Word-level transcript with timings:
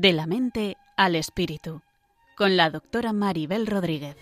De 0.00 0.12
la 0.12 0.26
mente 0.26 0.76
al 0.96 1.16
espíritu, 1.16 1.82
con 2.36 2.56
la 2.56 2.70
doctora 2.70 3.12
Maribel 3.12 3.66
Rodríguez. 3.66 4.14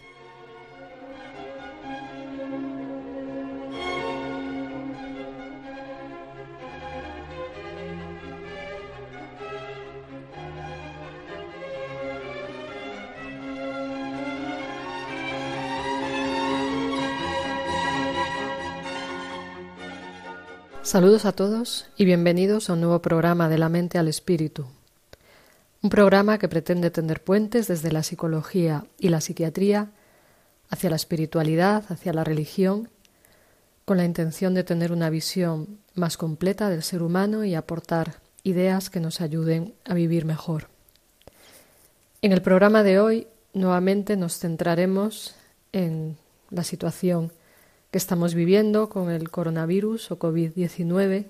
Saludos 20.80 21.26
a 21.26 21.32
todos 21.32 21.86
y 21.98 22.06
bienvenidos 22.06 22.70
a 22.70 22.72
un 22.72 22.80
nuevo 22.80 23.02
programa 23.02 23.50
de 23.50 23.58
la 23.58 23.68
mente 23.68 23.98
al 23.98 24.08
espíritu. 24.08 24.64
Un 25.86 25.90
programa 25.90 26.38
que 26.38 26.48
pretende 26.48 26.90
tender 26.90 27.22
puentes 27.22 27.68
desde 27.68 27.92
la 27.92 28.02
psicología 28.02 28.84
y 28.98 29.08
la 29.08 29.20
psiquiatría 29.20 29.92
hacia 30.68 30.90
la 30.90 30.96
espiritualidad, 30.96 31.84
hacia 31.90 32.12
la 32.12 32.24
religión, 32.24 32.90
con 33.84 33.96
la 33.96 34.04
intención 34.04 34.52
de 34.52 34.64
tener 34.64 34.90
una 34.90 35.10
visión 35.10 35.78
más 35.94 36.16
completa 36.16 36.70
del 36.70 36.82
ser 36.82 37.04
humano 37.04 37.44
y 37.44 37.54
aportar 37.54 38.16
ideas 38.42 38.90
que 38.90 38.98
nos 38.98 39.20
ayuden 39.20 39.74
a 39.84 39.94
vivir 39.94 40.24
mejor. 40.24 40.70
En 42.20 42.32
el 42.32 42.42
programa 42.42 42.82
de 42.82 42.98
hoy 42.98 43.28
nuevamente 43.52 44.16
nos 44.16 44.40
centraremos 44.40 45.36
en 45.70 46.16
la 46.50 46.64
situación 46.64 47.30
que 47.92 47.98
estamos 47.98 48.34
viviendo 48.34 48.88
con 48.88 49.08
el 49.08 49.30
coronavirus 49.30 50.10
o 50.10 50.18
COVID-19. 50.18 51.26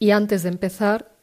Y 0.00 0.10
antes 0.10 0.42
de 0.42 0.48
empezar 0.48 1.15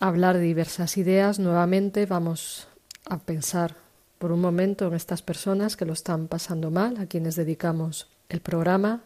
hablar 0.00 0.38
de 0.38 0.42
diversas 0.42 0.96
ideas, 0.96 1.38
nuevamente 1.38 2.06
vamos 2.06 2.66
a 3.04 3.18
pensar 3.18 3.76
por 4.18 4.32
un 4.32 4.40
momento 4.40 4.88
en 4.88 4.94
estas 4.94 5.22
personas 5.22 5.76
que 5.76 5.84
lo 5.84 5.92
están 5.92 6.26
pasando 6.26 6.70
mal, 6.70 6.96
a 6.98 7.06
quienes 7.06 7.36
dedicamos 7.36 8.08
el 8.28 8.40
programa, 8.40 9.02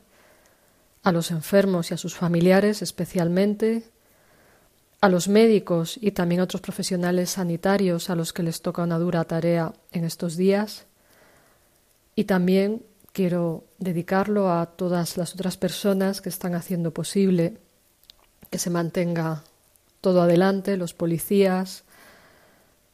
a 1.02 1.12
los 1.12 1.30
enfermos 1.30 1.90
y 1.90 1.94
a 1.94 1.98
sus 1.98 2.14
familiares 2.14 2.80
especialmente, 2.80 3.84
a 5.00 5.08
los 5.08 5.28
médicos 5.28 5.98
y 6.00 6.12
también 6.12 6.40
a 6.40 6.44
otros 6.44 6.62
profesionales 6.62 7.30
sanitarios 7.30 8.08
a 8.08 8.16
los 8.16 8.32
que 8.32 8.42
les 8.42 8.62
toca 8.62 8.82
una 8.82 8.98
dura 8.98 9.24
tarea 9.24 9.74
en 9.92 10.04
estos 10.04 10.36
días, 10.36 10.86
y 12.16 12.24
también 12.24 12.82
Quiero 13.14 13.62
dedicarlo 13.78 14.50
a 14.50 14.66
todas 14.66 15.16
las 15.16 15.34
otras 15.34 15.56
personas 15.56 16.20
que 16.20 16.28
están 16.28 16.56
haciendo 16.56 16.92
posible 16.92 17.58
que 18.50 18.58
se 18.58 18.70
mantenga 18.70 19.44
todo 20.04 20.20
adelante, 20.20 20.76
los 20.76 20.92
policías, 20.92 21.84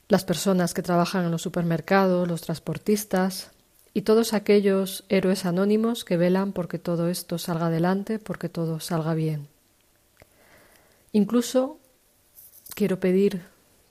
las 0.08 0.24
personas 0.24 0.74
que 0.74 0.82
trabajan 0.82 1.24
en 1.24 1.32
los 1.32 1.42
supermercados, 1.42 2.28
los 2.28 2.40
transportistas 2.40 3.50
y 3.92 4.02
todos 4.02 4.32
aquellos 4.32 5.02
héroes 5.08 5.44
anónimos 5.44 6.04
que 6.04 6.16
velan 6.16 6.52
porque 6.52 6.78
todo 6.78 7.08
esto 7.08 7.36
salga 7.36 7.66
adelante, 7.66 8.20
porque 8.20 8.48
todo 8.48 8.78
salga 8.78 9.14
bien. 9.14 9.48
Incluso 11.10 11.78
quiero 12.76 13.00
pedir 13.00 13.42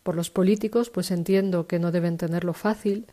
por 0.03 0.15
los 0.15 0.29
políticos, 0.29 0.89
pues 0.89 1.11
entiendo 1.11 1.67
que 1.67 1.77
no 1.77 1.91
deben 1.91 2.17
tenerlo 2.17 2.53
fácil 2.53 3.05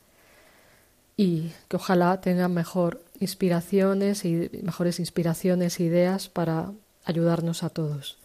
y 1.16 1.50
que 1.66 1.78
ojalá 1.78 2.20
tengan 2.20 2.54
mejor 2.54 3.02
inspiraciones 3.18 4.24
y 4.24 4.50
mejores 4.62 5.00
inspiraciones 5.00 5.80
e 5.80 5.82
ideas 5.82 6.28
para 6.28 6.70
ayudarnos 7.04 7.64
a 7.64 7.70
todos. 7.70 8.18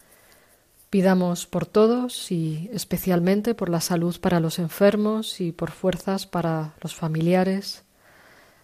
Pidamos 0.91 1.47
por 1.47 1.65
todos 1.65 2.33
y 2.33 2.69
especialmente 2.73 3.55
por 3.55 3.69
la 3.69 3.79
salud 3.79 4.19
para 4.19 4.41
los 4.41 4.59
enfermos 4.59 5.39
y 5.39 5.53
por 5.53 5.71
fuerzas 5.71 6.27
para 6.27 6.73
los 6.81 6.95
familiares. 6.95 7.83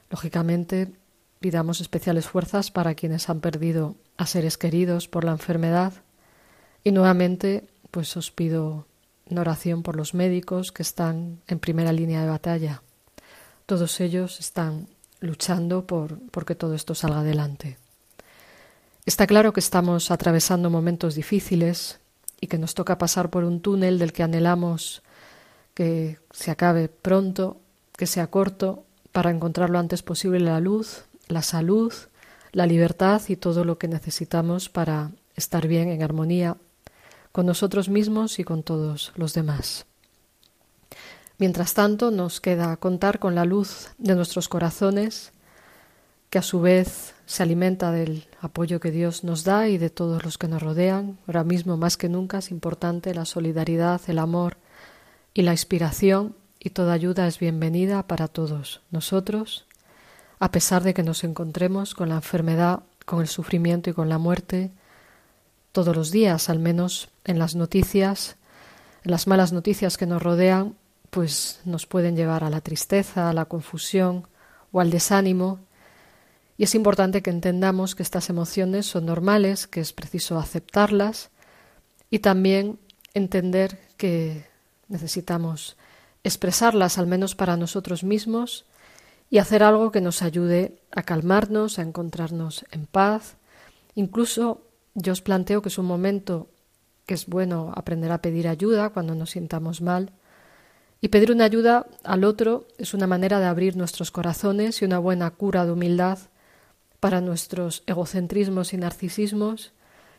Lógicamente, 0.10 0.92
pidamos 1.40 1.80
especiales 1.80 2.28
fuerzas 2.28 2.70
para 2.70 2.96
quienes 2.96 3.30
han 3.30 3.40
perdido 3.40 3.96
a 4.18 4.26
seres 4.26 4.58
queridos 4.58 5.08
por 5.08 5.24
la 5.24 5.32
enfermedad. 5.32 5.94
Y 6.84 6.92
nuevamente, 6.92 7.64
pues 7.92 8.18
os 8.18 8.30
pido 8.30 8.88
una 9.30 9.40
oración 9.40 9.82
por 9.82 9.96
los 9.96 10.14
médicos 10.14 10.74
que 10.74 10.84
están 10.84 11.40
en 11.48 11.60
primera 11.60 11.94
línea 11.94 12.20
de 12.20 12.28
batalla. 12.28 12.82
Todos 13.66 14.02
ellos 14.02 14.42
están 14.42 14.90
luchando 15.22 15.88
por, 15.88 16.20
que 16.46 16.56
todo 16.56 16.74
esto 16.74 16.94
salga 16.94 17.22
adelante. 17.22 17.78
Está 19.06 19.28
claro 19.28 19.54
que 19.54 19.62
estamos 19.62 20.12
atravesando 20.12 20.70
momentos 20.70 21.16
difíciles 21.16 22.02
y 22.40 22.48
que 22.48 22.58
nos 22.58 22.74
toca 22.74 22.98
pasar 22.98 23.30
por 23.30 23.44
un 23.44 23.62
túnel 23.62 24.00
del 24.00 24.14
que 24.14 24.24
anhelamos 24.24 25.02
que 25.74 26.18
se 26.32 26.50
acabe 26.50 26.90
pronto, 26.90 27.62
que 27.96 28.08
sea 28.08 28.28
corto, 28.28 28.86
para 29.12 29.30
encontrar 29.30 29.70
lo 29.70 29.80
antes 29.80 30.02
posible 30.02 30.40
la 30.40 30.60
luz, 30.60 31.04
la 31.28 31.42
salud, 31.42 31.94
la 32.52 32.66
libertad 32.66 33.22
y 33.28 33.36
todo 33.36 33.64
lo 33.64 33.78
que 33.78 33.88
necesitamos 33.88 34.70
para 34.70 35.12
estar 35.36 35.68
bien 35.68 35.90
en 35.90 36.02
armonía 36.02 36.58
con 37.32 37.46
nosotros 37.46 37.90
mismos 37.90 38.40
y 38.40 38.44
con 38.44 38.64
todos 38.64 39.12
los 39.16 39.36
demás. 39.36 39.86
Mientras 41.38 41.76
tanto, 41.76 42.10
nos 42.10 42.42
queda 42.42 42.78
contar 42.78 43.20
con 43.20 43.36
la 43.36 43.46
luz 43.46 43.90
de 44.00 44.16
nuestros 44.16 44.50
corazones, 44.50 45.32
que 46.30 46.40
a 46.40 46.42
su 46.42 46.62
vez 46.62 47.16
se 47.26 47.44
alimenta 47.44 47.92
del 47.92 48.26
apoyo 48.42 48.80
que 48.80 48.92
Dios 48.92 49.24
nos 49.24 49.44
da 49.44 49.68
y 49.68 49.78
de 49.78 49.90
todos 49.90 50.24
los 50.24 50.38
que 50.38 50.48
nos 50.48 50.62
rodean. 50.62 51.18
Ahora 51.28 51.44
mismo, 51.44 51.78
más 51.78 51.98
que 51.98 52.10
nunca, 52.10 52.40
es 52.40 52.52
importante 52.52 53.14
la 53.14 53.26
solidaridad, 53.26 54.02
el 54.08 54.20
amor 54.20 54.58
y 55.34 55.44
la 55.44 55.52
inspiración, 55.52 56.36
y 56.60 56.72
toda 56.72 56.94
ayuda 56.94 57.28
es 57.28 57.40
bienvenida 57.40 58.08
para 58.08 58.28
todos 58.28 58.82
nosotros, 58.92 59.68
a 60.40 60.52
pesar 60.52 60.84
de 60.84 60.94
que 60.94 61.04
nos 61.04 61.24
encontremos 61.24 61.94
con 61.94 62.10
la 62.10 62.16
enfermedad, 62.16 62.84
con 63.06 63.22
el 63.22 63.28
sufrimiento 63.28 63.90
y 63.90 63.94
con 63.94 64.10
la 64.10 64.18
muerte, 64.18 64.72
todos 65.72 65.96
los 65.96 66.12
días, 66.12 66.50
al 66.50 66.60
menos 66.60 67.10
en 67.24 67.40
las 67.40 67.56
noticias, 67.56 68.36
en 69.04 69.12
las 69.12 69.28
malas 69.28 69.54
noticias 69.54 69.98
que 69.98 70.08
nos 70.08 70.22
rodean, 70.22 70.76
pues 71.10 71.62
nos 71.66 71.86
pueden 71.86 72.16
llevar 72.16 72.44
a 72.44 72.50
la 72.50 72.62
tristeza, 72.62 73.30
a 73.30 73.34
la 73.34 73.46
confusión 73.46 74.28
o 74.72 74.82
al 74.82 74.90
desánimo. 74.90 75.60
Y 76.58 76.64
es 76.64 76.74
importante 76.74 77.22
que 77.22 77.30
entendamos 77.30 77.94
que 77.94 78.04
estas 78.04 78.30
emociones 78.30 78.88
son 78.88 79.06
normales, 79.06 79.68
que 79.68 79.80
es 79.80 79.94
preciso 79.94 80.40
aceptarlas 80.40 81.30
y 82.10 82.20
también 82.20 82.80
entender 83.14 83.80
que 83.98 84.46
necesitamos 84.88 85.78
expresarlas 86.24 86.98
al 86.98 87.08
menos 87.08 87.36
para 87.36 87.58
nosotros 87.58 88.04
mismos 88.04 88.66
y 89.30 89.38
hacer 89.38 89.62
algo 89.62 89.92
que 89.92 90.02
nos 90.02 90.22
ayude 90.22 90.80
a 90.92 91.04
calmarnos, 91.04 91.78
a 91.78 91.84
encontrarnos 91.84 92.66
en 92.72 92.88
paz. 92.88 93.36
Incluso 93.96 94.62
yo 94.96 95.14
os 95.14 95.22
planteo 95.22 95.62
que 95.62 95.70
es 95.70 95.78
un 95.78 95.86
momento 95.86 96.50
que 97.06 97.14
es 97.14 97.28
bueno 97.28 97.72
aprender 97.76 98.12
a 98.12 98.22
pedir 98.22 98.48
ayuda 98.48 98.90
cuando 98.90 99.14
nos 99.16 99.32
sintamos 99.32 99.82
mal 99.82 100.12
y 101.02 101.10
pedir 101.10 101.32
una 101.32 101.46
ayuda 101.46 101.86
al 102.04 102.24
otro 102.24 102.68
es 102.78 102.94
una 102.94 103.06
manera 103.06 103.40
de 103.40 103.46
abrir 103.46 103.78
nuestros 103.78 104.10
corazones 104.10 104.82
y 104.82 104.86
una 104.86 104.98
buena 104.98 105.30
cura 105.32 105.66
de 105.66 105.72
humildad 105.72 106.18
para 107.00 107.22
nuestros 107.22 107.84
egocentrismos 107.86 108.74
y 108.74 108.78
narcisismos 108.78 109.74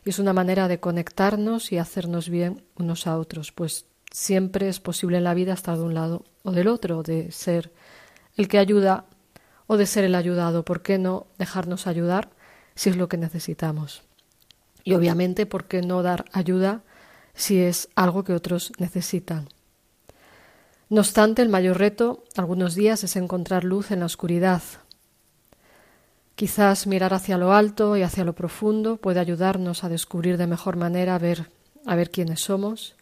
y 0.05 0.09
es 0.09 0.19
una 0.19 0.33
manera 0.33 0.67
de 0.67 0.79
conectarnos 0.79 1.71
y 1.71 1.77
hacernos 1.77 2.29
bien 2.29 2.63
unos 2.77 3.05
a 3.07 3.17
otros, 3.17 3.51
pues 3.51 3.85
siempre 4.11 4.69
es 4.69 4.79
posible 4.79 5.17
en 5.17 5.23
la 5.23 5.33
vida 5.33 5.53
estar 5.53 5.77
de 5.77 5.83
un 5.83 5.93
lado 5.93 6.25
o 6.43 6.51
del 6.51 6.67
otro, 6.67 7.03
de 7.03 7.31
ser 7.31 7.71
el 8.37 8.47
que 8.47 8.59
ayuda 8.59 9.05
o 9.67 9.77
de 9.77 9.85
ser 9.85 10.03
el 10.03 10.15
ayudado. 10.15 10.63
¿Por 10.63 10.81
qué 10.81 10.97
no 10.97 11.27
dejarnos 11.37 11.85
ayudar 11.85 12.29
si 12.75 12.89
es 12.89 12.97
lo 12.97 13.09
que 13.09 13.17
necesitamos? 13.17 14.03
Y 14.83 14.93
obviamente, 14.93 15.45
¿por 15.45 15.65
qué 15.65 15.81
no 15.81 16.01
dar 16.01 16.25
ayuda 16.31 16.81
si 17.33 17.59
es 17.59 17.89
algo 17.95 18.23
que 18.23 18.33
otros 18.33 18.71
necesitan? 18.79 19.49
No 20.89 21.01
obstante, 21.01 21.41
el 21.43 21.49
mayor 21.49 21.77
reto 21.77 22.23
algunos 22.35 22.73
días 22.73 23.03
es 23.03 23.15
encontrar 23.15 23.63
luz 23.63 23.91
en 23.91 23.99
la 23.99 24.07
oscuridad. 24.07 24.63
Quizás 26.39 26.87
mirar 26.87 27.13
hacia 27.13 27.37
lo 27.37 27.51
alto 27.51 27.97
y 27.97 28.01
hacia 28.01 28.23
lo 28.23 28.31
profundo 28.31 28.95
puede 28.95 29.19
ayudarnos 29.19 29.83
a 29.83 29.89
descubrir 29.89 30.37
de 30.37 30.47
mejor 30.47 30.77
manera 30.77 31.15
a 31.15 31.17
ver, 31.17 31.51
a 31.85 31.97
ver 31.97 32.11
quiénes 32.11 32.39
somos 32.39 32.95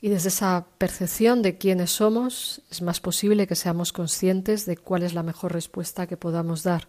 y 0.00 0.08
desde 0.08 0.30
esa 0.30 0.66
percepción 0.78 1.42
de 1.42 1.58
quiénes 1.58 1.92
somos 1.92 2.60
es 2.72 2.82
más 2.82 2.98
posible 2.98 3.46
que 3.46 3.54
seamos 3.54 3.92
conscientes 3.92 4.66
de 4.66 4.76
cuál 4.76 5.04
es 5.04 5.14
la 5.14 5.22
mejor 5.22 5.52
respuesta 5.52 6.08
que 6.08 6.16
podamos 6.16 6.64
dar. 6.64 6.88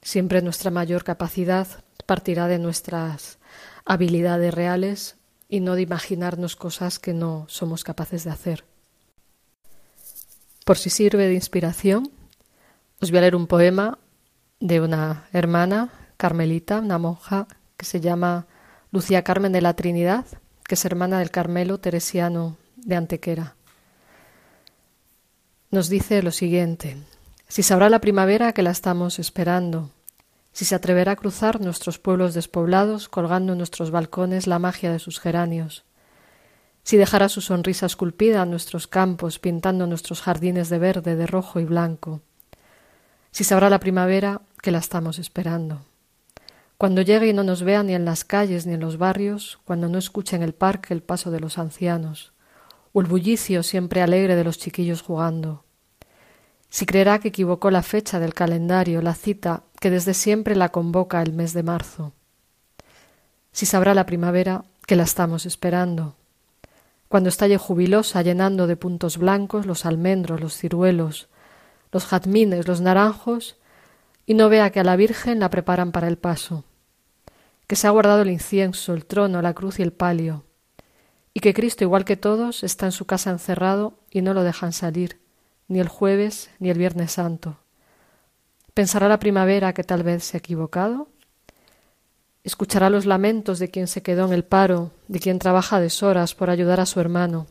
Siempre 0.00 0.40
nuestra 0.40 0.70
mayor 0.70 1.04
capacidad 1.04 1.68
partirá 2.06 2.48
de 2.48 2.58
nuestras 2.58 3.38
habilidades 3.84 4.54
reales 4.54 5.16
y 5.50 5.60
no 5.60 5.74
de 5.74 5.82
imaginarnos 5.82 6.56
cosas 6.56 6.98
que 6.98 7.12
no 7.12 7.44
somos 7.46 7.84
capaces 7.84 8.24
de 8.24 8.30
hacer. 8.30 8.64
Por 10.64 10.78
si 10.78 10.88
sirve 10.88 11.26
de 11.26 11.34
inspiración, 11.34 12.10
os 13.02 13.10
voy 13.10 13.18
a 13.18 13.20
leer 13.20 13.36
un 13.36 13.46
poema 13.46 13.98
de 14.60 14.80
una 14.80 15.24
hermana 15.32 15.88
carmelita, 16.16 16.78
una 16.78 16.98
monja 16.98 17.48
que 17.76 17.86
se 17.86 18.00
llama 18.00 18.46
Lucía 18.92 19.24
Carmen 19.24 19.52
de 19.52 19.62
la 19.62 19.74
Trinidad, 19.74 20.26
que 20.64 20.74
es 20.74 20.84
hermana 20.84 21.18
del 21.18 21.30
Carmelo 21.30 21.78
Teresiano 21.78 22.56
de 22.76 22.96
Antequera. 22.96 23.56
nos 25.70 25.88
dice 25.88 26.22
lo 26.22 26.30
siguiente 26.30 26.96
si 27.50 27.64
sabrá 27.64 27.90
la 27.90 28.00
primavera 28.00 28.52
que 28.52 28.62
la 28.62 28.70
estamos 28.70 29.18
esperando, 29.18 29.90
si 30.52 30.64
se 30.64 30.76
atreverá 30.76 31.12
a 31.12 31.16
cruzar 31.16 31.60
nuestros 31.60 31.98
pueblos 31.98 32.32
despoblados 32.32 33.08
colgando 33.08 33.52
en 33.52 33.58
nuestros 33.58 33.90
balcones 33.90 34.46
la 34.46 34.60
magia 34.60 34.92
de 34.92 35.00
sus 35.00 35.18
geranios, 35.18 35.84
si 36.84 36.96
dejará 36.96 37.28
su 37.28 37.40
sonrisa 37.40 37.86
esculpida 37.86 38.44
en 38.44 38.50
nuestros 38.50 38.86
campos 38.86 39.40
pintando 39.40 39.88
nuestros 39.88 40.22
jardines 40.22 40.68
de 40.68 40.78
verde, 40.78 41.16
de 41.16 41.26
rojo 41.26 41.58
y 41.58 41.64
blanco, 41.64 42.22
si 43.30 43.44
sabrá 43.44 43.70
la 43.70 43.80
primavera 43.80 44.40
que 44.62 44.70
la 44.70 44.78
estamos 44.78 45.18
esperando. 45.18 45.82
Cuando 46.78 47.02
llegue 47.02 47.28
y 47.28 47.32
no 47.32 47.44
nos 47.44 47.62
vea 47.62 47.82
ni 47.82 47.94
en 47.94 48.04
las 48.04 48.24
calles 48.24 48.66
ni 48.66 48.74
en 48.74 48.80
los 48.80 48.96
barrios, 48.96 49.58
cuando 49.64 49.88
no 49.88 49.98
escuche 49.98 50.36
en 50.36 50.42
el 50.42 50.54
parque 50.54 50.94
el 50.94 51.02
paso 51.02 51.30
de 51.30 51.40
los 51.40 51.58
ancianos, 51.58 52.32
o 52.92 53.00
el 53.00 53.06
bullicio 53.06 53.62
siempre 53.62 54.02
alegre 54.02 54.34
de 54.34 54.44
los 54.44 54.58
chiquillos 54.58 55.02
jugando, 55.02 55.64
si 56.70 56.86
creerá 56.86 57.18
que 57.18 57.28
equivocó 57.28 57.72
la 57.72 57.82
fecha 57.82 58.20
del 58.20 58.32
calendario, 58.32 59.02
la 59.02 59.14
cita 59.14 59.64
que 59.80 59.90
desde 59.90 60.14
siempre 60.14 60.54
la 60.54 60.68
convoca 60.68 61.20
el 61.20 61.32
mes 61.32 61.52
de 61.52 61.64
marzo. 61.64 62.12
Si 63.50 63.66
sabrá 63.66 63.92
la 63.92 64.06
primavera 64.06 64.64
que 64.86 64.94
la 64.94 65.02
estamos 65.02 65.46
esperando. 65.46 66.14
Cuando 67.08 67.28
estalle 67.28 67.58
jubilosa 67.58 68.22
llenando 68.22 68.68
de 68.68 68.76
puntos 68.76 69.18
blancos 69.18 69.66
los 69.66 69.84
almendros, 69.84 70.40
los 70.40 70.56
ciruelos, 70.56 71.28
los 71.92 72.06
jazmines, 72.06 72.66
los 72.66 72.80
naranjos, 72.80 73.56
y 74.26 74.34
no 74.34 74.48
vea 74.48 74.70
que 74.70 74.80
a 74.80 74.84
la 74.84 74.96
Virgen 74.96 75.40
la 75.40 75.50
preparan 75.50 75.92
para 75.92 76.08
el 76.08 76.18
paso, 76.18 76.64
que 77.66 77.76
se 77.76 77.86
ha 77.86 77.90
guardado 77.90 78.22
el 78.22 78.30
incienso, 78.30 78.94
el 78.94 79.06
trono, 79.06 79.42
la 79.42 79.54
cruz 79.54 79.78
y 79.80 79.82
el 79.82 79.92
palio, 79.92 80.44
y 81.34 81.40
que 81.40 81.54
Cristo, 81.54 81.84
igual 81.84 82.04
que 82.04 82.16
todos, 82.16 82.62
está 82.62 82.86
en 82.86 82.92
su 82.92 83.06
casa 83.06 83.30
encerrado 83.30 83.94
y 84.10 84.22
no 84.22 84.34
lo 84.34 84.42
dejan 84.42 84.72
salir, 84.72 85.20
ni 85.68 85.80
el 85.80 85.88
jueves 85.88 86.50
ni 86.58 86.70
el 86.70 86.78
Viernes 86.78 87.12
Santo. 87.12 87.58
¿Pensará 88.74 89.08
la 89.08 89.18
primavera 89.18 89.72
que 89.72 89.84
tal 89.84 90.02
vez 90.02 90.24
se 90.24 90.36
ha 90.36 90.38
equivocado? 90.38 91.08
¿Escuchará 92.42 92.88
los 92.88 93.04
lamentos 93.06 93.58
de 93.58 93.70
quien 93.70 93.86
se 93.86 94.02
quedó 94.02 94.26
en 94.26 94.32
el 94.32 94.44
paro, 94.44 94.92
de 95.08 95.20
quien 95.20 95.38
trabaja 95.38 95.80
deshoras 95.80 96.34
por 96.34 96.50
ayudar 96.50 96.80
a 96.80 96.86
su 96.86 97.00
hermano, 97.00 97.46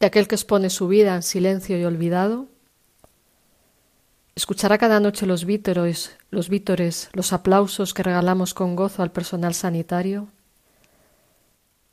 de 0.00 0.06
aquel 0.06 0.26
que 0.28 0.34
expone 0.34 0.70
su 0.70 0.88
vida 0.88 1.14
en 1.14 1.22
silencio 1.22 1.78
y 1.78 1.84
olvidado? 1.84 2.46
¿Escuchará 4.38 4.78
cada 4.78 5.00
noche 5.00 5.26
los 5.26 5.44
vítores, 5.44 6.16
los 6.30 6.48
vítores, 6.48 7.10
los 7.12 7.32
aplausos 7.32 7.92
que 7.92 8.04
regalamos 8.04 8.54
con 8.54 8.76
gozo 8.76 9.02
al 9.02 9.10
personal 9.10 9.52
sanitario? 9.52 10.28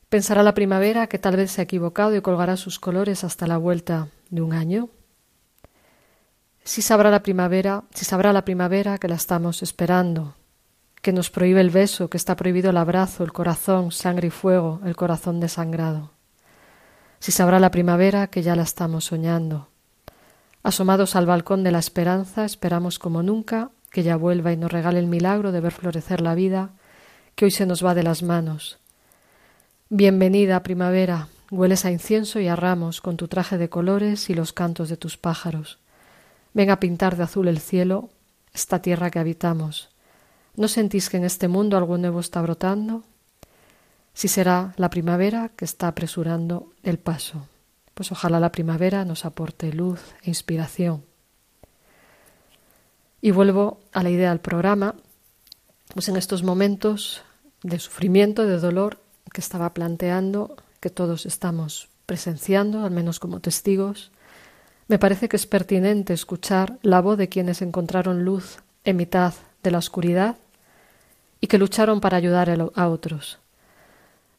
Pensará 0.08 0.44
la 0.44 0.54
primavera 0.54 1.08
que 1.08 1.18
tal 1.18 1.34
vez 1.34 1.50
se 1.50 1.60
ha 1.60 1.64
equivocado 1.64 2.14
y 2.14 2.20
colgará 2.20 2.56
sus 2.56 2.78
colores 2.78 3.24
hasta 3.24 3.48
la 3.48 3.56
vuelta 3.56 4.10
de 4.30 4.42
un 4.42 4.52
año. 4.52 4.90
Si 6.62 6.82
sabrá 6.82 7.10
la 7.10 7.24
primavera, 7.24 7.82
si 7.92 8.04
sabrá 8.04 8.32
la 8.32 8.44
primavera 8.44 8.98
que 8.98 9.08
la 9.08 9.16
estamos 9.16 9.64
esperando, 9.64 10.36
que 11.02 11.12
nos 11.12 11.30
prohíbe 11.30 11.60
el 11.60 11.70
beso, 11.70 12.08
que 12.08 12.16
está 12.16 12.36
prohibido 12.36 12.70
el 12.70 12.76
abrazo, 12.76 13.24
el 13.24 13.32
corazón, 13.32 13.90
sangre 13.90 14.28
y 14.28 14.30
fuego, 14.30 14.80
el 14.84 14.94
corazón 14.94 15.40
desangrado. 15.40 16.12
Si 17.18 17.32
sabrá 17.32 17.58
la 17.58 17.72
primavera 17.72 18.28
que 18.28 18.42
ya 18.42 18.54
la 18.54 18.62
estamos 18.62 19.04
soñando. 19.04 19.68
Asomados 20.66 21.14
al 21.14 21.26
balcón 21.26 21.62
de 21.62 21.70
la 21.70 21.78
esperanza, 21.78 22.44
esperamos 22.44 22.98
como 22.98 23.22
nunca 23.22 23.70
que 23.92 24.02
ya 24.02 24.16
vuelva 24.16 24.52
y 24.52 24.56
nos 24.56 24.72
regale 24.72 24.98
el 24.98 25.06
milagro 25.06 25.52
de 25.52 25.60
ver 25.60 25.70
florecer 25.70 26.20
la 26.20 26.34
vida 26.34 26.70
que 27.36 27.44
hoy 27.44 27.52
se 27.52 27.66
nos 27.66 27.86
va 27.86 27.94
de 27.94 28.02
las 28.02 28.24
manos. 28.24 28.76
Bienvenida 29.90 30.64
primavera, 30.64 31.28
Hueles 31.52 31.84
a 31.84 31.92
incienso 31.92 32.40
y 32.40 32.48
a 32.48 32.56
ramos 32.56 33.00
con 33.00 33.16
tu 33.16 33.28
traje 33.28 33.58
de 33.58 33.68
colores 33.68 34.28
y 34.28 34.34
los 34.34 34.52
cantos 34.52 34.88
de 34.88 34.96
tus 34.96 35.16
pájaros. 35.16 35.78
Ven 36.52 36.70
a 36.70 36.80
pintar 36.80 37.16
de 37.16 37.22
azul 37.22 37.46
el 37.46 37.60
cielo, 37.60 38.10
esta 38.52 38.82
tierra 38.82 39.12
que 39.12 39.20
habitamos. 39.20 39.90
¿No 40.56 40.66
sentís 40.66 41.10
que 41.10 41.18
en 41.18 41.26
este 41.26 41.46
mundo 41.46 41.76
algo 41.76 41.96
nuevo 41.96 42.18
está 42.18 42.42
brotando? 42.42 43.04
Si 44.14 44.26
será 44.26 44.74
la 44.78 44.90
primavera 44.90 45.52
que 45.54 45.64
está 45.64 45.86
apresurando 45.86 46.72
el 46.82 46.98
paso. 46.98 47.46
Pues 47.96 48.12
ojalá 48.12 48.38
la 48.40 48.52
primavera 48.52 49.06
nos 49.06 49.24
aporte 49.24 49.72
luz 49.72 50.02
e 50.22 50.28
inspiración. 50.28 51.02
Y 53.22 53.30
vuelvo 53.30 53.80
a 53.94 54.02
la 54.02 54.10
idea 54.10 54.28
del 54.28 54.40
programa, 54.40 54.96
pues 55.94 56.10
en 56.10 56.16
estos 56.16 56.42
momentos 56.42 57.22
de 57.62 57.78
sufrimiento, 57.78 58.44
de 58.44 58.58
dolor 58.58 58.98
que 59.32 59.40
estaba 59.40 59.72
planteando, 59.72 60.56
que 60.78 60.90
todos 60.90 61.24
estamos 61.24 61.88
presenciando, 62.04 62.84
al 62.84 62.90
menos 62.90 63.18
como 63.18 63.40
testigos, 63.40 64.10
me 64.88 64.98
parece 64.98 65.30
que 65.30 65.36
es 65.36 65.46
pertinente 65.46 66.12
escuchar 66.12 66.78
la 66.82 67.00
voz 67.00 67.16
de 67.16 67.30
quienes 67.30 67.62
encontraron 67.62 68.26
luz 68.26 68.58
en 68.84 68.98
mitad 68.98 69.32
de 69.62 69.70
la 69.70 69.78
oscuridad 69.78 70.36
y 71.40 71.46
que 71.46 71.56
lucharon 71.56 72.02
para 72.02 72.18
ayudar 72.18 72.50
a 72.50 72.88
otros. 72.88 73.38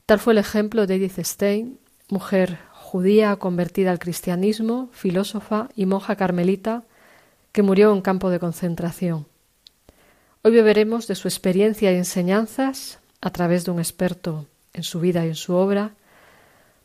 Tal 0.05 0.19
fue 0.19 0.33
el 0.33 0.37
ejemplo 0.37 0.85
de 0.85 0.93
Edith 0.93 1.17
Stein, 1.17 1.79
mujer 2.09 2.59
judía 2.87 3.35
convertida 3.35 3.91
al 3.91 3.99
cristianismo, 3.99 4.87
filósofa 4.93 5.67
y 5.75 5.85
monja 5.85 6.15
carmelita 6.15 6.83
que 7.51 7.61
murió 7.61 7.91
en 7.91 8.01
campo 8.01 8.29
de 8.29 8.39
concentración. 8.39 9.25
Hoy 10.41 10.53
beberemos 10.53 11.05
de 11.07 11.15
su 11.15 11.27
experiencia 11.27 11.91
y 11.91 11.97
enseñanzas 11.97 12.99
a 13.19 13.29
través 13.31 13.65
de 13.65 13.71
un 13.71 13.79
experto 13.79 14.45
en 14.73 14.83
su 14.83 15.01
vida 15.01 15.25
y 15.25 15.29
en 15.29 15.35
su 15.35 15.53
obra, 15.53 15.95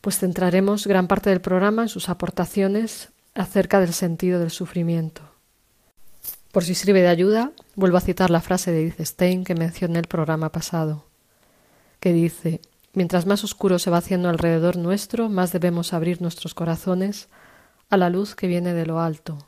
pues 0.01 0.19
centraremos 0.19 0.89
gran 0.89 1.07
parte 1.07 1.31
del 1.31 1.41
programa 1.41 1.83
en 1.83 1.89
sus 1.89 2.09
aportaciones 2.09 3.11
acerca 3.35 3.79
del 3.79 3.93
sentido 3.93 4.41
del 4.41 4.51
sufrimiento. 4.51 5.23
Por 6.51 6.65
si 6.65 6.75
sirve 6.75 7.03
de 7.03 7.09
ayuda, 7.09 7.53
vuelvo 7.77 7.99
a 7.99 8.01
citar 8.01 8.31
la 8.31 8.41
frase 8.41 8.73
de 8.73 8.83
Edith 8.83 9.01
Stein 9.07 9.45
que 9.45 9.55
mencioné 9.55 9.93
en 9.93 10.05
el 10.05 10.09
programa 10.09 10.51
pasado, 10.51 11.05
que 12.01 12.13
dice 12.13 12.61
Mientras 12.95 13.25
más 13.25 13.43
oscuro 13.43 13.79
se 13.79 13.91
va 13.91 13.99
haciendo 13.99 14.29
alrededor 14.29 14.77
nuestro, 14.77 15.31
más 15.31 15.51
debemos 15.51 15.95
abrir 15.95 16.21
nuestros 16.21 16.53
corazones 16.53 17.29
a 17.89 17.97
la 17.97 18.11
luz 18.11 18.35
que 18.35 18.47
viene 18.47 18.75
de 18.75 18.85
lo 18.85 19.01
alto. 19.01 19.39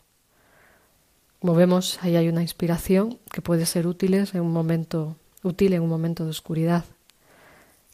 Como 1.41 1.55
vemos, 1.55 1.99
ahí 2.03 2.17
hay 2.17 2.29
una 2.29 2.41
inspiración 2.41 3.19
que 3.31 3.43
puede 3.43 3.67
ser 3.67 3.87
útil 3.87 4.15
en 4.15 4.41
un 4.41 4.51
momento, 4.51 5.17
útil 5.43 5.75
en 5.75 5.83
un 5.83 5.91
momento 5.91 6.25
de 6.25 6.31
oscuridad. 6.31 6.85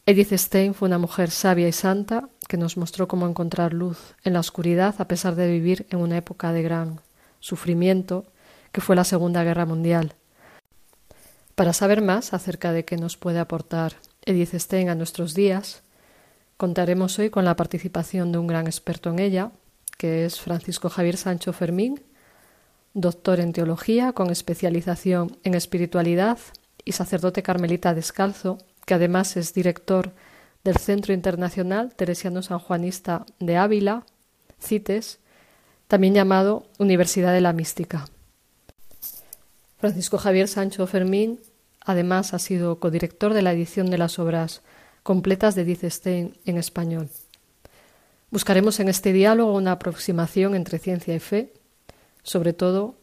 Edith 0.05 0.31
Stein 0.31 0.73
fue 0.73 0.87
una 0.87 0.97
mujer 0.97 1.29
sabia 1.31 1.67
y 1.67 1.73
santa 1.73 2.29
que 2.47 2.55
nos 2.55 2.77
mostró 2.77 3.09
cómo 3.09 3.27
encontrar 3.27 3.73
luz 3.73 4.15
en 4.23 4.33
la 4.33 4.39
oscuridad 4.39 4.95
a 4.99 5.07
pesar 5.07 5.35
de 5.35 5.51
vivir 5.51 5.85
en 5.89 5.99
una 5.99 6.15
época 6.17 6.53
de 6.53 6.63
gran 6.63 7.01
sufrimiento 7.41 8.25
que 8.71 8.79
fue 8.79 8.95
la 8.95 9.03
Segunda 9.03 9.43
Guerra 9.43 9.65
Mundial. 9.65 10.15
Para 11.55 11.73
saber 11.73 12.01
más 12.01 12.33
acerca 12.33 12.71
de 12.71 12.85
qué 12.85 12.95
nos 12.95 13.17
puede 13.17 13.39
aportar 13.39 13.95
Edith 14.25 14.53
Stein 14.53 14.89
a 14.89 14.95
nuestros 14.95 15.33
días, 15.33 15.81
contaremos 16.57 17.17
hoy 17.17 17.29
con 17.31 17.43
la 17.43 17.55
participación 17.55 18.31
de 18.31 18.37
un 18.37 18.47
gran 18.47 18.67
experto 18.67 19.09
en 19.09 19.19
ella, 19.19 19.51
que 19.97 20.25
es 20.25 20.39
Francisco 20.39 20.89
Javier 20.89 21.17
Sancho 21.17 21.53
Fermín, 21.53 22.01
doctor 22.93 23.39
en 23.39 23.53
teología 23.53 24.13
con 24.13 24.29
especialización 24.29 25.37
en 25.43 25.55
espiritualidad 25.55 26.37
y 26.85 26.91
sacerdote 26.91 27.41
carmelita 27.41 27.93
descalzo 27.93 28.57
que 28.85 28.93
además 28.93 29.37
es 29.37 29.53
director 29.53 30.11
del 30.63 30.77
Centro 30.77 31.13
Internacional 31.13 31.93
Teresiano 31.95 32.43
Sanjuanista 32.43 33.25
de 33.39 33.57
Ávila, 33.57 34.05
CITES, 34.61 35.19
también 35.87 36.13
llamado 36.13 36.67
Universidad 36.77 37.33
de 37.33 37.41
la 37.41 37.53
Mística. 37.53 38.05
Francisco 39.79 40.19
Javier 40.19 40.47
Sancho 40.47 40.85
Fermín 40.85 41.39
además 41.85 42.33
ha 42.33 42.39
sido 42.39 42.79
codirector 42.79 43.33
de 43.33 43.41
la 43.41 43.53
edición 43.53 43.89
de 43.89 43.97
las 43.97 44.19
obras 44.19 44.61
completas 45.03 45.55
de 45.55 45.63
Edith 45.63 46.05
en 46.05 46.57
español. 46.57 47.09
Buscaremos 48.29 48.79
en 48.79 48.87
este 48.87 49.11
diálogo 49.11 49.53
una 49.53 49.73
aproximación 49.73 50.55
entre 50.55 50.79
ciencia 50.79 51.13
y 51.13 51.19
fe, 51.19 51.53
sobre 52.23 52.53
todo 52.53 52.95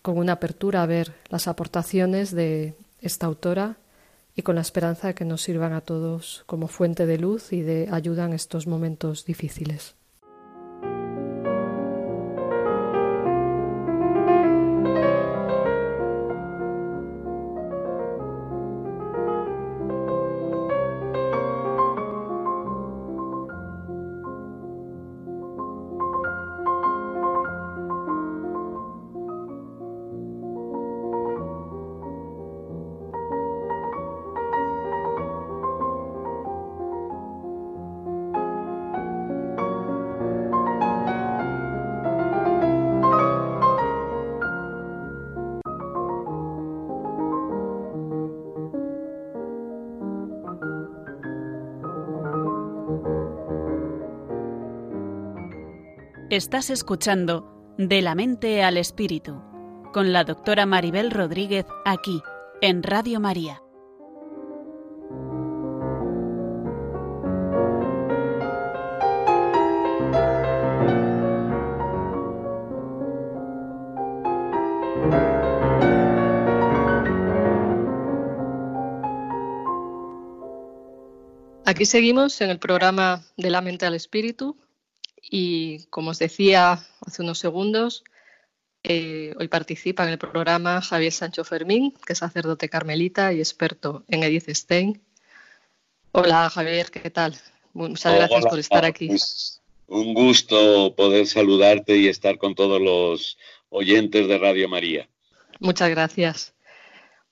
con 0.00 0.16
una 0.16 0.34
apertura 0.34 0.82
a 0.82 0.86
ver 0.86 1.14
las 1.28 1.48
aportaciones 1.48 2.30
de 2.30 2.74
esta 3.00 3.26
autora 3.26 3.76
y 4.36 4.42
con 4.42 4.54
la 4.54 4.62
esperanza 4.62 5.08
de 5.08 5.14
que 5.14 5.24
nos 5.24 5.42
sirvan 5.42 5.72
a 5.72 5.80
todos 5.80 6.44
como 6.46 6.68
fuente 6.68 7.06
de 7.06 7.18
luz 7.18 7.52
y 7.52 7.62
de 7.62 7.88
ayuda 7.90 8.24
en 8.24 8.32
estos 8.32 8.66
momentos 8.66 9.24
difíciles. 9.24 9.94
Estás 56.34 56.68
escuchando 56.68 57.46
De 57.78 58.02
la 58.02 58.16
mente 58.16 58.64
al 58.64 58.76
espíritu 58.76 59.40
con 59.92 60.12
la 60.12 60.24
doctora 60.24 60.66
Maribel 60.66 61.12
Rodríguez 61.12 61.64
aquí 61.84 62.20
en 62.60 62.82
Radio 62.82 63.20
María. 63.20 63.62
Aquí 81.64 81.86
seguimos 81.86 82.40
en 82.40 82.50
el 82.50 82.58
programa 82.58 83.22
de 83.36 83.50
la 83.50 83.60
mente 83.60 83.86
al 83.86 83.94
espíritu 83.94 84.56
y 85.30 85.84
como 85.90 86.10
os 86.10 86.18
decía 86.18 86.72
hace 87.06 87.22
unos 87.22 87.38
segundos, 87.38 88.04
eh, 88.82 89.34
hoy 89.38 89.48
participa 89.48 90.04
en 90.04 90.10
el 90.10 90.18
programa 90.18 90.82
Javier 90.82 91.12
Sancho 91.12 91.44
Fermín, 91.44 91.94
que 92.06 92.12
es 92.12 92.18
sacerdote 92.18 92.68
carmelita 92.68 93.32
y 93.32 93.38
experto 93.38 94.04
en 94.08 94.22
Edith 94.22 94.50
Stein. 94.50 95.02
Hola 96.12 96.50
Javier, 96.50 96.90
¿qué 96.90 97.10
tal? 97.10 97.34
Muchas 97.72 98.14
gracias 98.14 98.44
por 98.44 98.58
estar 98.58 98.84
aquí. 98.84 99.08
Pues, 99.08 99.62
un 99.86 100.14
gusto 100.14 100.94
poder 100.94 101.26
saludarte 101.26 101.96
y 101.96 102.08
estar 102.08 102.38
con 102.38 102.54
todos 102.54 102.80
los 102.80 103.38
oyentes 103.68 104.28
de 104.28 104.38
Radio 104.38 104.68
María. 104.68 105.08
Muchas 105.60 105.90
gracias 105.90 106.54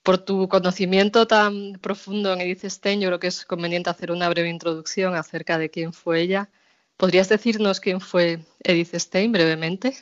por 0.02 0.18
tu 0.18 0.49
conocimiento 0.49 1.26
tan 1.26 1.75
profundo 1.80 2.32
en 2.32 2.40
Edith 2.40 2.64
Stein, 2.64 3.00
yo 3.00 3.08
creo 3.08 3.20
que 3.20 3.28
es 3.28 3.44
conveniente 3.44 3.90
hacer 3.90 4.11
una 4.11 4.28
breve 4.28 4.49
introducción 4.49 5.14
acerca 5.14 5.58
de 5.58 5.70
quién 5.70 5.92
fue 5.92 6.22
ella. 6.22 6.50
¿Podrías 7.02 7.28
decirnos 7.28 7.80
quién 7.80 8.00
fue 8.00 8.38
Edith 8.62 8.94
Stein 8.94 9.32
brevemente? 9.32 9.92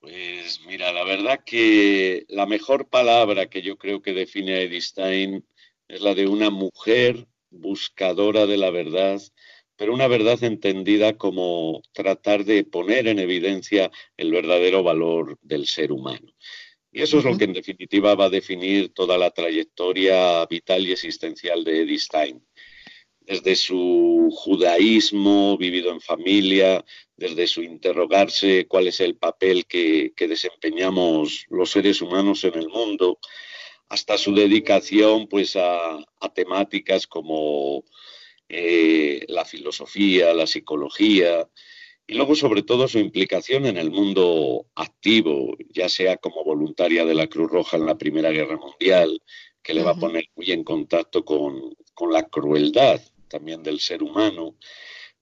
Pues 0.00 0.60
mira, 0.68 0.92
la 0.92 1.02
verdad 1.02 1.40
que 1.44 2.26
la 2.28 2.46
mejor 2.46 2.88
palabra 2.88 3.50
que 3.50 3.60
yo 3.60 3.76
creo 3.76 4.00
que 4.00 4.12
define 4.12 4.54
a 4.54 4.60
Edith 4.60 4.84
Stein 4.84 5.44
es 5.88 6.00
la 6.00 6.14
de 6.14 6.28
una 6.28 6.50
mujer 6.50 7.26
buscadora 7.50 8.46
de 8.46 8.56
la 8.56 8.70
verdad, 8.70 9.20
pero 9.74 9.92
una 9.92 10.06
verdad 10.06 10.44
entendida 10.44 11.18
como 11.18 11.82
tratar 11.90 12.44
de 12.44 12.62
poner 12.62 13.08
en 13.08 13.18
evidencia 13.18 13.90
el 14.16 14.30
verdadero 14.30 14.84
valor 14.84 15.40
del 15.42 15.66
ser 15.66 15.90
humano. 15.90 16.32
Y 16.92 17.02
eso 17.02 17.18
es 17.18 17.24
lo 17.24 17.36
que 17.36 17.46
en 17.46 17.52
definitiva 17.52 18.14
va 18.14 18.26
a 18.26 18.30
definir 18.30 18.94
toda 18.94 19.18
la 19.18 19.32
trayectoria 19.32 20.46
vital 20.46 20.86
y 20.86 20.92
existencial 20.92 21.64
de 21.64 21.80
Edith 21.80 21.98
Stein. 21.98 22.46
Desde 23.24 23.56
su 23.56 24.30
judaísmo 24.32 25.56
vivido 25.56 25.90
en 25.90 26.00
familia, 26.00 26.84
desde 27.16 27.46
su 27.46 27.62
interrogarse 27.62 28.66
cuál 28.66 28.88
es 28.88 29.00
el 29.00 29.16
papel 29.16 29.66
que, 29.66 30.12
desempeñamos 30.16 31.46
los 31.48 31.70
seres 31.70 32.02
humanos 32.02 32.44
en 32.44 32.54
el 32.54 32.68
mundo, 32.68 33.18
hasta 33.88 34.18
su 34.18 34.34
dedicación 34.34 35.26
pues 35.28 35.56
a, 35.56 36.04
temáticas 36.34 37.06
como 37.06 37.84
eh, 38.48 39.24
la 39.28 39.44
filosofía, 39.44 40.34
la 40.34 40.46
psicología, 40.46 41.48
y 42.06 42.14
luego, 42.14 42.34
sobre 42.34 42.62
todo, 42.62 42.86
su 42.86 42.98
implicación 42.98 43.64
en 43.64 43.78
el 43.78 43.90
mundo 43.90 44.66
activo, 44.74 45.56
ya 45.70 45.88
sea 45.88 46.18
como 46.18 46.44
voluntaria 46.44 47.04
de 47.04 47.14
la 47.14 47.28
Cruz 47.28 47.50
Roja 47.50 47.78
en 47.78 47.86
la 47.86 47.96
Primera 47.96 48.30
Guerra 48.30 48.58
Mundial, 48.58 49.22
que 49.62 49.72
le 49.72 49.82
va 49.82 49.92
a 49.92 49.98
poner 49.98 50.26
muy 50.36 50.52
en 50.52 50.64
contacto 50.64 51.24
con, 51.24 51.74
la 52.10 52.24
crueldad 52.24 53.00
también 53.34 53.64
del 53.64 53.80
ser 53.80 54.00
humano, 54.04 54.56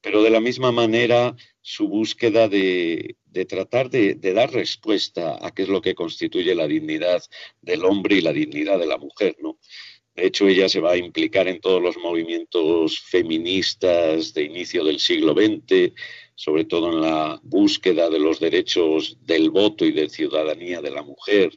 pero 0.03 0.23
de 0.23 0.29
la 0.29 0.41
misma 0.41 0.71
manera 0.71 1.35
su 1.63 1.89
búsqueda 1.89 2.47
de, 2.47 3.17
tratar 3.49 3.89
de, 3.89 4.17
de, 4.17 4.35
dar 4.35 4.53
respuesta 4.53 5.39
a 5.41 5.51
qué 5.55 5.63
es 5.63 5.69
lo 5.71 5.81
que 5.81 5.95
constituye 5.95 6.55
la 6.55 6.67
dignidad 6.67 7.23
del 7.63 7.87
hombre 7.87 8.17
y 8.17 8.21
la 8.21 8.35
dignidad 8.35 8.79
de 8.79 8.87
la 8.87 8.99
mujer, 8.99 9.37
¿no? 9.41 9.59
De 10.15 10.27
hecho, 10.27 10.47
ella 10.47 10.69
se 10.69 10.81
va 10.81 10.93
a 10.93 10.99
implicar 10.99 11.49
en 11.49 11.59
todos 11.59 11.81
los 11.81 11.97
movimientos 11.97 13.01
feministas 13.01 14.35
de 14.35 14.43
inicio 14.43 14.85
del 14.85 15.01
siglo 15.01 15.33
XX, 15.33 15.95
sobre 16.35 16.67
todo 16.67 16.93
en 16.93 17.01
la 17.01 17.41
búsqueda 17.43 18.11
de 18.11 18.19
los 18.19 18.39
derechos 18.39 19.17
del 19.23 19.49
voto 19.49 19.87
y 19.87 19.93
de 19.93 20.11
ciudadanía 20.11 20.83
de 20.83 20.91
la 20.91 21.03
mujer. 21.03 21.57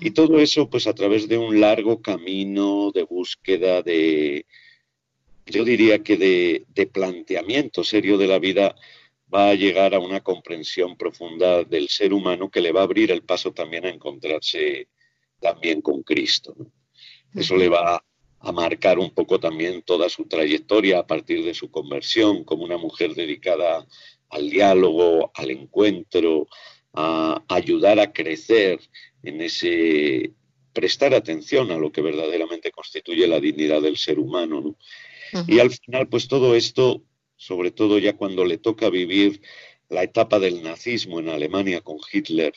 Y 0.00 0.12
todo 0.12 0.38
eso, 0.38 0.70
pues 0.70 0.86
a 0.86 0.94
través 0.94 1.28
de 1.28 1.36
un 1.36 1.60
largo 1.60 2.00
camino 2.00 2.92
de 2.94 3.02
búsqueda 3.02 3.82
de, 3.82 4.46
yo 5.46 5.64
diría 5.64 6.02
que 6.02 6.16
de, 6.16 6.66
de 6.68 6.86
planteamiento 6.86 7.84
serio 7.84 8.18
de 8.18 8.26
la 8.26 8.38
vida, 8.38 8.76
va 9.32 9.50
a 9.50 9.54
llegar 9.54 9.94
a 9.94 9.98
una 9.98 10.20
comprensión 10.20 10.96
profunda 10.96 11.64
del 11.64 11.88
ser 11.88 12.12
humano 12.12 12.50
que 12.50 12.60
le 12.60 12.72
va 12.72 12.80
a 12.80 12.84
abrir 12.84 13.10
el 13.10 13.22
paso 13.22 13.52
también 13.52 13.84
a 13.84 13.90
encontrarse 13.90 14.88
también 15.40 15.82
con 15.82 16.02
Cristo. 16.02 16.54
¿no? 16.56 16.72
Eso 17.34 17.56
le 17.56 17.68
va 17.68 18.02
a 18.38 18.52
marcar 18.52 18.98
un 18.98 19.10
poco 19.10 19.40
también 19.40 19.82
toda 19.82 20.08
su 20.08 20.26
trayectoria 20.26 21.00
a 21.00 21.06
partir 21.06 21.44
de 21.44 21.54
su 21.54 21.70
conversión 21.70 22.44
como 22.44 22.64
una 22.64 22.78
mujer 22.78 23.14
dedicada 23.14 23.86
al 24.28 24.50
diálogo, 24.50 25.32
al 25.34 25.50
encuentro, 25.50 26.46
a 26.92 27.42
ayudar 27.48 27.98
a 28.00 28.12
crecer 28.12 28.78
en 29.22 29.40
ese 29.40 30.32
prestar 30.72 31.14
atención 31.14 31.70
a 31.70 31.78
lo 31.78 31.90
que 31.90 32.02
verdaderamente 32.02 32.70
constituye 32.70 33.26
la 33.26 33.40
dignidad 33.40 33.82
del 33.82 33.96
ser 33.96 34.18
humano. 34.18 34.76
Y 35.46 35.58
al 35.60 35.70
final, 35.70 36.08
pues 36.08 36.28
todo 36.28 36.54
esto, 36.54 37.02
sobre 37.36 37.70
todo 37.70 37.98
ya 37.98 38.16
cuando 38.16 38.44
le 38.44 38.58
toca 38.58 38.90
vivir 38.90 39.40
la 39.88 40.02
etapa 40.02 40.38
del 40.38 40.62
nazismo 40.62 41.20
en 41.20 41.28
Alemania 41.28 41.80
con 41.80 41.98
Hitler, 42.12 42.54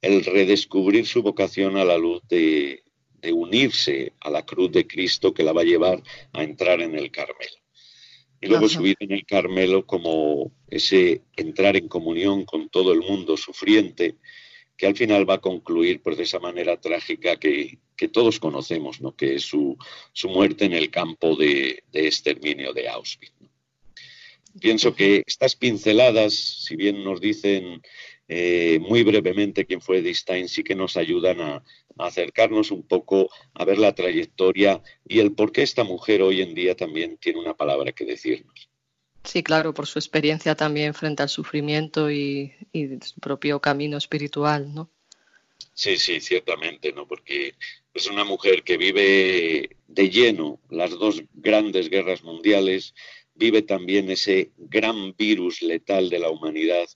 el 0.00 0.24
redescubrir 0.24 1.06
su 1.06 1.22
vocación 1.22 1.76
a 1.76 1.84
la 1.84 1.96
luz 1.98 2.22
de, 2.28 2.82
de 3.24 3.32
unirse 3.32 4.12
a 4.20 4.30
la 4.30 4.44
cruz 4.44 4.70
de 4.70 4.86
Cristo 4.86 5.32
que 5.32 5.42
la 5.42 5.52
va 5.52 5.62
a 5.62 5.64
llevar 5.64 6.02
a 6.32 6.44
entrar 6.44 6.80
en 6.80 6.94
el 6.94 7.10
Carmelo. 7.10 7.56
Y 8.40 8.46
luego 8.46 8.68
subir 8.68 8.96
en 9.00 9.12
el 9.12 9.24
Carmelo 9.24 9.86
como 9.86 10.52
ese 10.68 11.22
entrar 11.34 11.76
en 11.76 11.88
comunión 11.88 12.44
con 12.44 12.68
todo 12.68 12.92
el 12.92 13.00
mundo 13.00 13.38
sufriente, 13.38 14.16
que 14.76 14.86
al 14.86 14.94
final 14.94 15.28
va 15.28 15.34
a 15.34 15.40
concluir 15.40 16.02
pues, 16.02 16.18
de 16.18 16.24
esa 16.24 16.40
manera 16.40 16.78
trágica 16.78 17.36
que, 17.36 17.78
todos 18.12 18.38
conocemos, 18.38 19.00
¿no? 19.00 19.14
que 19.14 19.36
es 19.36 19.42
su, 19.42 19.76
muerte 20.24 20.64
en 20.64 20.72
el 20.72 20.90
campo 20.90 21.36
de, 21.36 21.82
exterminio 21.92 22.72
de 22.72 22.88
Auschwitz. 22.88 23.32
Pienso 24.60 24.94
que 24.94 25.24
estas 25.26 25.56
pinceladas, 25.56 26.34
si 26.34 26.76
bien 26.76 27.02
nos 27.02 27.20
dicen 27.20 27.82
eh, 28.28 28.78
muy 28.80 29.02
brevemente 29.02 29.66
quién 29.66 29.80
fue 29.80 29.98
Edith 29.98 30.16
Stein, 30.16 30.48
sí 30.48 30.62
que 30.62 30.76
nos 30.76 30.96
ayudan 30.96 31.40
a, 31.40 31.64
acercarnos 31.98 32.70
un 32.70 32.82
poco 32.82 33.30
a 33.54 33.64
ver 33.64 33.78
la 33.78 33.94
trayectoria 33.94 34.82
y 35.06 35.20
el 35.20 35.32
por 35.32 35.52
qué 35.52 35.62
esta 35.62 35.84
mujer 35.84 36.22
hoy 36.22 36.42
en 36.42 36.54
día 36.54 36.74
también 36.74 37.18
tiene 37.18 37.38
una 37.38 37.54
palabra 37.54 37.92
que 37.92 38.04
decirnos. 38.04 38.68
Sí, 39.22 39.42
claro, 39.42 39.72
por 39.72 39.86
su 39.86 39.98
experiencia 39.98 40.54
también 40.54 40.92
frente 40.92 41.22
al 41.22 41.28
sufrimiento 41.28 42.10
y, 42.10 42.52
su 43.02 43.20
propio 43.20 43.60
camino 43.60 43.96
espiritual, 43.96 44.74
¿no? 44.74 44.90
Sí, 45.72 45.96
sí, 45.96 46.20
ciertamente, 46.20 46.92
¿no? 46.92 47.06
Porque 47.06 47.54
es 47.92 48.06
una 48.08 48.24
mujer 48.24 48.62
que 48.62 48.76
vive 48.76 49.70
de 49.88 50.10
lleno 50.10 50.60
las 50.70 50.90
dos 50.90 51.22
grandes 51.32 51.90
guerras 51.90 52.22
mundiales, 52.22 52.94
vive 53.34 53.62
también 53.62 54.10
ese 54.10 54.52
gran 54.56 55.14
virus 55.16 55.62
letal 55.62 56.10
de 56.10 56.18
la 56.20 56.30
humanidad 56.30 56.86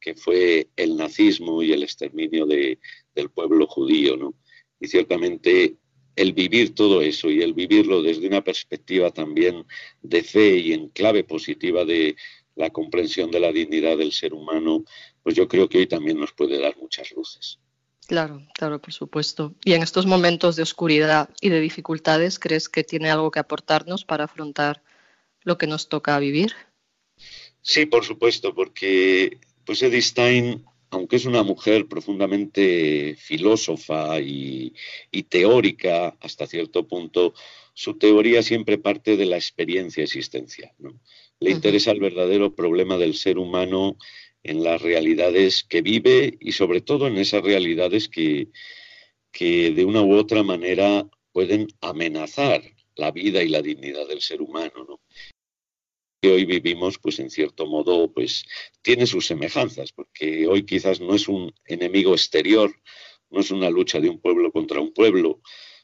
que 0.00 0.14
fue 0.14 0.68
el 0.76 0.96
nazismo 0.96 1.62
y 1.62 1.72
el 1.72 1.82
exterminio 1.82 2.46
de, 2.46 2.78
del 3.14 3.30
pueblo 3.30 3.66
judío, 3.66 4.16
¿no? 4.16 4.34
Y 4.80 4.88
ciertamente 4.88 5.76
el 6.16 6.32
vivir 6.32 6.74
todo 6.74 7.00
eso 7.02 7.30
y 7.30 7.40
el 7.42 7.54
vivirlo 7.54 8.02
desde 8.02 8.26
una 8.26 8.42
perspectiva 8.42 9.10
también 9.10 9.64
de 10.02 10.22
fe 10.22 10.56
y 10.56 10.72
en 10.72 10.88
clave 10.88 11.24
positiva 11.24 11.84
de 11.84 12.16
la 12.56 12.70
comprensión 12.70 13.30
de 13.30 13.40
la 13.40 13.52
dignidad 13.52 13.96
del 13.96 14.12
ser 14.12 14.34
humano, 14.34 14.84
pues 15.22 15.34
yo 15.36 15.48
creo 15.48 15.68
que 15.68 15.78
hoy 15.78 15.86
también 15.86 16.18
nos 16.18 16.32
puede 16.32 16.58
dar 16.58 16.76
muchas 16.76 17.12
luces. 17.12 17.58
Claro, 18.12 18.42
claro, 18.52 18.78
por 18.78 18.92
supuesto. 18.92 19.54
Y 19.64 19.72
en 19.72 19.82
estos 19.82 20.04
momentos 20.04 20.54
de 20.54 20.62
oscuridad 20.62 21.30
y 21.40 21.48
de 21.48 21.60
dificultades, 21.60 22.38
¿crees 22.38 22.68
que 22.68 22.84
tiene 22.84 23.10
algo 23.10 23.30
que 23.30 23.38
aportarnos 23.38 24.04
para 24.04 24.24
afrontar 24.24 24.82
lo 25.44 25.56
que 25.56 25.66
nos 25.66 25.88
toca 25.88 26.18
vivir? 26.18 26.52
Sí, 27.62 27.86
por 27.86 28.04
supuesto, 28.04 28.54
porque 28.54 29.38
pues 29.64 29.82
Edith 29.82 30.02
Stein 30.02 30.62
aunque 30.92 31.16
es 31.16 31.24
una 31.24 31.42
mujer 31.42 31.86
profundamente 31.88 33.16
filósofa 33.18 34.20
y, 34.20 34.74
teórica 35.30 36.14
hasta 36.20 36.46
cierto 36.46 36.86
punto, 36.86 37.32
su 37.72 37.94
teoría 37.94 38.42
siempre 38.42 38.76
parte 38.76 39.16
de 39.16 39.24
la 39.24 39.36
experiencia 39.36 40.04
existencial. 40.04 40.72
Le 41.40 41.50
interesa 41.50 41.92
el 41.92 42.00
verdadero 42.00 42.54
problema 42.54 42.98
del 42.98 43.14
ser 43.14 43.38
humano 43.38 43.96
en 44.42 44.64
las 44.64 44.82
realidades 44.82 45.64
que 45.64 45.82
vive 45.82 46.36
y 46.40 46.52
sobre 46.52 46.80
todo 46.80 47.06
en 47.06 47.16
esas 47.18 47.42
realidades 47.42 48.08
que, 48.08 48.48
que 49.30 49.70
de 49.70 49.84
una 49.84 50.02
u 50.02 50.14
otra 50.14 50.42
manera 50.42 51.08
pueden 51.32 51.68
amenazar 51.80 52.62
la 52.96 53.10
vida 53.10 53.42
y 53.42 53.48
la 53.48 53.62
dignidad 53.62 54.06
del 54.06 54.20
ser 54.20 54.42
humano. 54.42 55.00
que 56.20 56.30
hoy 56.30 56.44
vivimos, 56.44 56.98
pues 56.98 57.18
en 57.18 57.30
cierto 57.30 57.66
modo, 57.66 58.12
pues 58.12 58.44
tiene 58.80 59.06
sus 59.06 59.26
semejanzas, 59.26 59.90
porque 59.92 60.46
hoy 60.46 60.64
quizás 60.64 61.00
no 61.00 61.16
es 61.16 61.26
un 61.26 61.52
enemigo 61.64 62.12
exterior, 62.12 62.72
no 63.30 63.40
es 63.40 63.50
una 63.50 63.70
lucha 63.70 63.98
de 63.98 64.08
un 64.08 64.20
pueblo 64.20 64.52
contra 64.52 64.80
un 64.80 64.92
pueblo, 64.92 65.40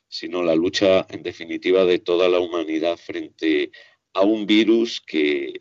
sino 0.07 0.45
la 0.45 0.55
lucha, 0.55 1.07
en 1.11 1.25
definitiva, 1.25 1.85
de 1.85 1.99
toda 1.99 2.29
la 2.29 2.39
humanidad 2.39 2.97
frente 2.99 3.73
a 4.13 4.23
un 4.23 4.47
virus 4.47 5.01
que, 5.01 5.55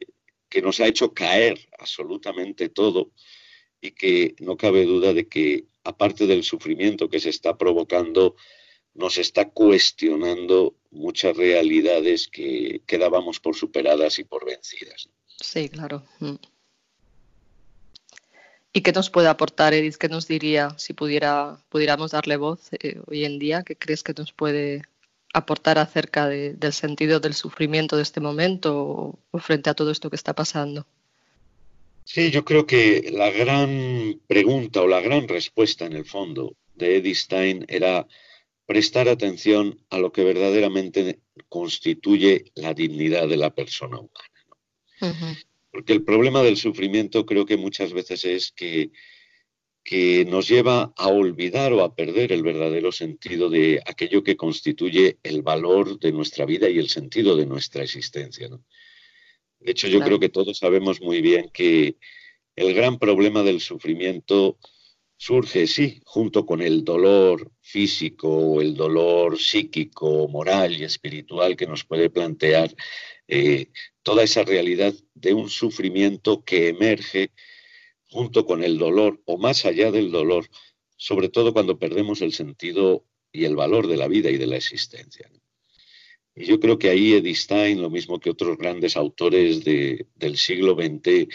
que 0.58 0.64
nos 0.64 0.80
ha 0.80 0.88
hecho 0.88 1.14
caer 1.14 1.70
absolutamente 1.78 2.68
todo 2.68 3.12
y 3.80 3.92
que 3.92 4.34
no 4.40 4.58
cabe 4.58 4.86
duda 4.86 5.14
de 5.14 5.28
que, 5.28 5.66
aparte 5.84 6.26
del 6.26 6.44
sufrimiento 6.44 7.12
que 7.12 7.20
se 7.20 7.30
está 7.30 7.60
provocando, 7.60 8.36
nos 8.96 9.20
está 9.20 9.50
cuestionando 9.50 10.74
muchas 10.90 11.38
realidades 11.38 12.28
que, 12.28 12.82
quedábamos 12.88 13.40
por 13.40 13.56
superadas 13.56 14.18
y 14.18 14.24
por 14.24 14.48
vencidas. 14.48 15.10
Sí, 15.40 15.70
claro. 15.70 16.04
Mm. 16.22 16.38
¿Y 18.74 18.82
qué 18.82 18.92
nos 18.94 19.12
puede 19.12 19.28
aportar, 19.28 19.76
Edith? 19.76 19.98
¿Qué 19.98 20.10
nos 20.10 20.28
diría 20.28 20.74
si 20.80 20.94
pudiera, 20.94 21.64
pudiéramos 21.70 22.10
darle 22.10 22.38
voz 22.38 22.70
eh, 22.72 23.00
hoy 23.06 23.26
en 23.26 23.38
día? 23.38 23.62
¿Qué 23.62 23.76
crees 23.76 24.02
que 24.02 24.14
nos 24.18 24.34
puede 24.34 24.82
aportar 25.34 25.78
acerca 25.78 26.28
del 26.28 26.74
sentido 26.74 27.20
del 27.20 27.34
sufrimiento 27.34 27.96
de 27.96 28.04
este 28.04 28.20
momento 28.20 29.20
o, 29.32 29.40
frente 29.40 29.70
a 29.70 29.74
todo 29.74 29.92
esto 29.92 30.10
que 30.10 30.16
está 30.16 30.34
pasando? 30.34 30.86
Sí, 32.04 32.32
yo 32.32 32.46
creo 32.46 32.66
que 32.66 33.10
la 33.12 33.30
gran 33.32 34.22
pregunta 34.28 34.82
o 34.82 34.88
la 34.88 35.02
gran 35.02 35.28
respuesta 35.28 35.86
en 35.86 35.94
el 35.94 36.06
fondo 36.06 36.56
de 36.76 36.98
Edith 36.98 37.18
Stein 37.18 37.66
era 37.68 38.08
prestar 38.66 39.10
atención 39.10 39.80
a 39.90 39.98
lo 39.98 40.12
que 40.12 40.24
verdaderamente 40.24 41.20
constituye 41.50 42.52
la 42.56 42.74
dignidad 42.74 43.28
de 43.28 43.38
la 43.38 43.54
persona 43.54 44.00
humana. 44.00 45.26
Porque 45.72 45.94
el 45.94 46.04
problema 46.04 46.44
del 46.44 46.58
sufrimiento 46.58 47.26
creo 47.26 47.46
que 47.46 47.58
muchas 47.58 47.94
veces 47.94 48.26
es 48.26 48.52
que, 48.52 48.92
que 49.88 50.26
nos 50.26 50.50
lleva 50.50 50.92
a 50.98 51.08
olvidar 51.08 51.72
o 51.72 51.82
a 51.82 51.96
perder 51.96 52.34
el 52.34 52.44
verdadero 52.44 52.92
sentido 52.92 53.50
de 53.50 53.82
aquello 53.86 54.22
que 54.22 54.36
constituye 54.36 55.18
el 55.24 55.44
valor 55.44 55.98
de 55.98 56.12
nuestra 56.12 56.46
vida 56.46 56.68
y 56.70 56.78
el 56.78 56.90
sentido 56.90 57.38
de 57.38 57.46
nuestra 57.46 57.84
existencia. 57.84 58.50
De 58.50 59.72
hecho, 59.72 59.88
yo 59.88 60.02
creo 60.02 60.20
que 60.20 60.28
todos 60.28 60.58
sabemos 60.58 61.00
muy 61.00 61.22
bien 61.22 61.50
que 61.54 61.96
el 62.58 62.74
gran 62.74 63.00
problema 63.00 63.44
del 63.44 63.62
sufrimiento 63.62 64.60
surge, 65.16 65.68
sí, 65.68 66.02
junto 66.04 66.46
con 66.46 66.62
el 66.62 66.84
dolor 66.84 67.50
físico 67.62 68.28
o 68.28 68.60
el 68.62 68.76
dolor 68.76 69.40
psíquico, 69.40 70.28
moral 70.28 70.76
y 70.76 70.84
espiritual 70.84 71.56
que 71.56 71.66
nos 71.66 71.86
puede 71.86 72.10
plantear 72.10 72.76
eh, 73.30 73.68
toda 74.04 74.24
esa 74.24 74.44
realidad 74.44 74.94
de 75.14 75.34
un 75.34 75.50
sufrimiento 75.50 76.44
que 76.44 76.68
emerge 76.68 77.32
junto 78.10 78.46
con 78.46 78.64
el 78.64 78.78
dolor 78.78 79.22
o 79.26 79.38
más 79.38 79.66
allá 79.66 79.92
del 79.92 80.12
dolor, 80.12 80.48
sobre 80.96 81.30
todo 81.30 81.54
cuando 81.54 81.80
perdemos 81.80 82.22
el 82.22 82.34
sentido 82.34 83.06
y 83.32 83.46
el 83.46 83.56
valor 83.56 83.88
de 83.88 83.98
la 83.98 84.08
vida 84.08 84.30
y 84.30 84.38
de 84.38 84.48
la 84.48 84.58
existencia. 84.58 85.30
Y 86.36 86.46
yo 86.46 86.60
creo 86.60 86.78
que 86.78 86.90
ahí 86.90 87.14
Edith 87.14 87.36
Stein, 87.36 87.82
lo 87.82 87.90
mismo 87.90 88.20
que 88.20 88.30
otros 88.30 88.58
grandes 88.58 88.96
autores 88.96 89.64
del 89.64 90.38
siglo 90.38 90.76
XX, 90.76 91.28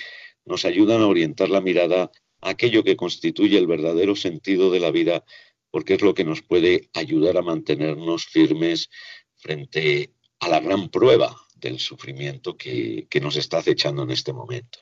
nos 0.45 0.65
ayudan 0.65 1.03
a 1.03 1.07
orientar 1.07 1.51
la 1.51 1.61
mirada 1.61 2.11
aquello 2.41 2.85
que 2.85 2.97
constituye 2.97 3.59
el 3.59 3.67
verdadero 3.67 4.17
sentido 4.17 4.71
de 4.71 4.81
la 4.81 4.91
vida, 4.91 5.25
porque 5.71 5.95
es 5.95 6.03
lo 6.03 6.15
que 6.15 6.25
nos 6.25 6.43
puede 6.43 6.89
ayudar 6.93 7.37
a 7.37 7.43
mantenernos 7.43 8.27
firmes 8.27 8.91
frente 9.37 10.13
a 10.41 10.49
la 10.49 10.61
gran 10.61 10.89
prueba 10.89 11.37
del 11.55 11.79
sufrimiento 11.79 12.57
que, 12.57 13.07
nos 13.21 13.37
está 13.37 13.59
acechando 13.59 14.03
en 14.03 14.11
este 14.11 14.33
momento. 14.33 14.81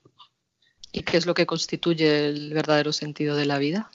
¿Y 0.92 1.02
qué 1.02 1.16
es 1.16 1.26
lo 1.26 1.34
que 1.34 1.46
constituye 1.46 2.26
el 2.26 2.52
verdadero 2.52 2.92
sentido 2.92 3.36
de 3.36 3.46
la 3.46 3.58
vida? 3.58 3.90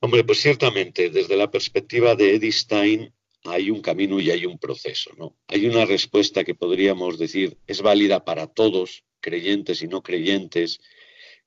Hombre, 0.00 0.24
pues 0.24 0.40
ciertamente, 0.40 1.10
desde 1.10 1.36
la 1.36 1.50
perspectiva 1.50 2.14
de 2.14 2.34
Edith 2.34 2.54
Stein, 2.54 3.12
hay 3.44 3.70
un 3.70 3.80
camino 3.80 4.20
y 4.20 4.30
hay 4.30 4.46
un 4.46 4.58
proceso, 4.58 5.12
¿no? 5.16 5.36
Hay 5.48 5.66
una 5.66 5.84
respuesta 5.84 6.44
que 6.44 6.54
podríamos 6.54 7.18
decir 7.18 7.56
es 7.66 7.82
válida 7.82 8.24
para 8.24 8.46
todos, 8.46 9.04
creyentes 9.20 9.82
y 9.82 9.88
no 9.88 10.02
creyentes, 10.02 10.80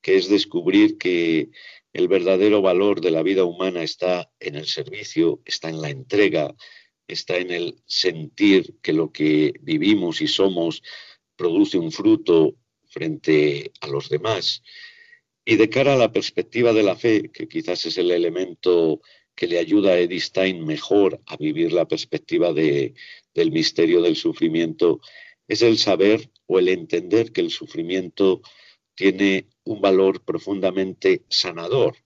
que 0.01 0.17
es 0.17 0.29
descubrir 0.29 0.97
que 0.97 1.49
el 1.93 2.07
verdadero 2.07 2.61
valor 2.61 3.01
de 3.01 3.11
la 3.11 3.23
vida 3.23 3.43
humana 3.43 3.83
está 3.83 4.29
en 4.39 4.55
el 4.55 4.65
servicio, 4.65 5.39
está 5.45 5.69
en 5.69 5.81
la 5.81 5.89
entrega, 5.89 6.53
está 7.07 7.38
en 7.38 7.51
el 7.51 7.75
sentir 7.85 8.75
que 8.81 8.93
lo 8.93 9.11
que 9.11 9.53
vivimos 9.61 10.21
y 10.21 10.27
somos 10.27 10.83
produce 11.35 11.77
un 11.77 11.91
fruto 11.91 12.55
frente 12.95 13.73
a 13.81 13.88
los 13.88 14.08
demás. 14.10 14.63
Y 15.43 15.58
de 15.58 15.69
cara 15.69 15.93
a 15.93 15.97
la 15.97 16.13
perspectiva 16.13 16.71
de 16.71 16.84
la 16.84 16.95
fe, 16.95 17.29
que 17.29 17.47
quizás 17.47 17.86
es 17.86 17.97
el 17.97 18.10
elemento 18.10 19.01
que 19.36 19.47
le 19.47 19.60
ayuda 19.60 19.91
a 19.91 19.99
Edith 19.99 20.21
Stein 20.21 20.65
mejor 20.65 21.21
a 21.25 21.36
vivir 21.36 21.73
la 21.73 21.88
perspectiva 21.88 22.53
de, 22.53 22.93
del 23.34 23.51
misterio 23.51 24.01
del 24.01 24.15
sufrimiento, 24.15 25.01
es 25.47 25.62
el 25.62 25.77
saber 25.77 26.31
o 26.47 26.58
el 26.58 26.69
entender 26.69 27.34
que 27.34 27.41
el 27.41 27.51
sufrimiento 27.51 28.41
tiene 28.95 29.49
un 29.65 29.81
valor 29.81 30.23
profundamente 30.23 31.25
sanador, 31.27 31.97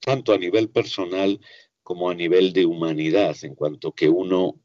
tanto 0.00 0.32
a 0.32 0.38
nivel 0.38 0.70
personal 0.70 1.38
como 1.82 2.08
a 2.08 2.14
nivel 2.14 2.54
de 2.54 2.64
humanidad, 2.64 3.36
en 3.42 3.54
cuanto 3.54 3.92
que 3.92 4.08
uno 4.08 4.60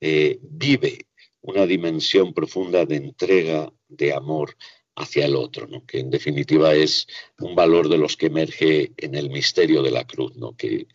eh, 0.00 0.38
vive 0.42 1.08
una 1.40 1.66
dimensión 1.66 2.32
profunda 2.32 2.86
de 2.86 2.96
entrega, 2.96 3.72
de 3.88 4.12
amor 4.12 4.56
hacia 4.96 5.26
el 5.26 5.34
otro, 5.34 5.68
que 5.86 5.98
en 5.98 6.10
definitiva 6.10 6.74
es 6.74 7.06
un 7.38 7.54
valor 7.54 7.88
de 7.88 7.98
los 7.98 8.16
que 8.16 8.26
emerge 8.26 8.92
en 8.96 9.14
el 9.14 9.30
misterio 9.30 9.82
de 9.82 9.90
la 9.90 10.06
cruz, 10.06 10.36
¿no? 10.36 10.56
que, 10.56 10.86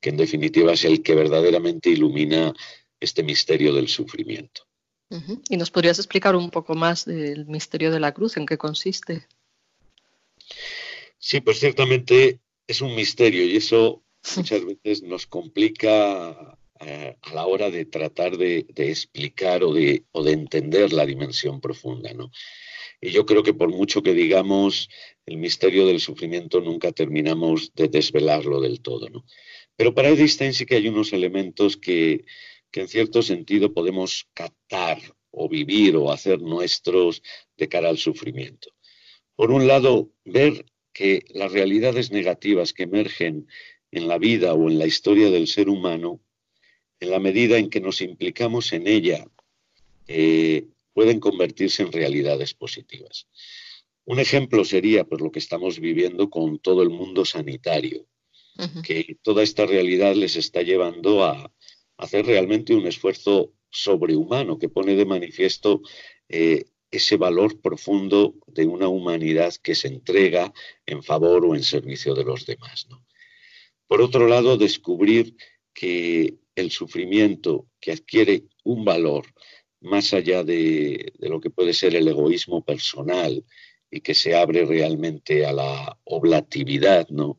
que 0.00 0.10
en 0.10 0.16
definitiva 0.16 0.72
es 0.72 0.84
el 0.84 1.02
que 1.02 1.14
verdaderamente 1.14 1.90
ilumina 1.90 2.52
este 3.00 3.22
misterio 3.22 3.72
del 3.72 3.88
sufrimiento. 3.88 4.66
¿Y 5.48 5.56
nos 5.56 5.70
podrías 5.70 5.98
explicar 5.98 6.34
un 6.34 6.50
poco 6.50 6.74
más 6.74 7.04
del 7.04 7.46
misterio 7.46 7.92
de 7.92 8.00
la 8.00 8.12
cruz? 8.12 8.36
¿En 8.36 8.46
qué 8.46 8.58
consiste? 8.58 9.28
Sí, 11.18 11.40
pues 11.40 11.60
ciertamente 11.60 12.40
es 12.66 12.80
un 12.80 12.96
misterio 12.96 13.44
y 13.44 13.56
eso 13.56 14.02
muchas 14.36 14.64
veces 14.64 15.02
nos 15.02 15.26
complica 15.26 16.58
a 16.80 17.34
la 17.34 17.46
hora 17.46 17.70
de 17.70 17.84
tratar 17.84 18.36
de, 18.36 18.66
explicar 18.76 19.62
o 19.62 19.72
de, 19.72 20.04
entender 20.26 20.92
la 20.92 21.06
dimensión 21.06 21.60
profunda, 21.60 22.12
¿no? 22.12 22.30
Y 23.00 23.10
yo 23.10 23.26
creo 23.26 23.42
que 23.42 23.54
por 23.54 23.68
mucho 23.68 24.02
que 24.02 24.14
digamos 24.14 24.88
el 25.26 25.36
misterio 25.36 25.86
del 25.86 26.00
sufrimiento, 26.00 26.60
nunca 26.60 26.92
terminamos 26.92 27.72
de 27.74 27.88
desvelarlo 27.88 28.60
del 28.60 28.80
todo, 28.80 29.08
¿no? 29.08 29.24
Pero 29.76 29.94
para 29.94 30.08
Edith 30.08 30.52
sí 30.52 30.66
que 30.66 30.76
hay 30.76 30.88
unos 30.88 31.12
elementos 31.12 31.76
que, 31.76 32.24
que 32.70 32.82
en 32.82 32.88
cierto 32.88 33.22
sentido 33.22 33.72
podemos 33.72 34.28
captar 34.34 34.98
o 35.30 35.48
vivir 35.48 35.96
o 35.96 36.12
hacer 36.12 36.40
nuestros 36.40 37.22
de 37.56 37.68
cara 37.68 37.88
al 37.88 37.98
sufrimiento. 37.98 38.70
Por 39.36 39.50
un 39.50 39.66
lado, 39.66 40.10
ver 40.24 40.64
que 40.92 41.24
las 41.28 41.52
realidades 41.52 42.12
negativas 42.12 42.72
que 42.72 42.84
emergen 42.84 43.48
en 43.90 44.08
la 44.08 44.18
vida 44.18 44.54
o 44.54 44.70
en 44.70 44.78
la 44.78 44.86
historia 44.86 45.30
del 45.30 45.48
ser 45.48 45.68
humano, 45.68 46.20
en 47.04 47.10
la 47.10 47.20
medida 47.20 47.58
en 47.58 47.70
que 47.70 47.80
nos 47.80 48.00
implicamos 48.00 48.72
en 48.72 48.88
ella, 48.88 49.26
eh, 50.08 50.66
pueden 50.94 51.20
convertirse 51.20 51.82
en 51.82 51.92
realidades 51.92 52.54
positivas. 52.54 53.28
Un 54.06 54.20
ejemplo 54.20 54.64
sería 54.64 55.04
pues, 55.04 55.20
lo 55.20 55.30
que 55.30 55.38
estamos 55.38 55.80
viviendo 55.80 56.30
con 56.30 56.58
todo 56.58 56.82
el 56.82 56.90
mundo 56.90 57.24
sanitario, 57.24 58.06
que 58.84 59.16
toda 59.22 59.42
esta 59.42 59.66
realidad 59.66 60.14
les 60.14 60.36
está 60.36 60.62
llevando 60.62 61.24
a 61.24 61.52
hacer 61.96 62.24
realmente 62.24 62.74
un 62.74 62.86
esfuerzo 62.86 63.52
sobrehumano 63.68 64.58
que 64.60 64.68
pone 64.68 64.94
de 64.94 65.04
manifiesto 65.04 65.82
eh, 66.28 66.64
ese 66.90 67.16
valor 67.16 67.60
profundo 67.60 68.34
de 68.46 68.66
una 68.66 68.86
humanidad 68.86 69.52
que 69.60 69.74
se 69.74 69.88
entrega 69.88 70.52
en 70.86 71.02
favor 71.02 71.44
o 71.44 71.56
en 71.56 71.64
servicio 71.64 72.14
de 72.14 72.24
los 72.24 72.46
demás. 72.46 72.86
Por 73.88 74.00
otro 74.00 74.28
lado, 74.28 74.56
descubrir 74.56 75.36
que 75.72 76.38
el 76.54 76.70
sufrimiento 76.70 77.66
que 77.80 77.92
adquiere 77.92 78.44
un 78.64 78.84
valor 78.84 79.26
más 79.80 80.14
allá 80.14 80.42
de, 80.44 81.12
lo 81.18 81.40
que 81.40 81.50
puede 81.50 81.72
ser 81.74 81.94
el 81.94 82.08
egoísmo 82.08 82.64
personal 82.64 83.44
y 83.90 84.00
que 84.00 84.14
se 84.14 84.34
abre 84.34 84.64
realmente 84.64 85.44
a 85.44 85.52
la 85.52 85.98
oblatividad, 86.04 87.08
¿no? 87.10 87.38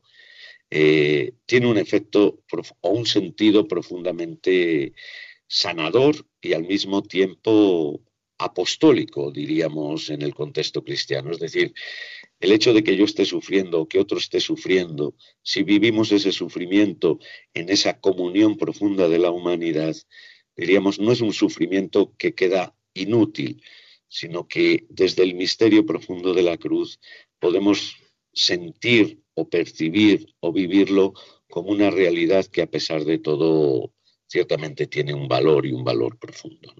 Eh, 0.70 1.34
tiene 1.44 1.68
un 1.68 1.78
efecto 1.78 2.42
o 2.80 2.90
un 2.90 3.06
sentido 3.06 3.68
profundamente 3.68 4.94
sanador 5.46 6.26
y 6.40 6.54
al 6.54 6.64
mismo 6.64 7.02
tiempo 7.02 8.00
apostólico, 8.38 9.30
diríamos, 9.30 10.10
en 10.10 10.22
el 10.22 10.34
contexto 10.34 10.82
cristiano. 10.82 11.30
Es 11.30 11.38
decir, 11.38 11.72
el 12.40 12.52
hecho 12.52 12.72
de 12.72 12.84
que 12.84 12.96
yo 12.96 13.04
esté 13.04 13.24
sufriendo 13.24 13.80
o 13.80 13.88
que 13.88 13.98
otro 13.98 14.18
esté 14.18 14.40
sufriendo, 14.40 15.14
si 15.42 15.62
vivimos 15.62 16.12
ese 16.12 16.32
sufrimiento 16.32 17.18
en 17.54 17.70
esa 17.70 18.00
comunión 18.00 18.56
profunda 18.56 19.08
de 19.08 19.18
la 19.18 19.30
humanidad, 19.30 19.96
diríamos, 20.56 20.98
no 20.98 21.12
es 21.12 21.20
un 21.20 21.32
sufrimiento 21.32 22.14
que 22.18 22.34
queda 22.34 22.74
inútil, 22.94 23.62
sino 24.08 24.46
que 24.46 24.86
desde 24.88 25.22
el 25.22 25.34
misterio 25.34 25.84
profundo 25.84 26.34
de 26.34 26.42
la 26.42 26.56
cruz 26.56 27.00
podemos 27.38 27.96
sentir 28.32 29.22
o 29.34 29.48
percibir 29.48 30.34
o 30.40 30.52
vivirlo 30.52 31.14
como 31.48 31.70
una 31.70 31.90
realidad 31.90 32.46
que 32.46 32.62
a 32.62 32.70
pesar 32.70 33.04
de 33.04 33.18
todo 33.18 33.92
ciertamente 34.26 34.86
tiene 34.86 35.14
un 35.14 35.28
valor 35.28 35.66
y 35.66 35.72
un 35.72 35.84
valor 35.84 36.18
profundo. 36.18 36.74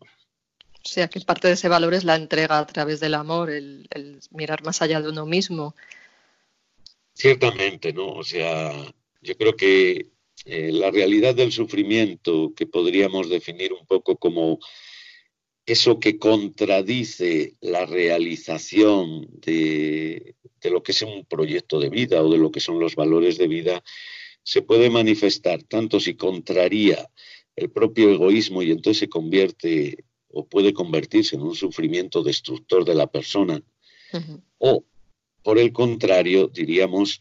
O 0.87 0.89
sea, 0.89 1.09
que 1.09 1.21
parte 1.21 1.49
de 1.49 1.55
ese 1.55 1.69
valor 1.69 1.95
es 1.95 2.05
la 2.05 2.15
entrega 2.15 2.61
a 2.61 2.67
través 2.67 3.01
del 3.01 3.15
amor, 3.15 3.51
el, 3.51 3.89
mirar 4.31 4.63
más 4.63 4.83
allá 4.83 5.01
de 5.01 5.09
uno 5.09 5.27
mismo. 5.27 5.75
Ciertamente, 7.13 7.93
¿no? 7.93 8.13
O 8.13 8.23
sea, 8.23 8.73
yo 9.21 9.37
creo 9.37 9.57
que 9.57 10.13
eh, 10.45 10.71
la 10.71 10.93
realidad 10.93 11.35
del 11.35 11.51
sufrimiento, 11.51 12.53
que 12.55 12.69
podríamos 12.69 13.29
definir 13.29 13.73
un 13.73 13.85
poco 13.85 14.15
como 14.17 14.61
eso 15.67 15.99
que 15.99 16.21
contradice 16.21 17.57
la 17.61 17.85
realización 17.85 19.27
de, 19.41 20.37
de, 20.61 20.71
lo 20.71 20.85
que 20.85 20.93
es 20.93 21.03
un 21.03 21.25
proyecto 21.25 21.81
de 21.81 21.91
vida 21.91 22.23
o 22.23 22.31
de 22.31 22.39
lo 22.39 22.53
que 22.53 22.61
son 22.61 22.79
los 22.79 22.95
valores 22.95 23.39
de 23.39 23.49
vida, 23.49 23.83
se 24.45 24.63
puede 24.63 24.89
manifestar 24.89 25.65
tanto 25.65 25.99
si 25.99 26.15
contraría 26.15 27.11
el 27.57 27.71
propio 27.71 28.13
egoísmo 28.13 28.63
y 28.63 28.71
entonces 28.71 29.01
se 29.01 29.09
convierte 29.09 30.06
o 30.29 30.47
puede 30.47 30.73
convertirse 30.73 31.37
en 31.37 31.43
un 31.43 31.55
sufrimiento 31.55 32.23
destructor 32.23 32.85
de 32.85 32.95
la 32.95 33.07
persona, 33.07 33.63
o 34.59 34.85
por 35.43 35.59
el 35.59 35.73
contrario, 35.73 36.49
diríamos 36.49 37.21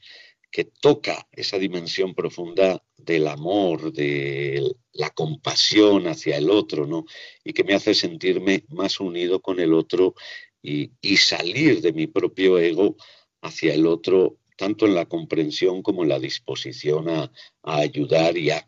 que 0.56 0.64
toca 0.64 1.28
esa 1.34 1.60
dimensión 1.60 2.16
profunda 2.16 2.82
del 2.96 3.28
amor, 3.28 3.92
de 3.92 4.76
la 4.94 5.10
compasión 5.10 6.08
hacia 6.08 6.38
el 6.38 6.50
otro, 6.50 6.88
¿no? 6.88 7.06
Y 7.44 7.52
que 7.52 7.66
me 7.66 7.74
hace 7.74 7.94
sentirme 7.94 8.64
más 8.70 9.00
unido 9.02 9.42
con 9.42 9.60
el 9.60 9.74
otro 9.74 10.16
y, 10.62 11.18
salir 11.18 11.82
de 11.82 11.94
mi 11.94 12.08
propio 12.08 12.58
ego 12.58 12.96
hacia 13.42 13.74
el 13.74 13.86
otro, 13.86 14.38
tanto 14.58 14.86
en 14.86 14.96
la 14.96 15.06
comprensión 15.06 15.82
como 15.84 16.04
en 16.04 16.10
la 16.10 16.20
disposición 16.20 17.10
a, 17.10 17.32
ayudar 17.64 18.38
y 18.38 18.50
a 18.50 18.68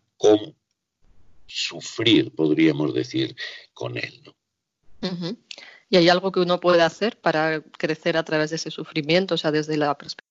sufrir, 1.48 2.34
podríamos 2.36 2.94
decir, 2.94 3.36
con 3.74 3.98
él. 3.98 4.22
¿no? 4.24 5.38
¿Y 5.90 5.98
hay 5.98 6.10
algo 6.10 6.32
que 6.32 6.42
uno 6.42 6.60
puede 6.60 6.82
hacer 6.82 7.20
para 7.20 7.62
crecer 7.62 8.18
a 8.18 8.24
través 8.24 8.50
de 8.50 8.58
ese 8.58 8.72
sufrimiento? 8.72 9.36
O 9.36 9.38
sea, 9.38 9.52
desde 9.52 9.78
la 9.78 9.98
perspectiva 9.98 10.28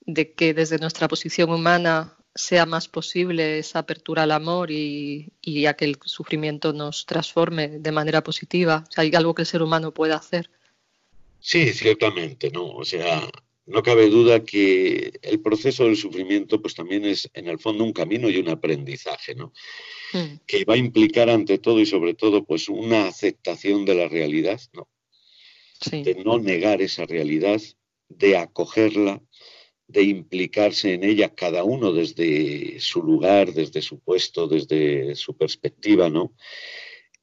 de 0.00 0.34
que 0.34 0.52
desde 0.52 0.78
nuestra 0.78 1.08
posición 1.08 1.50
humana 1.50 2.16
sea 2.34 2.66
más 2.66 2.88
posible 2.88 3.58
esa 3.58 3.78
apertura 3.80 4.24
al 4.24 4.32
amor 4.32 4.70
y, 4.72 5.32
y, 5.40 5.66
a 5.66 5.74
que 5.74 5.84
el 5.84 5.98
sufrimiento 6.04 6.72
nos 6.72 7.06
transforme 7.06 7.68
de 7.68 7.92
manera 7.92 8.24
positiva. 8.24 8.84
O 8.88 8.92
sea, 8.92 9.02
¿Hay 9.02 9.14
algo 9.14 9.34
que 9.34 9.42
el 9.42 9.46
ser 9.46 9.62
humano 9.62 9.94
pueda 9.94 10.16
hacer? 10.16 10.50
Sí, 11.38 11.72
ciertamente, 11.72 12.50
¿no? 12.50 12.66
O 12.66 12.84
sea, 12.84 13.22
no 13.66 13.82
cabe 13.82 14.10
duda 14.10 14.44
que 14.44 15.18
el 15.22 15.40
proceso 15.40 15.84
del 15.84 15.96
sufrimiento 15.96 16.60
pues 16.60 16.74
también 16.74 17.04
es 17.04 17.30
en 17.32 17.48
el 17.48 17.58
fondo 17.58 17.84
un 17.84 17.92
camino 17.92 18.28
y 18.28 18.36
un 18.38 18.48
aprendizaje, 18.48 19.34
¿no? 19.34 19.52
Mm. 20.12 20.40
Que 20.46 20.64
va 20.64 20.74
a 20.74 20.78
implicar 20.78 21.30
ante 21.30 21.58
todo 21.58 21.80
y 21.80 21.86
sobre 21.86 22.14
todo 22.14 22.44
pues 22.44 22.68
una 22.68 23.06
aceptación 23.06 23.84
de 23.84 23.94
la 23.94 24.08
realidad, 24.08 24.60
¿no? 24.72 24.88
De 25.90 26.14
no 26.24 26.38
negar 26.38 26.80
esa 26.80 27.04
realidad, 27.04 27.60
de 28.08 28.36
acogerla, 28.36 29.22
de 29.86 30.02
implicarse 30.02 30.94
en 30.94 31.04
ella 31.04 31.34
cada 31.34 31.64
uno 31.64 31.92
desde 31.92 32.80
su 32.80 33.02
lugar, 33.02 33.52
desde 33.52 33.82
su 33.82 34.00
puesto, 34.00 34.46
desde 34.46 35.14
su 35.14 35.36
perspectiva, 35.36 36.08
¿no? 36.08 36.34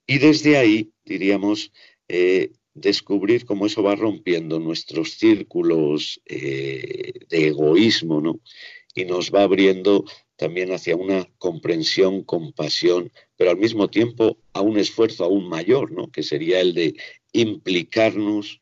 Y 0.06 0.19
desde 0.19 0.58
ahí, 0.58 0.91
diríamos, 1.06 1.71
eh, 2.08 2.51
descubrir 2.73 3.45
cómo 3.45 3.65
eso 3.65 3.84
va 3.84 3.95
rompiendo 3.95 4.60
nuestros 4.60 5.17
círculos 5.17 6.21
eh, 6.25 7.13
de 7.29 7.47
egoísmo, 7.47 8.21
¿no? 8.21 8.39
Y 8.95 9.05
nos 9.05 9.31
va 9.31 9.43
abriendo 9.43 10.05
también 10.36 10.71
hacia 10.71 10.95
una 10.95 11.27
comprensión, 11.38 12.23
compasión, 12.23 13.12
pero 13.36 13.51
al 13.51 13.57
mismo 13.57 13.89
tiempo 13.89 14.38
a 14.53 14.62
un 14.62 14.77
esfuerzo 14.77 15.23
aún 15.23 15.47
mayor, 15.47 15.91
¿no? 15.91 16.12
Que 16.12 16.23
sería 16.23 16.60
el 16.60 16.73
de 16.73 16.95
implicarnos 17.34 18.60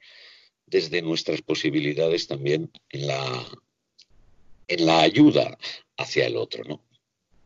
desde 0.65 1.01
nuestras 1.01 1.41
posibilidades 1.41 2.27
también 2.27 2.71
en 2.89 3.07
la, 3.07 3.45
en 4.67 4.85
la 4.85 5.01
ayuda 5.01 5.57
hacia 5.97 6.27
el 6.27 6.37
otro, 6.37 6.63
¿no? 6.63 6.83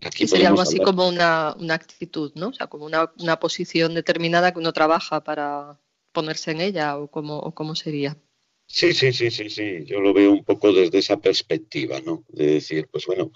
Aquí 0.01 0.27
sería 0.27 0.49
algo 0.49 0.61
así 0.61 0.79
como 0.79 1.07
una, 1.07 1.55
una, 1.57 1.75
actitud, 1.75 2.33
¿no? 2.35 2.49
O 2.49 2.53
sea, 2.53 2.67
como 2.67 2.85
una, 2.85 3.13
una 3.19 3.39
posición 3.39 3.93
determinada 3.93 4.51
que 4.51 4.59
uno 4.59 4.73
trabaja 4.73 5.23
para, 5.23 5.79
ponerse 6.13 6.51
en 6.51 6.61
ella 6.61 6.97
o 6.97 7.09
cómo, 7.09 7.39
o 7.39 7.53
cómo 7.53 7.75
sería? 7.75 8.17
Sí, 8.65 8.93
sí, 8.93 9.11
sí, 9.11 9.29
sí, 9.29 9.49
sí. 9.49 9.85
Yo 9.85 9.99
lo 9.99 10.13
veo 10.13 10.31
un 10.31 10.43
poco 10.43 10.71
desde 10.71 10.99
esa 10.99 11.17
perspectiva, 11.19 11.99
¿no? 11.99 12.23
De 12.29 12.45
decir, 12.45 12.87
pues 12.91 13.05
bueno, 13.05 13.31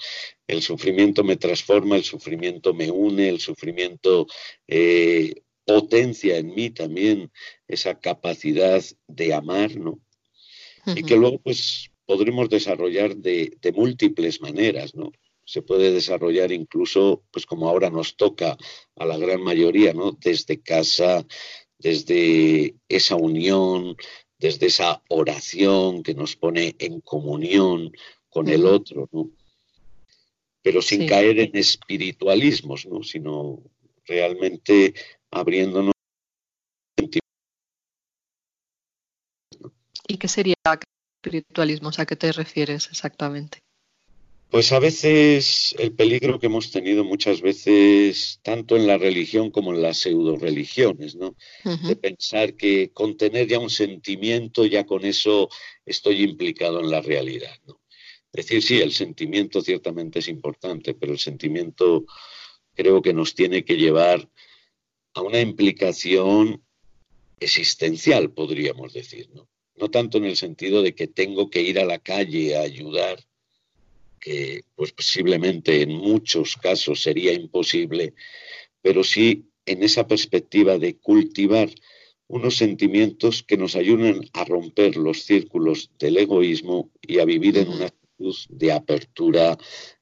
el 0.47 0.61
sufrimiento 0.61 1.23
me 1.23 1.35
transforma, 1.35 1.95
el 1.95 2.03
sufrimiento 2.03 2.73
me 2.73 2.89
une, 2.89 3.29
el 3.29 3.39
sufrimiento 3.39 4.25
eh, 4.67 5.35
potencia 5.65 6.37
en 6.37 6.55
mí 6.55 6.69
también 6.69 7.31
esa 7.67 7.99
capacidad 7.99 8.81
de 9.07 9.33
amar, 9.33 9.75
¿no? 9.75 9.99
Y 10.95 11.03
que 11.03 11.17
luego, 11.17 11.39
pues, 11.39 11.91
podremos 12.05 12.49
desarrollar 12.49 13.17
de, 13.17 13.57
de 13.61 13.71
múltiples 13.73 14.39
maneras, 14.39 14.95
¿no? 14.95 15.11
se 15.47 15.61
puede 15.61 15.93
desarrollar 15.93 16.51
incluso, 16.51 17.23
pues 17.31 17.45
como 17.45 17.69
ahora 17.69 17.89
nos 17.89 18.17
toca 18.17 18.57
a 18.97 19.05
la 19.05 19.17
gran 19.17 19.41
mayoría, 19.41 19.93
¿no? 19.93 20.11
Desde 20.11 20.61
casa, 20.61 21.25
desde 21.79 22.75
esa 22.89 23.15
unión, 23.15 23.95
desde 24.37 24.67
esa 24.67 25.01
oración 25.09 26.03
que 26.03 26.13
nos 26.13 26.35
pone 26.35 26.75
en 26.79 27.01
comunión 27.01 27.91
con 28.29 28.47
el 28.47 28.65
otro, 28.65 29.09
¿no? 29.11 29.29
Pero 30.61 30.81
sin 30.81 31.07
caer 31.07 31.39
en 31.39 31.55
espiritualismos, 31.55 32.85
¿no? 32.85 33.03
Sino 33.03 33.63
realmente 34.05 34.93
abriéndonos. 35.31 35.93
¿Y 40.07 40.17
qué 40.17 40.27
sería 40.27 40.55
espiritualismo? 41.23 41.91
¿A 41.97 42.05
qué 42.05 42.15
te 42.15 42.31
refieres 42.31 42.87
exactamente? 42.87 43.59
Pues 44.49 44.71
a 44.71 44.79
veces 44.79 45.75
el 45.77 45.93
peligro 45.93 46.39
que 46.39 46.45
hemos 46.45 46.71
tenido 46.71 47.03
muchas 47.03 47.41
veces, 47.41 48.39
tanto 48.43 48.77
en 48.77 48.87
la 48.87 48.97
religión 48.97 49.51
como 49.51 49.73
en 49.73 49.81
las 49.81 49.97
pseudo 49.97 50.37
religiones, 50.37 51.15
¿no? 51.15 51.35
De 51.63 51.95
pensar 51.97 52.55
que 52.55 52.91
con 52.91 53.17
tener 53.17 53.47
ya 53.47 53.59
un 53.59 53.69
sentimiento, 53.69 54.65
ya 54.65 54.85
con 54.85 55.03
eso 55.03 55.49
estoy 55.85 56.23
implicado 56.23 56.79
en 56.79 56.89
la 56.89 57.01
realidad, 57.01 57.55
¿no? 57.65 57.81
Es 58.31 58.47
decir, 58.47 58.63
sí, 58.63 58.81
el 58.81 58.93
sentimiento 58.93 59.61
ciertamente 59.61 60.19
es 60.19 60.27
importante, 60.29 60.93
pero 60.93 61.11
el 61.11 61.19
sentimiento 61.19 62.05
creo 62.73 63.01
que 63.01 63.13
nos 63.13 63.35
tiene 63.35 63.65
que 63.65 63.75
llevar 63.75 64.29
a 65.13 65.21
una 65.21 65.41
implicación 65.41 66.63
existencial, 67.39 68.31
podríamos 68.31 68.93
decir, 68.93 69.29
¿no? 69.33 69.49
No 69.75 69.89
tanto 69.89 70.17
en 70.19 70.25
el 70.25 70.37
sentido 70.37 70.81
de 70.81 70.95
que 70.95 71.07
tengo 71.07 71.49
que 71.49 71.61
ir 71.61 71.79
a 71.79 71.85
la 71.85 71.99
calle 71.99 72.55
a 72.55 72.61
ayudar, 72.61 73.19
que 74.19 74.63
pues 74.75 74.91
posiblemente 74.91 75.81
en 75.81 75.91
muchos 75.91 76.55
casos 76.55 77.01
sería 77.01 77.33
imposible, 77.33 78.13
pero 78.81 79.03
sí 79.03 79.49
en 79.65 79.83
esa 79.83 80.07
perspectiva 80.07 80.77
de 80.77 80.97
cultivar 80.97 81.69
unos 82.27 82.57
sentimientos 82.57 83.43
que 83.43 83.57
nos 83.57 83.75
ayuden 83.75 84.29
a 84.33 84.43
romper 84.43 84.97
los 84.97 85.23
círculos 85.23 85.91
del 85.97 86.17
egoísmo 86.17 86.91
y 87.01 87.19
a 87.19 87.25
vivir 87.25 87.57
en 87.57 87.69
una 87.69 87.85
actitud 87.85 88.35
de 88.49 88.71
apertura 88.71 89.57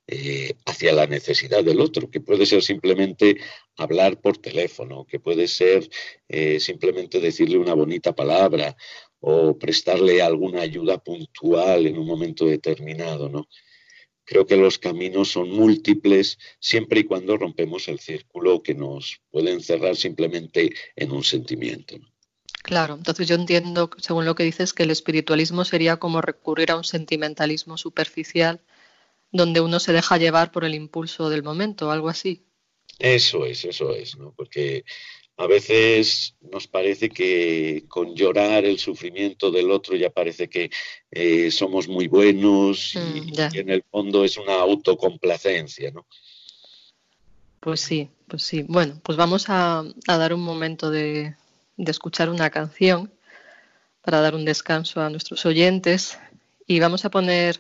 eh, 0.08 0.54
hacia 0.66 0.94
la 0.94 1.08
necesidad 1.08 1.64
del 1.64 1.82
otro, 1.82 2.10
que 2.10 2.22
puede 2.22 2.46
ser 2.46 2.62
simplemente 2.62 3.38
hablar 3.76 4.22
por 4.22 4.38
teléfono, 4.38 5.06
que 5.06 5.20
puede 5.20 5.48
ser 5.48 5.90
eh, 6.28 6.60
simplemente 6.60 7.20
decirle 7.20 7.58
una 7.58 7.74
bonita 7.74 8.14
palabra 8.16 8.76
o 9.20 9.58
prestarle 9.58 10.22
alguna 10.22 10.62
ayuda 10.62 11.00
puntual 11.00 11.88
en 11.88 11.98
un 11.98 12.06
momento 12.06 12.46
determinado, 12.46 13.30
¿no? 13.30 13.48
Creo 14.26 14.46
que 14.46 14.58
los 14.58 14.80
caminos 14.80 15.32
son 15.32 15.52
múltiples 15.52 16.40
siempre 16.60 17.02
y 17.02 17.04
cuando 17.04 17.38
rompemos 17.38 17.88
el 17.88 18.00
círculo 18.00 18.62
que 18.64 18.74
nos 18.74 19.22
puede 19.30 19.52
encerrar 19.52 19.96
simplemente 19.96 20.74
en 20.96 21.12
un 21.12 21.24
sentimiento. 21.24 21.98
Claro, 22.64 22.96
entonces 22.96 23.28
yo 23.28 23.36
entiendo, 23.36 23.92
según 23.98 24.26
lo 24.26 24.34
que 24.34 24.44
dices, 24.44 24.74
que 24.74 24.84
el 24.84 24.90
espiritualismo 24.90 25.64
sería 25.66 25.98
como 25.98 26.22
recurrir 26.22 26.72
a 26.72 26.78
un 26.78 26.84
sentimentalismo 26.84 27.78
superficial 27.78 28.60
donde 29.32 29.62
uno 29.62 29.80
se 29.80 29.94
deja 29.94 30.18
llevar 30.18 30.52
por 30.52 30.66
el 30.66 30.74
impulso 30.74 31.30
del 31.30 31.44
momento, 31.44 31.92
algo 31.92 32.10
así. 32.10 32.48
Eso 32.98 33.46
es, 33.46 33.66
eso 33.66 33.94
es, 33.94 34.18
¿no? 34.18 34.34
Porque 34.34 34.84
a 35.38 35.48
veces 35.48 36.36
nos 36.52 36.68
parece 36.68 37.10
que 37.10 37.84
con 37.88 38.16
llorar 38.16 38.64
el 38.64 38.80
sufrimiento 38.80 39.52
del 39.52 39.70
otro 39.70 39.96
ya 39.96 40.10
parece 40.10 40.48
que 40.48 40.70
eh, 41.12 41.52
somos 41.52 41.88
muy 41.88 42.08
buenos 42.08 42.96
y, 42.96 43.32
mm, 43.32 43.34
en 43.54 43.70
el 43.70 43.84
fondo 43.84 44.24
es 44.24 44.38
una 44.38 44.56
autocomplacencia, 44.56 45.92
¿no? 45.92 46.06
Pues 47.60 47.82
sí, 47.82 48.10
pues 48.28 48.44
sí. 48.44 48.64
Bueno, 48.68 49.00
pues 49.04 49.18
vamos 49.18 49.46
a, 49.50 49.84
dar 50.08 50.34
un 50.34 50.42
momento 50.42 50.90
de, 50.90 51.36
de 51.76 51.92
escuchar 51.92 52.30
una 52.30 52.50
canción 52.50 53.12
para 54.02 54.22
dar 54.22 54.36
un 54.36 54.46
descanso 54.46 55.02
a 55.02 55.10
nuestros 55.10 55.46
oyentes 55.46 56.18
y 56.68 56.80
vamos 56.80 57.04
a 57.06 57.10
poner 57.10 57.60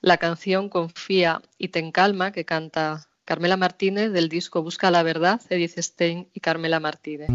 la 0.00 0.16
canción 0.16 0.68
Confía 0.68 1.42
y 1.58 1.68
ten 1.68 1.92
calma 1.92 2.32
que 2.32 2.44
canta 2.44 3.06
Carmela 3.24 3.56
Martínez 3.56 4.12
del 4.12 4.28
disco 4.28 4.62
Busca 4.62 4.90
la 4.90 5.02
Verdad, 5.02 5.40
Edith 5.48 5.78
Stein 5.78 6.28
y 6.32 6.40
Carmela 6.40 6.80
Martínez. 6.80 7.28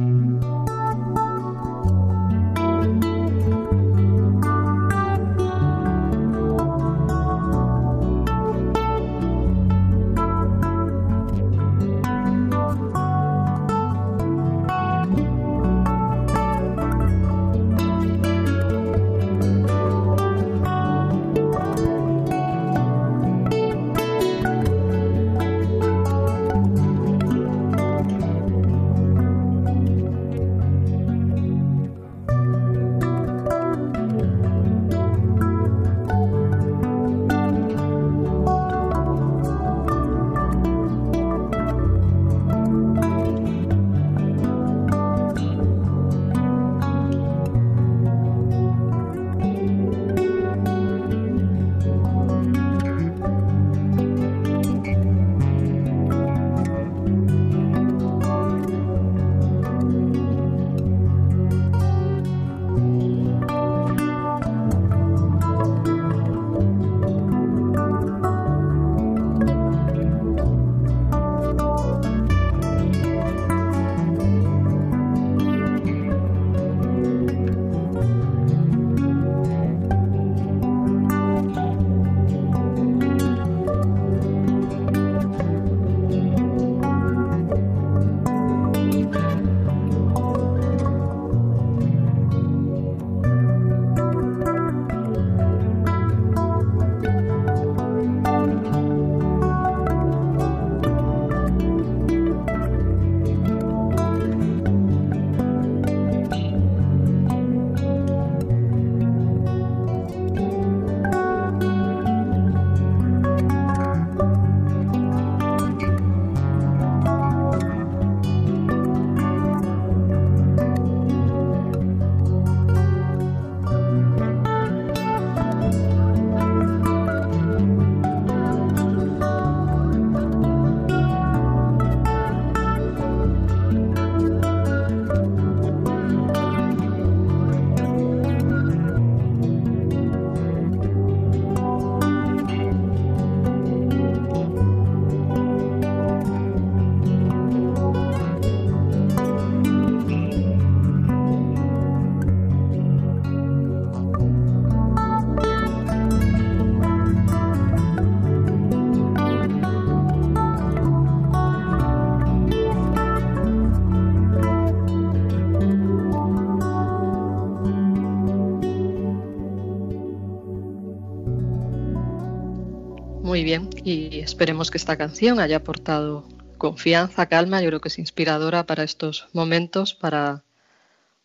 Y 173.90 174.20
esperemos 174.20 174.70
que 174.70 174.78
esta 174.78 174.98
canción 174.98 175.40
haya 175.40 175.58
aportado 175.58 176.28
confianza, 176.60 177.28
calma. 177.28 177.62
Yo 177.62 177.70
creo 177.70 177.82
que 177.82 177.88
es 177.88 177.98
inspiradora 177.98 178.66
para 178.68 178.84
estos 178.84 179.28
momentos, 179.34 179.96
para 179.96 180.44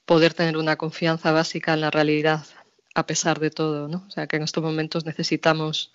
poder 0.07 0.33
tener 0.33 0.57
una 0.57 0.77
confianza 0.77 1.31
básica 1.31 1.75
en 1.75 1.83
la 1.83 1.91
realidad 1.91 2.47
a 2.95 3.07
pesar 3.07 3.39
de 3.39 3.51
todo, 3.51 3.89
¿no? 3.89 4.05
O 4.07 4.11
sea, 4.11 4.27
que 4.27 4.37
en 4.37 4.45
estos 4.45 4.63
momentos 4.63 5.05
necesitamos 5.05 5.93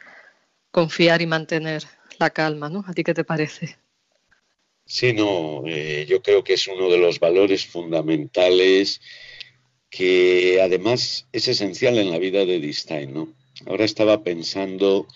confiar 0.70 1.22
y 1.22 1.28
mantener 1.28 1.84
la 2.20 2.30
calma, 2.30 2.70
¿no? 2.70 2.84
¿A 2.86 2.94
ti 2.94 3.04
qué 3.04 3.14
te 3.14 3.24
parece? 3.24 3.78
Sí, 4.86 5.14
no, 5.14 5.64
eh, 5.66 6.06
yo 6.08 6.22
creo 6.22 6.44
que 6.44 6.54
es 6.54 6.68
uno 6.68 6.90
de 6.90 6.98
los 6.98 7.20
valores 7.20 7.66
fundamentales 7.66 9.02
que 9.90 10.62
además 10.62 11.28
es 11.32 11.48
esencial 11.48 11.98
en 11.98 12.12
la 12.12 12.20
vida 12.20 12.46
de 12.46 12.60
Distain, 12.60 13.12
¿no? 13.12 13.34
Ahora 13.66 13.86
estaba 13.86 14.24
pensando 14.24 15.08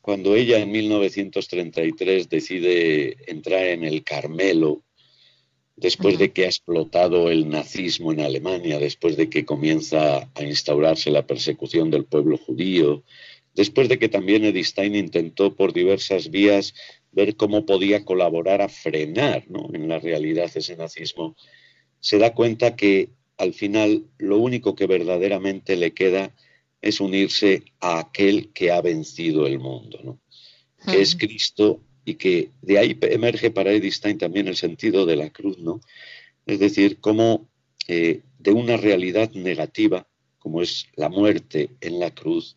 cuando 0.00 0.34
ella 0.34 0.58
en 0.58 0.70
1933 0.70 2.28
decide 2.28 3.16
entrar 3.30 3.66
en 3.66 3.84
el 3.84 4.02
Carmelo, 4.02 4.82
después 5.76 6.18
de 6.18 6.32
que 6.32 6.44
ha 6.44 6.48
explotado 6.48 7.30
el 7.30 7.48
nazismo 7.48 8.12
en 8.12 8.20
Alemania, 8.20 8.78
después 8.78 9.16
de 9.16 9.30
que 9.30 9.44
comienza 9.44 10.30
a 10.34 10.42
instaurarse 10.42 11.10
la 11.10 11.26
persecución 11.26 11.90
del 11.90 12.04
pueblo 12.04 12.36
judío, 12.36 13.02
después 13.54 13.88
de 13.88 13.98
que 13.98 14.08
también 14.08 14.44
Edith 14.44 14.66
Stein 14.66 14.94
intentó 14.94 15.54
por 15.54 15.72
diversas 15.72 16.30
vías 16.30 16.74
ver 17.12 17.36
cómo 17.36 17.66
podía 17.66 18.04
colaborar 18.04 18.62
a 18.62 18.68
frenar 18.68 19.44
en 19.72 19.88
la 19.88 19.98
realidad 19.98 20.50
ese 20.54 20.76
nazismo, 20.76 21.36
se 22.00 22.18
da 22.18 22.34
cuenta 22.34 22.76
que 22.76 23.10
al 23.36 23.54
final 23.54 24.04
lo 24.18 24.38
único 24.38 24.74
que 24.74 24.86
verdaderamente 24.86 25.76
le 25.76 25.92
queda 25.92 26.34
es 26.80 27.00
unirse 27.00 27.64
a 27.80 27.98
aquel 27.98 28.52
que 28.52 28.70
ha 28.70 28.80
vencido 28.80 29.46
el 29.46 29.58
mundo, 29.58 30.00
¿no? 30.02 30.20
que 30.90 31.00
es 31.00 31.14
Cristo 31.14 31.80
y 32.04 32.14
que 32.14 32.50
de 32.62 32.78
ahí 32.78 32.98
emerge 33.02 33.50
para 33.50 33.72
Edith 33.72 33.92
Stein 33.92 34.18
también 34.18 34.48
el 34.48 34.56
sentido 34.56 35.04
de 35.04 35.16
la 35.16 35.30
cruz, 35.30 35.58
¿no? 35.58 35.80
Es 36.46 36.58
decir, 36.58 36.98
cómo 37.00 37.48
eh, 37.86 38.22
de 38.38 38.52
una 38.52 38.76
realidad 38.76 39.30
negativa, 39.32 40.08
como 40.38 40.62
es 40.62 40.86
la 40.96 41.08
muerte 41.08 41.70
en 41.80 42.00
la 42.00 42.12
cruz, 42.14 42.56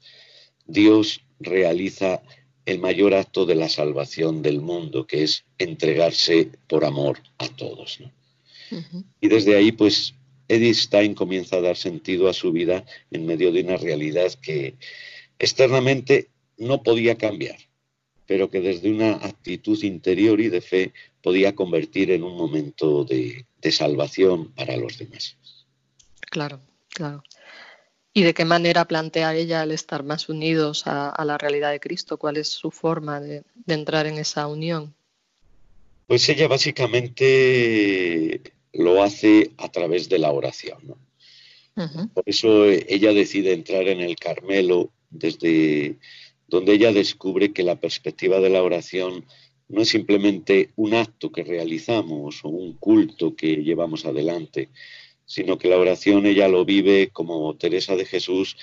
Dios 0.66 1.22
realiza 1.40 2.22
el 2.66 2.80
mayor 2.80 3.14
acto 3.14 3.46
de 3.46 3.56
la 3.56 3.68
salvación 3.68 4.42
del 4.42 4.62
mundo, 4.62 5.06
que 5.06 5.24
es 5.24 5.44
entregarse 5.58 6.50
por 6.68 6.86
amor 6.86 7.20
a 7.38 7.50
todos. 7.50 8.00
¿no? 8.00 8.12
Y 9.20 9.28
desde 9.28 9.58
ahí, 9.58 9.72
pues, 9.72 10.16
Edith 10.54 10.76
Stein 10.76 11.16
comienza 11.16 11.58
a 11.58 11.62
dar 11.62 11.78
sentido 11.78 12.30
a 12.30 12.34
su 12.34 12.52
vida 12.52 12.86
en 13.12 13.26
medio 13.26 13.52
de 13.52 13.62
una 13.62 13.78
realidad 13.78 14.32
que 14.42 14.76
externamente 15.40 16.30
no 16.58 16.84
podía 16.84 17.18
cambiar, 17.18 17.58
pero 18.26 18.50
que 18.50 18.62
desde 18.62 18.92
una 18.92 19.14
actitud 19.14 19.82
interior 19.84 20.40
y 20.40 20.50
de 20.50 20.62
fe 20.62 20.94
podía 21.22 21.56
convertir 21.56 22.12
en 22.12 22.24
un 22.24 22.38
momento 22.38 23.04
de, 23.04 23.46
salvación 23.72 24.52
para 24.54 24.76
los 24.76 24.98
demás. 24.98 25.38
Claro, 26.30 26.60
claro. 26.90 27.24
¿Y 28.14 28.24
de 28.24 28.34
qué 28.34 28.46
manera 28.46 28.86
plantea 28.86 29.34
ella 29.34 29.64
el 29.64 29.72
estar 29.72 30.04
más 30.04 30.28
unidos 30.30 30.84
a, 30.86 31.24
la 31.26 31.38
realidad 31.38 31.72
de 31.72 31.80
Cristo? 31.80 32.18
¿Cuál 32.18 32.38
es 32.38 32.50
su 32.50 32.72
forma 32.72 33.20
de, 33.22 33.44
de 33.56 33.74
entrar 33.74 34.06
en 34.06 34.18
esa 34.18 34.48
unión? 34.48 34.94
Pues 36.08 36.28
ella 36.28 36.48
básicamente 36.48 38.42
lo 38.74 39.04
hace 39.04 39.52
a 39.58 39.72
través 39.72 40.10
de 40.10 40.20
la 40.20 40.32
oración. 40.32 40.96
Por 42.14 42.24
eso 42.26 42.66
eh, 42.66 42.86
ella 42.90 43.14
decide 43.14 43.54
entrar 43.54 43.88
en 43.88 44.02
el 44.02 44.16
Carmelo 44.16 44.92
desde 45.10 45.98
donde 46.48 46.74
ella 46.74 46.92
descubre 46.92 47.52
que 47.52 47.64
la 47.64 47.80
perspectiva 47.80 48.40
de 48.40 48.50
la 48.50 48.62
oración 48.62 49.26
no 49.70 49.82
es 49.82 49.90
simplemente 49.90 50.70
un 50.76 50.94
acto 50.94 51.32
que 51.32 51.44
realizamos 51.44 52.44
o 52.44 52.50
un 52.50 52.74
culto 52.74 53.36
que 53.36 53.64
llevamos 53.64 54.06
adelante, 54.06 54.70
sino 55.26 55.58
que 55.58 55.68
la 55.68 55.78
oración 55.78 56.28
ella 56.28 56.48
lo 56.48 56.66
vive 56.66 57.10
como 57.12 57.56
Teresa 57.56 57.96
de 57.96 58.06
Jesús, 58.06 58.58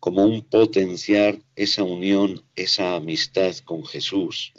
como 0.00 0.24
un 0.24 0.42
potenciar 0.42 1.38
esa 1.56 1.82
unión, 1.82 2.42
esa 2.56 2.96
amistad 2.96 3.54
con 3.58 3.84
Jesús. 3.84 4.52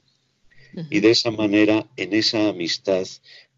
Y 0.90 1.00
de 1.00 1.12
esa 1.12 1.32
manera, 1.32 1.88
en 1.96 2.14
esa 2.14 2.50
amistad, 2.50 3.08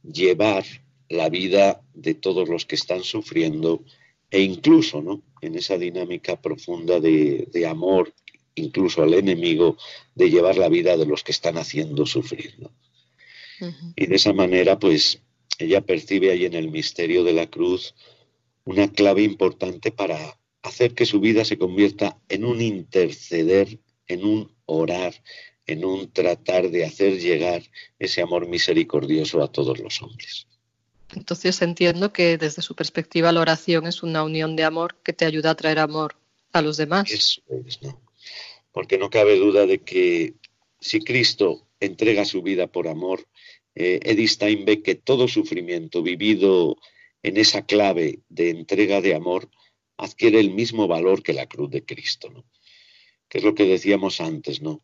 llevar 0.03 0.63
la 1.09 1.29
vida 1.29 1.81
de 1.93 2.13
todos 2.13 2.49
los 2.49 2.65
que 2.65 2.75
están 2.75 3.03
sufriendo 3.03 3.83
e 4.29 4.41
incluso 4.41 5.01
¿no? 5.01 5.21
en 5.41 5.55
esa 5.55 5.77
dinámica 5.77 6.41
profunda 6.41 6.99
de, 6.99 7.47
de 7.51 7.65
amor 7.65 8.13
incluso 8.57 9.03
al 9.03 9.13
enemigo, 9.13 9.77
de 10.15 10.29
llevar 10.29 10.57
la 10.57 10.69
vida 10.69 10.97
de 10.97 11.05
los 11.05 11.23
que 11.23 11.31
están 11.31 11.57
haciendo 11.57 12.05
sufrir. 12.05 12.55
Y 13.95 14.05
de 14.05 14.15
esa 14.15 14.33
manera, 14.33 14.77
pues, 14.77 15.21
ella 15.57 15.81
percibe 15.81 16.31
ahí 16.31 16.45
en 16.45 16.53
el 16.53 16.69
misterio 16.69 17.23
de 17.23 17.33
la 17.33 17.47
cruz 17.49 17.95
una 18.65 18.91
clave 18.91 19.23
importante 19.23 19.91
para 19.91 20.39
hacer 20.61 20.93
que 20.93 21.05
su 21.05 21.19
vida 21.19 21.45
se 21.45 21.57
convierta 21.57 22.19
en 22.29 22.43
un 22.43 22.61
interceder, 22.61 23.79
en 24.07 24.25
un 24.25 24.51
orar, 24.65 25.15
en 25.65 25.85
un 25.85 26.11
tratar 26.11 26.69
de 26.69 26.85
hacer 26.85 27.19
llegar 27.19 27.63
ese 27.99 28.21
amor 28.21 28.47
misericordioso 28.47 29.41
a 29.41 29.51
todos 29.51 29.79
los 29.79 30.01
hombres. 30.01 30.47
Entonces 31.15 31.61
entiendo 31.61 32.11
que 32.11 32.37
desde 32.37 32.61
su 32.61 32.75
perspectiva 32.75 33.31
la 33.31 33.41
oración 33.41 33.87
es 33.87 34.03
una 34.03 34.23
unión 34.23 34.55
de 34.55 34.63
amor 34.63 34.95
que 35.03 35.13
te 35.13 35.25
ayuda 35.25 35.51
a 35.51 35.55
traer 35.55 35.79
amor 35.79 36.15
a 36.51 36.61
los 36.61 36.77
demás. 36.77 37.11
Eso 37.11 37.41
es, 37.65 37.81
¿no? 37.81 37.99
porque 38.77 38.99
no 38.99 39.09
cabe 39.09 39.39
duda 39.39 39.65
de 39.65 39.79
que 39.79 40.35
si 40.79 40.99
Cristo 40.99 41.67
entrega 41.79 42.25
su 42.25 42.43
vida 42.43 42.67
por 42.67 42.87
amor, 42.87 43.27
eh, 43.73 44.27
Stein 44.27 44.65
ve 44.65 44.83
que 44.83 44.93
todo 44.93 45.27
sufrimiento 45.27 46.03
vivido 46.03 46.77
en 47.23 47.37
esa 47.37 47.65
clave 47.65 48.19
de 48.29 48.51
entrega 48.51 49.01
de 49.01 49.15
amor 49.15 49.49
adquiere 49.97 50.39
el 50.39 50.51
mismo 50.51 50.87
valor 50.87 51.23
que 51.23 51.33
la 51.33 51.47
cruz 51.47 51.71
de 51.71 51.85
Cristo, 51.85 52.29
¿no? 52.29 52.45
Que 53.27 53.39
es 53.39 53.43
lo 53.43 53.55
que 53.55 53.65
decíamos 53.65 54.21
antes, 54.21 54.61
¿no? 54.61 54.83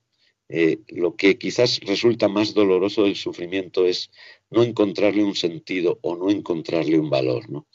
Eh, 0.55 0.81
lo 0.89 1.15
que 1.15 1.39
quizás 1.39 1.79
resulta 1.79 2.27
más 2.27 2.53
doloroso 2.53 3.05
del 3.05 3.15
sufrimiento 3.15 3.87
es 3.87 4.11
no 4.51 4.61
encontrarle 4.61 5.23
un 5.23 5.33
sentido 5.33 5.97
o 6.03 6.15
no 6.15 6.29
encontrarle 6.29 6.99
un 6.99 7.09
valor, 7.09 7.49
¿no? 7.49 7.65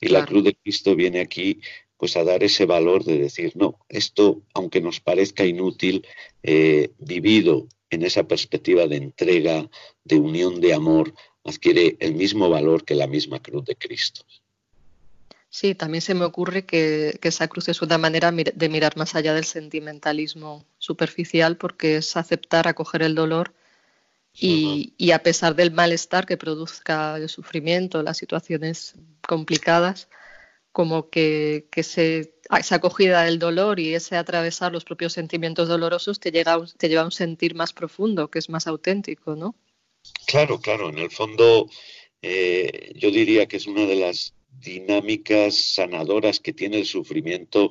Y 0.00 0.08
la 0.08 0.26
cruz 0.26 0.42
de 0.42 0.56
Cristo 0.56 0.96
viene 0.96 1.20
aquí 1.20 1.60
pues 1.96 2.16
a 2.16 2.24
dar 2.24 2.42
ese 2.42 2.66
valor 2.66 3.04
de 3.04 3.18
decir, 3.18 3.52
no, 3.54 3.78
esto, 3.88 4.42
aunque 4.52 4.80
nos 4.80 4.98
parezca 4.98 5.46
inútil, 5.46 6.04
eh, 6.42 6.90
vivido 6.98 7.68
en 7.88 8.02
esa 8.02 8.26
perspectiva 8.26 8.88
de 8.88 8.96
entrega, 8.96 9.70
de 10.02 10.16
unión 10.16 10.60
de 10.60 10.74
amor, 10.74 11.14
adquiere 11.44 11.98
el 12.00 12.16
mismo 12.16 12.50
valor 12.50 12.84
que 12.84 12.96
la 12.96 13.06
misma 13.06 13.40
cruz 13.40 13.64
de 13.64 13.76
Cristo. 13.76 14.22
Sí, 15.60 15.74
también 15.74 16.02
se 16.02 16.14
me 16.14 16.24
ocurre 16.24 16.64
que, 16.64 17.18
esa 17.20 17.48
cruz 17.48 17.68
es 17.68 17.82
una 17.82 17.98
manera 17.98 18.30
de 18.30 18.68
mirar 18.68 18.96
más 18.96 19.16
allá 19.16 19.34
del 19.34 19.44
sentimentalismo 19.44 20.64
superficial 20.78 21.56
porque 21.56 21.96
es 21.96 22.16
aceptar, 22.16 22.68
acoger 22.68 23.02
el 23.02 23.16
dolor 23.16 23.52
y, 24.32 24.94
y, 24.96 25.10
a 25.10 25.20
pesar 25.24 25.56
del 25.56 25.72
malestar 25.72 26.26
que 26.26 26.36
produzca 26.36 27.16
el 27.16 27.28
sufrimiento, 27.28 28.04
las 28.04 28.18
situaciones 28.18 28.94
complicadas, 29.26 30.08
como 30.70 31.10
que, 31.10 31.66
se, 31.82 32.34
esa 32.56 32.76
acogida 32.76 33.24
del 33.24 33.40
dolor 33.40 33.80
y 33.80 33.96
ese 33.96 34.16
atravesar 34.16 34.70
los 34.70 34.84
propios 34.84 35.12
sentimientos 35.12 35.66
dolorosos 35.66 36.20
te, 36.20 36.30
llega 36.30 36.56
te 36.76 36.88
lleva 36.88 37.02
a 37.02 37.06
un 37.06 37.10
sentir 37.10 37.56
más 37.56 37.72
profundo, 37.72 38.30
que 38.30 38.38
es 38.38 38.48
más 38.48 38.68
auténtico, 38.68 39.34
¿no? 39.34 39.56
Claro, 40.24 40.60
claro. 40.60 40.88
En 40.90 40.98
el 40.98 41.10
fondo, 41.10 41.68
eh, 42.22 42.92
yo 42.94 43.10
diría 43.10 43.46
que 43.46 43.56
es 43.56 43.66
una 43.66 43.86
de 43.86 43.96
las 43.96 44.37
dinámicas 44.48 45.74
sanadoras 45.74 46.40
que 46.40 46.52
tiene 46.52 46.78
el 46.78 46.86
sufrimiento 46.86 47.70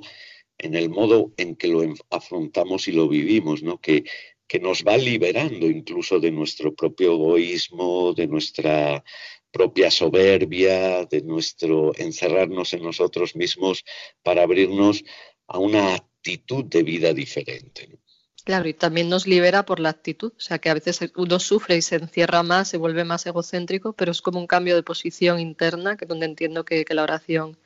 en 0.57 0.75
el 0.75 0.89
modo 0.89 1.33
en 1.37 1.55
que 1.55 1.67
lo 1.67 1.81
afrontamos 2.09 2.87
y 2.87 2.91
lo 2.91 3.07
vivimos, 3.07 3.63
¿no? 3.63 3.79
Que, 3.79 4.03
que 4.47 4.59
nos 4.59 4.83
va 4.83 4.97
liberando 4.97 5.67
incluso 5.67 6.19
de 6.19 6.31
nuestro 6.31 6.73
propio 6.73 7.13
egoísmo, 7.13 8.13
de 8.13 8.27
nuestra 8.27 9.03
propia 9.51 9.91
soberbia, 9.91 11.05
de 11.05 11.21
nuestro 11.21 11.93
encerrarnos 11.97 12.73
en 12.73 12.83
nosotros 12.83 13.35
mismos 13.35 13.83
para 14.23 14.43
abrirnos 14.43 15.03
a 15.47 15.59
una 15.59 15.95
actitud 15.95 16.65
de 16.65 16.83
vida 16.83 17.13
diferente. 17.13 17.99
Claro, 18.47 18.69
y 18.69 18.73
también 18.73 19.09
nos 19.09 19.27
libera 19.27 19.65
por 19.65 19.81
la 19.81 19.89
actitud, 19.89 20.31
o 20.31 20.39
sea 20.39 20.57
que 20.57 20.69
a 20.69 20.73
veces 20.73 21.01
uno 21.17 21.37
sufre 21.37 21.75
y 21.75 21.81
se 21.81 21.97
encierra 21.97 22.43
más, 22.43 22.69
se 22.69 22.77
vuelve 22.77 23.03
más 23.03 23.25
egocéntrico, 23.25 23.91
pero 23.91 24.09
es 24.13 24.21
como 24.21 24.39
un 24.39 24.47
cambio 24.47 24.73
de 24.73 24.83
posición 24.83 25.41
interna, 25.41 25.97
que 25.97 26.05
donde 26.05 26.27
entiendo 26.27 26.63
que, 26.63 26.85
la 26.91 27.03
oración 27.03 27.57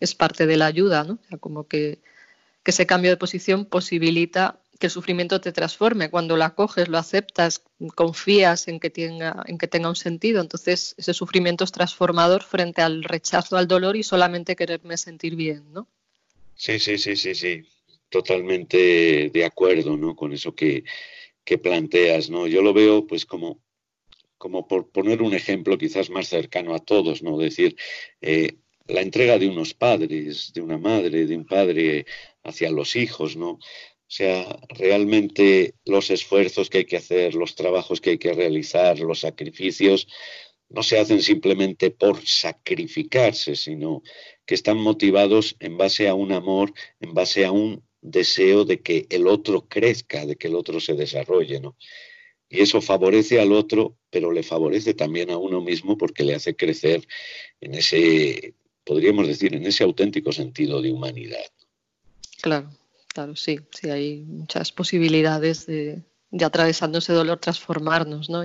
es 0.00 0.16
parte 0.16 0.46
de 0.46 0.56
la 0.56 0.66
ayuda, 0.66 1.04
¿no? 1.04 1.20
O 1.24 1.28
sea, 1.28 1.38
como 1.38 1.68
que, 1.68 2.00
que 2.64 2.72
ese 2.72 2.84
cambio 2.84 3.12
de 3.12 3.16
posición 3.16 3.64
posibilita 3.64 4.58
que 4.80 4.86
el 4.88 4.90
sufrimiento 4.90 5.40
te 5.40 5.52
transforme. 5.52 6.10
Cuando 6.10 6.36
lo 6.36 6.42
acoges, 6.42 6.88
lo 6.88 6.98
aceptas, 6.98 7.62
confías 7.94 8.66
en 8.66 8.80
que, 8.80 8.90
tenga, 8.90 9.44
en 9.46 9.56
que 9.56 9.68
tenga 9.68 9.88
un 9.88 9.94
sentido, 9.94 10.40
entonces 10.40 10.96
ese 10.98 11.14
sufrimiento 11.14 11.62
es 11.62 11.70
transformador 11.70 12.42
frente 12.42 12.82
al 12.82 13.04
rechazo 13.04 13.56
al 13.56 13.68
dolor 13.68 13.94
y 13.94 14.02
solamente 14.02 14.56
quererme 14.56 14.96
sentir 14.96 15.36
bien, 15.36 15.72
¿no? 15.72 15.86
Sí, 16.56 16.80
sí, 16.80 16.98
sí, 16.98 17.14
sí, 17.14 17.36
sí. 17.36 17.64
Totalmente 18.08 19.30
de 19.30 19.44
acuerdo, 19.44 19.96
¿no? 19.96 20.14
Con 20.16 20.32
eso 20.32 20.54
que, 20.54 20.84
que 21.44 21.58
planteas, 21.58 22.30
¿no? 22.30 22.46
Yo 22.46 22.62
lo 22.62 22.72
veo, 22.72 23.06
pues, 23.06 23.26
como, 23.26 23.60
como 24.38 24.68
por 24.68 24.90
poner 24.90 25.22
un 25.22 25.34
ejemplo 25.34 25.78
quizás 25.78 26.10
más 26.10 26.28
cercano 26.28 26.74
a 26.74 26.78
todos, 26.78 27.22
¿no? 27.22 27.38
Decir, 27.38 27.76
eh, 28.20 28.58
la 28.86 29.00
entrega 29.00 29.38
de 29.38 29.48
unos 29.48 29.74
padres, 29.74 30.52
de 30.52 30.60
una 30.60 30.78
madre, 30.78 31.26
de 31.26 31.36
un 31.36 31.46
padre 31.46 32.06
hacia 32.42 32.70
los 32.70 32.96
hijos, 32.96 33.36
¿no? 33.36 33.52
O 33.52 34.16
sea, 34.16 34.58
realmente 34.68 35.74
los 35.84 36.10
esfuerzos 36.10 36.68
que 36.70 36.78
hay 36.78 36.84
que 36.84 36.98
hacer, 36.98 37.34
los 37.34 37.54
trabajos 37.54 38.00
que 38.00 38.10
hay 38.10 38.18
que 38.18 38.32
realizar, 38.32 38.98
los 39.00 39.20
sacrificios, 39.20 40.06
no 40.68 40.82
se 40.82 40.98
hacen 40.98 41.22
simplemente 41.22 41.90
por 41.90 42.26
sacrificarse, 42.26 43.56
sino 43.56 44.02
que 44.44 44.54
están 44.54 44.76
motivados 44.76 45.56
en 45.60 45.76
base 45.78 46.08
a 46.08 46.14
un 46.14 46.32
amor, 46.32 46.72
en 47.00 47.14
base 47.14 47.44
a 47.44 47.52
un 47.52 47.82
deseo 48.04 48.64
de 48.64 48.80
que 48.80 49.06
el 49.10 49.26
otro 49.26 49.66
crezca, 49.66 50.24
de 50.26 50.36
que 50.36 50.46
el 50.46 50.54
otro 50.54 50.78
se 50.78 50.94
desarrolle, 50.94 51.58
¿no? 51.58 51.76
Y 52.48 52.60
eso 52.60 52.80
favorece 52.80 53.40
al 53.40 53.52
otro, 53.52 53.96
pero 54.10 54.30
le 54.30 54.44
favorece 54.44 54.94
también 54.94 55.30
a 55.30 55.38
uno 55.38 55.60
mismo 55.60 55.98
porque 55.98 56.22
le 56.22 56.34
hace 56.34 56.54
crecer 56.54 57.04
en 57.60 57.74
ese, 57.74 58.54
podríamos 58.84 59.26
decir, 59.26 59.54
en 59.54 59.66
ese 59.66 59.82
auténtico 59.82 60.30
sentido 60.30 60.80
de 60.80 60.92
humanidad. 60.92 61.50
Claro. 62.40 62.70
Claro, 63.14 63.36
sí, 63.36 63.60
sí, 63.70 63.90
hay 63.90 64.24
muchas 64.26 64.72
posibilidades 64.72 65.66
de, 65.66 66.02
atravesando 66.44 66.98
ese 66.98 67.12
dolor 67.12 67.38
transformarnos, 67.38 68.28
¿no? 68.28 68.44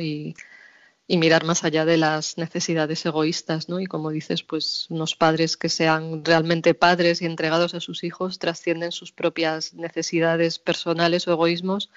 Mirar 1.18 1.44
más 1.44 1.64
allá 1.64 1.86
de 1.86 1.98
las 1.98 2.38
necesidades 2.38 3.06
egoístas, 3.06 3.68
¿no? 3.70 3.80
Y 3.80 3.88
como 3.88 4.12
dices, 4.12 4.44
pues 4.44 4.86
unos 4.90 5.16
padres 5.16 5.58
que 5.58 5.70
sean 5.70 6.24
realmente 6.24 6.74
padres 6.74 7.22
y 7.22 7.26
entregados 7.26 7.74
a 7.74 7.80
sus 7.80 8.04
hijos 8.04 8.40
trascienden 8.40 8.92
sus 8.92 9.12
propias 9.12 9.74
necesidades 9.74 10.60
personales 10.60 11.28
o 11.28 11.32
egoísmos 11.32 11.90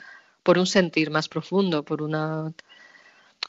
por 0.43 0.59
un 0.59 0.67
sentir 0.67 1.11
más 1.11 1.29
profundo, 1.29 1.85
por 1.85 2.03
una, 2.03 2.47
o 2.47 2.55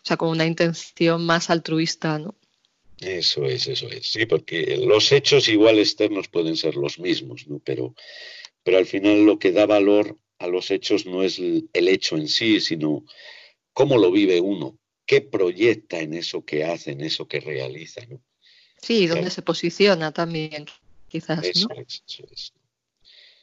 sea, 0.04 0.18
con 0.18 0.30
una 0.30 0.46
intención 0.46 1.26
más 1.26 1.50
altruista, 1.50 2.20
¿no? 2.20 2.36
Eso 3.00 3.46
es, 3.46 3.68
eso 3.68 3.90
es, 3.90 4.12
sí, 4.12 4.26
porque 4.26 4.78
los 4.78 5.12
hechos 5.12 5.48
igual 5.50 5.80
externos 5.80 6.28
pueden 6.28 6.56
ser 6.56 6.76
los 6.76 7.00
mismos, 7.00 7.48
¿no? 7.48 7.60
Pero 7.60 7.96
pero 8.64 8.78
al 8.78 8.86
final 8.86 9.26
lo 9.26 9.38
que 9.38 9.52
da 9.52 9.66
valor 9.66 10.18
a 10.40 10.48
los 10.48 10.72
hechos 10.72 11.06
no 11.06 11.24
es 11.24 11.40
el 11.40 11.88
hecho 11.88 12.16
en 12.16 12.28
sí, 12.28 12.60
sino 12.60 13.06
cómo 13.74 13.98
lo 13.98 14.12
vive 14.12 14.40
uno, 14.40 14.78
qué 15.06 15.22
proyecta 15.22 16.00
en 16.00 16.14
eso 16.14 16.46
que 16.46 16.66
hace, 16.66 16.92
en 16.92 17.02
eso 17.02 17.28
que 17.28 17.40
realiza. 17.40 18.02
¿no? 18.10 18.20
Sí, 18.82 19.08
dónde 19.08 19.30
se 19.30 19.42
posiciona 19.42 20.12
también, 20.12 20.66
quizás. 21.08 21.44
Eso 21.44 21.68
es, 21.76 22.04
eso 22.08 22.24
es. 22.32 22.54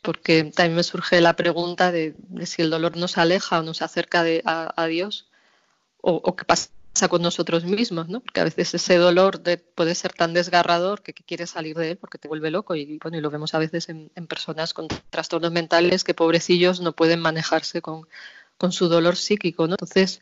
Porque 0.02 0.44
también 0.44 0.76
me 0.76 0.82
surge 0.82 1.20
la 1.20 1.36
pregunta 1.36 1.92
de, 1.92 2.14
si 2.44 2.62
el 2.62 2.70
dolor 2.70 2.96
nos 2.96 3.18
aleja 3.18 3.61
o 3.61 3.62
nos 3.62 3.82
acerca 3.82 4.22
de, 4.22 4.42
a, 4.44 4.86
Dios, 4.86 5.28
o, 6.00 6.12
o 6.14 6.36
qué 6.36 6.44
pasa 6.46 6.70
con 7.08 7.22
nosotros 7.22 7.64
mismos, 7.64 8.08
¿no? 8.08 8.20
Porque 8.20 8.40
a 8.40 8.44
veces 8.44 8.74
ese 8.74 8.96
dolor 8.96 9.40
puede 9.74 9.94
ser 9.94 10.12
tan 10.12 10.34
desgarrador 10.34 11.02
que, 11.02 11.14
quieres 11.14 11.50
salir 11.50 11.76
de 11.76 11.92
él 11.92 11.96
porque 11.96 12.18
te 12.18 12.28
vuelve 12.28 12.50
loco 12.50 12.74
y 12.74 12.98
bueno, 12.98 13.16
y 13.16 13.20
lo 13.20 13.30
vemos 13.30 13.54
a 13.54 13.58
veces 13.58 13.88
en, 13.88 14.11
personas 14.28 14.74
con 14.74 14.88
trastornos 15.11 15.52
mentales 15.52 16.04
que 16.04 16.14
pobrecillos 16.14 16.80
no 16.80 16.92
pueden 16.92 17.20
manejarse 17.20 17.80
con, 17.80 18.06
su 18.70 18.88
dolor 18.88 19.16
psíquico, 19.16 19.66
¿no? 19.66 19.74
Entonces, 19.74 20.20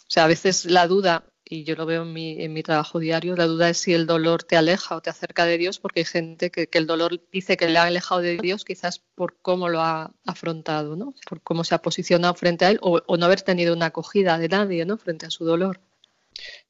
o 0.00 0.10
sea, 0.10 0.24
a 0.24 0.28
veces 0.28 0.64
la 0.66 0.86
duda 0.86 1.24
y 1.44 1.64
yo 1.64 1.74
lo 1.74 1.84
veo 1.84 2.02
en 2.02 2.12
mi, 2.12 2.42
en 2.42 2.52
mi 2.52 2.62
trabajo 2.62 2.98
diario, 2.98 3.36
la 3.36 3.46
duda 3.46 3.68
es 3.68 3.78
si 3.78 3.92
el 3.92 4.06
dolor 4.06 4.44
te 4.44 4.56
aleja 4.56 4.96
o 4.96 5.02
te 5.02 5.10
acerca 5.10 5.44
de 5.44 5.58
Dios, 5.58 5.78
porque 5.78 6.00
hay 6.00 6.06
gente 6.06 6.50
que, 6.50 6.68
el 6.72 6.86
dolor 6.86 7.20
dice 7.30 7.56
que 7.56 7.68
le 7.68 7.78
ha 7.78 7.84
alejado 7.84 8.22
de 8.22 8.38
Dios 8.38 8.64
quizás 8.64 9.00
por 9.14 9.36
cómo 9.42 9.68
lo 9.68 9.80
ha 9.80 10.14
afrontado, 10.24 10.96
¿no? 10.96 11.14
por 11.28 11.42
cómo 11.42 11.64
se 11.64 11.74
ha 11.74 11.82
posicionado 11.82 12.34
frente 12.34 12.64
a 12.64 12.70
él 12.70 12.78
o, 12.80 13.02
o 13.06 13.16
no 13.16 13.26
haber 13.26 13.42
tenido 13.42 13.74
una 13.74 13.86
acogida 13.86 14.38
de 14.38 14.48
nadie 14.48 14.84
¿no? 14.86 14.96
frente 14.96 15.26
a 15.26 15.30
su 15.30 15.44
dolor. 15.44 15.80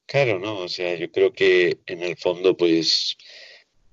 Claro, 0.06 0.38
no, 0.38 0.58
o 0.58 0.68
sea, 0.68 0.94
yo 0.96 1.10
creo 1.10 1.32
que 1.32 1.78
en 1.86 2.02
el 2.02 2.16
fondo, 2.16 2.56
pues, 2.56 3.16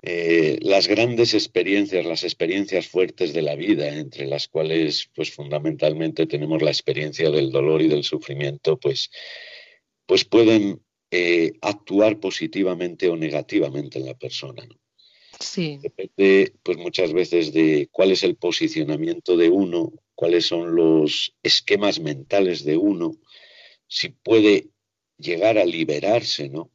eh, 0.03 0.57
las 0.61 0.87
grandes 0.87 1.35
experiencias, 1.35 2.05
las 2.05 2.23
experiencias 2.23 2.87
fuertes 2.87 3.33
de 3.33 3.43
la 3.43 3.55
vida, 3.55 3.87
entre 3.87 4.25
las 4.25 4.47
cuales, 4.47 5.09
pues, 5.13 5.31
fundamentalmente 5.31 6.25
tenemos 6.25 6.61
la 6.61 6.71
experiencia 6.71 7.29
del 7.29 7.51
dolor 7.51 7.81
y 7.83 7.87
del 7.87 8.03
sufrimiento, 8.03 8.79
pues, 8.79 9.11
pues 10.07 10.25
pueden 10.25 10.81
eh, 11.11 11.53
actuar 11.61 12.19
positivamente 12.19 13.09
o 13.09 13.15
negativamente 13.15 13.99
en 13.99 14.07
la 14.07 14.15
persona. 14.15 14.65
¿no? 14.65 14.75
Sí. 15.39 15.77
Depende, 15.81 16.53
pues, 16.63 16.77
muchas 16.77 17.13
veces 17.13 17.53
de 17.53 17.87
cuál 17.91 18.11
es 18.11 18.23
el 18.23 18.35
posicionamiento 18.35 19.37
de 19.37 19.49
uno, 19.49 19.93
cuáles 20.15 20.47
son 20.47 20.75
los 20.75 21.35
esquemas 21.43 21.99
mentales 21.99 22.65
de 22.65 22.75
uno, 22.75 23.17
si 23.87 24.09
puede 24.09 24.69
llegar 25.17 25.59
a 25.59 25.65
liberarse, 25.65 26.49
¿no? 26.49 26.71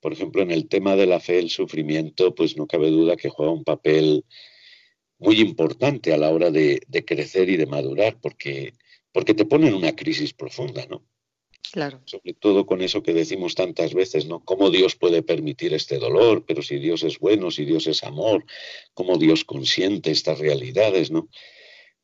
Por 0.00 0.12
ejemplo, 0.12 0.42
en 0.42 0.50
el 0.50 0.68
tema 0.68 0.96
de 0.96 1.06
la 1.06 1.20
fe, 1.20 1.38
el 1.38 1.50
sufrimiento, 1.50 2.34
pues 2.34 2.56
no 2.56 2.66
cabe 2.66 2.90
duda 2.90 3.16
que 3.16 3.28
juega 3.28 3.52
un 3.52 3.64
papel 3.64 4.24
muy 5.18 5.38
importante 5.40 6.12
a 6.12 6.16
la 6.16 6.30
hora 6.30 6.50
de, 6.50 6.80
crecer 7.06 7.50
y 7.50 7.56
de 7.56 7.66
madurar, 7.66 8.18
porque, 8.20 8.72
porque 9.12 9.34
te 9.34 9.44
pone 9.44 9.68
en 9.68 9.74
una 9.74 9.94
crisis 9.94 10.32
profunda, 10.32 10.86
¿no? 10.86 11.04
Claro. 11.72 12.00
Sobre 12.06 12.32
todo 12.32 12.66
con 12.66 12.80
eso 12.80 13.02
que 13.02 13.12
decimos 13.12 13.54
tantas 13.54 13.94
veces, 13.94 14.26
¿no? 14.26 14.42
¿Cómo 14.42 14.70
Dios 14.70 14.96
puede 14.96 15.22
permitir 15.22 15.74
este 15.74 15.98
dolor? 15.98 16.44
Pero 16.46 16.62
si 16.62 16.78
Dios 16.78 17.02
es 17.02 17.18
bueno, 17.18 17.50
si 17.50 17.64
Dios 17.64 17.86
es 17.86 18.02
amor, 18.02 18.44
¿cómo 18.94 19.18
Dios 19.18 19.44
consiente 19.44 20.10
estas 20.10 20.38
realidades, 20.38 21.10
¿no? 21.10 21.28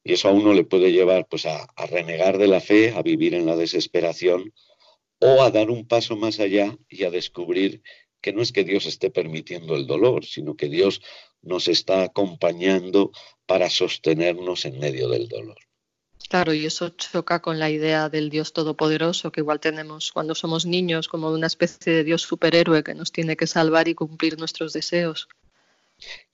Y 0.04 0.12
eso 0.12 0.28
a 0.28 0.32
uno 0.32 0.52
le 0.52 0.64
puede 0.64 0.92
llevar 0.92 1.26
pues 1.26 1.46
a, 1.46 1.64
a 1.74 1.86
renegar 1.86 2.38
de 2.38 2.46
la 2.46 2.60
fe, 2.60 2.90
a 2.90 3.02
vivir 3.02 3.34
en 3.34 3.46
la 3.46 3.56
desesperación 3.56 4.52
o 5.18 5.42
a 5.42 5.50
dar 5.50 5.70
un 5.70 5.86
paso 5.86 6.16
más 6.16 6.40
allá 6.40 6.76
y 6.88 7.04
a 7.04 7.10
descubrir 7.10 7.82
que 8.20 8.32
no 8.32 8.42
es 8.42 8.52
que 8.52 8.64
Dios 8.64 8.86
esté 8.86 9.10
permitiendo 9.10 9.76
el 9.76 9.86
dolor, 9.86 10.24
sino 10.24 10.56
que 10.56 10.68
Dios 10.68 11.00
nos 11.42 11.68
está 11.68 12.02
acompañando 12.02 13.12
para 13.46 13.70
sostenernos 13.70 14.64
en 14.64 14.78
medio 14.78 15.08
del 15.08 15.28
dolor. 15.28 15.56
Claro, 16.28 16.52
y 16.52 16.66
eso 16.66 16.88
choca 16.88 17.40
con 17.40 17.60
la 17.60 17.70
idea 17.70 18.08
del 18.08 18.30
Dios 18.30 18.52
Todopoderoso 18.52 19.30
que 19.30 19.42
igual 19.42 19.60
tenemos 19.60 20.10
cuando 20.10 20.34
somos 20.34 20.66
niños, 20.66 21.06
como 21.06 21.30
una 21.30 21.46
especie 21.46 21.92
de 21.92 22.04
Dios 22.04 22.22
superhéroe 22.22 22.82
que 22.82 22.94
nos 22.94 23.12
tiene 23.12 23.36
que 23.36 23.46
salvar 23.46 23.86
y 23.86 23.94
cumplir 23.94 24.36
nuestros 24.38 24.72
deseos. 24.72 25.28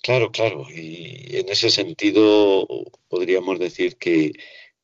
Claro, 0.02 0.32
claro, 0.32 0.66
y 0.74 1.36
en 1.36 1.48
ese 1.48 1.70
sentido 1.70 2.66
podríamos 3.08 3.58
decir 3.58 3.96
que, 3.96 4.32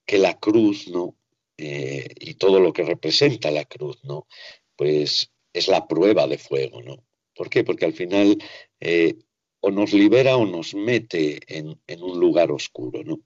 que 0.05 0.18
la 0.18 0.38
cruz 0.38 0.88
no 0.88 1.14
eh, 1.59 2.06
y 2.20 2.34
todo 2.34 2.61
lo 2.61 2.72
que 2.72 2.84
representa 2.84 3.50
la 3.50 3.64
cruz, 3.64 3.98
¿no? 4.04 4.28
Pues 4.76 5.32
es 5.52 5.66
la 5.66 5.88
prueba 5.88 6.28
de 6.28 6.38
fuego, 6.38 6.82
¿no? 6.82 7.04
¿Por 7.34 7.50
qué? 7.50 7.64
Porque 7.64 7.84
al 7.84 7.92
final 7.92 8.38
eh, 8.80 9.16
o 9.61 9.70
nos 9.70 9.92
libera 9.92 10.36
o 10.36 10.46
nos 10.46 10.74
mete 10.74 11.40
en, 11.48 11.80
un 12.00 12.20
lugar 12.20 12.52
oscuro, 12.52 13.02
¿no? 13.02 13.20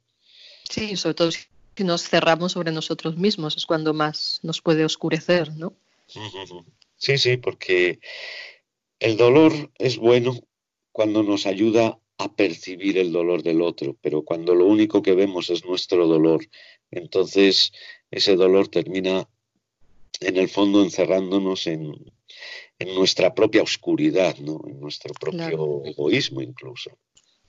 Sí, 0.69 0.97
sobre 0.97 1.15
todo 1.15 1.31
si 1.31 1.47
nos 1.85 2.09
cerramos 2.09 2.53
sobre 2.53 2.73
nosotros 2.73 3.17
mismos, 3.17 3.57
es 3.57 3.67
cuando 3.67 3.93
más 3.93 4.41
nos 4.43 4.63
puede 4.63 4.85
oscurecer, 4.85 5.55
¿no? 5.55 5.75
Sí, 6.97 7.19
sí, 7.19 7.37
porque 7.37 8.01
el 8.99 9.17
dolor 9.17 9.53
es 9.79 9.99
bueno 9.99 10.39
cuando 10.91 11.23
nos 11.23 11.47
ayuda 11.47 11.99
a 12.19 12.35
percibir 12.35 12.99
el 12.99 13.13
dolor 13.13 13.43
del 13.43 13.61
otro, 13.63 13.97
pero 14.01 14.23
cuando 14.23 14.55
lo 14.55 14.67
único 14.67 15.03
que 15.03 15.15
vemos 15.15 15.51
es 15.51 15.65
nuestro 15.65 16.07
dolor, 16.07 16.47
entonces 16.91 17.73
ese 18.13 18.37
dolor 18.37 18.69
termina 18.69 19.27
en 20.21 20.37
el 20.37 20.49
fondo 20.49 20.83
encerrándonos 20.83 21.67
en, 21.67 21.93
nuestra 22.97 23.33
propia 23.33 23.63
oscuridad, 23.63 24.37
¿no? 24.39 24.61
en 24.67 24.81
nuestro 24.81 25.15
propio 25.15 25.85
egoísmo 25.85 26.43
incluso. 26.43 26.91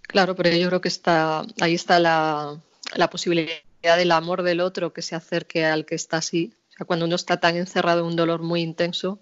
Claro, 0.04 0.36
pero 0.36 0.56
yo 0.56 0.68
creo 0.68 0.80
que 0.80 0.90
está, 0.90 1.44
ahí 1.60 1.74
está 1.74 2.00
la, 2.00 2.62
posibilidad 3.10 3.98
del 3.98 4.12
amor 4.12 4.44
del 4.44 4.60
otro 4.60 4.94
que 4.94 5.02
se 5.02 5.16
acerque 5.16 5.66
al 5.66 5.88
que 5.88 5.96
está 5.96 6.18
así. 6.18 6.54
O 6.70 6.78
sea, 6.78 6.86
cuando 6.86 7.06
uno 7.06 7.16
está 7.16 7.40
tan 7.40 7.58
encerrado 7.58 8.02
en 8.02 8.06
un 8.06 8.16
dolor 8.16 8.44
muy 8.44 8.62
intenso, 8.62 9.20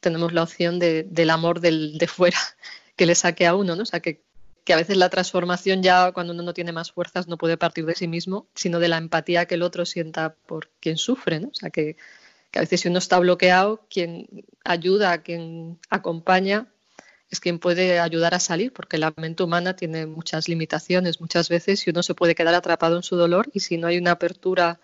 tenemos 0.00 0.32
la 0.32 0.42
opción 0.42 0.78
del 0.78 1.30
amor 1.30 1.60
del, 1.60 1.98
de 1.98 2.06
fuera 2.06 2.38
que 2.96 3.04
le 3.04 3.14
saque 3.14 3.46
a 3.46 3.54
uno, 3.54 3.76
¿no? 3.76 3.82
O 3.82 3.86
sea, 3.86 4.00
que, 4.00 4.22
que 4.66 4.72
a 4.74 4.76
veces 4.76 4.96
la 4.96 5.10
transformación 5.10 5.80
ya 5.82 6.10
cuando 6.12 6.32
uno 6.32 6.42
no 6.42 6.52
tiene 6.52 6.72
más 6.72 6.90
fuerzas 6.90 7.28
no 7.28 7.38
puede 7.38 7.56
partir 7.56 7.86
de 7.86 7.94
sí 7.94 8.08
mismo, 8.08 8.48
sino 8.54 8.80
de 8.80 8.88
la 8.88 8.98
empatía 8.98 9.46
que 9.46 9.54
el 9.54 9.62
otro 9.62 9.86
sienta 9.86 10.34
por 10.34 10.70
quien 10.80 10.96
sufre, 10.98 11.38
¿no? 11.40 11.48
O 11.48 11.54
sea, 11.54 11.70
que, 11.70 11.96
a 12.52 12.60
veces 12.60 12.80
si 12.80 12.88
uno 12.88 12.98
está 12.98 13.18
bloqueado, 13.20 13.86
quien 13.88 14.26
ayuda, 14.64 15.22
quien 15.22 15.78
acompaña, 15.88 16.66
es 17.30 17.38
quien 17.40 17.60
puede 17.60 18.00
ayudar 18.00 18.34
a 18.34 18.40
salir, 18.40 18.72
porque 18.72 18.98
la 18.98 19.14
mente 19.16 19.44
humana 19.44 19.76
tiene 19.76 20.06
muchas 20.06 20.48
limitaciones 20.48 21.20
muchas 21.20 21.48
veces 21.48 21.86
y 21.86 21.90
uno 21.90 22.02
se 22.02 22.14
puede 22.14 22.34
quedar 22.34 22.54
atrapado 22.54 22.96
en 22.96 23.02
su 23.04 23.16
dolor 23.16 23.48
y 23.52 23.60
si 23.60 23.78
no 23.78 23.86
hay 23.86 23.98
una 23.98 24.12
apertura 24.12 24.80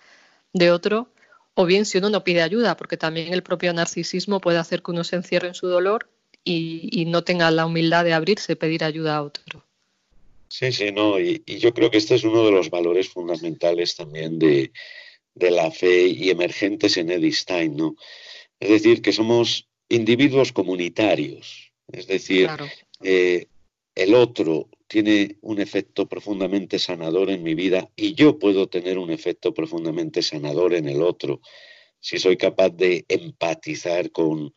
de 0.52 0.70
otro, 0.70 1.08
o 1.54 1.66
bien 1.66 1.86
si 1.86 1.98
uno 1.98 2.10
no 2.10 2.24
pide 2.24 2.42
ayuda, 2.42 2.76
porque 2.76 2.96
también 2.96 3.32
el 3.34 3.42
propio 3.42 3.72
narcisismo 3.72 4.40
puede 4.40 4.58
hacer 4.58 4.82
que 4.82 4.92
uno 4.92 5.02
se 5.02 5.16
encierre 5.16 5.48
en 5.48 5.54
su 5.54 5.66
dolor 5.66 6.08
y, 6.44 6.88
y 6.92 7.06
no 7.06 7.24
tenga 7.24 7.50
la 7.50 7.66
humildad 7.66 8.04
de 8.04 8.14
abrirse, 8.14 8.56
pedir 8.56 8.84
ayuda 8.84 9.16
a 9.16 9.22
otro. 9.22 9.64
Sí, 10.52 10.70
sí, 10.70 10.92
no, 10.92 11.18
y, 11.18 11.42
yo 11.46 11.72
creo 11.72 11.90
que 11.90 11.96
este 11.96 12.14
es 12.14 12.24
uno 12.24 12.44
de 12.44 12.52
los 12.52 12.68
valores 12.68 13.08
fundamentales 13.08 13.96
también 13.96 14.38
de, 14.38 14.70
la 15.34 15.70
fe 15.70 16.08
y 16.08 16.28
emergentes 16.28 16.98
en 16.98 17.32
Stein, 17.32 17.74
¿no? 17.74 17.96
Es 18.60 18.68
decir, 18.68 19.00
que 19.00 19.14
somos 19.14 19.66
individuos 19.88 20.52
comunitarios, 20.52 21.72
es 21.90 22.06
decir, 22.06 22.50
eh, 23.02 23.46
el 23.94 24.14
otro 24.14 24.68
tiene 24.88 25.38
un 25.40 25.58
efecto 25.58 26.06
profundamente 26.06 26.78
sanador 26.78 27.30
en 27.30 27.42
mi 27.42 27.54
vida 27.54 27.88
y 27.96 28.14
yo 28.14 28.38
puedo 28.38 28.68
tener 28.68 28.98
un 28.98 29.10
efecto 29.10 29.54
profundamente 29.54 30.20
sanador 30.20 30.74
en 30.74 30.86
el 30.86 31.00
otro. 31.00 31.40
Si 31.98 32.18
soy 32.18 32.36
capaz 32.36 32.68
de 32.68 33.06
empatizar 33.08 34.10
con, 34.10 34.52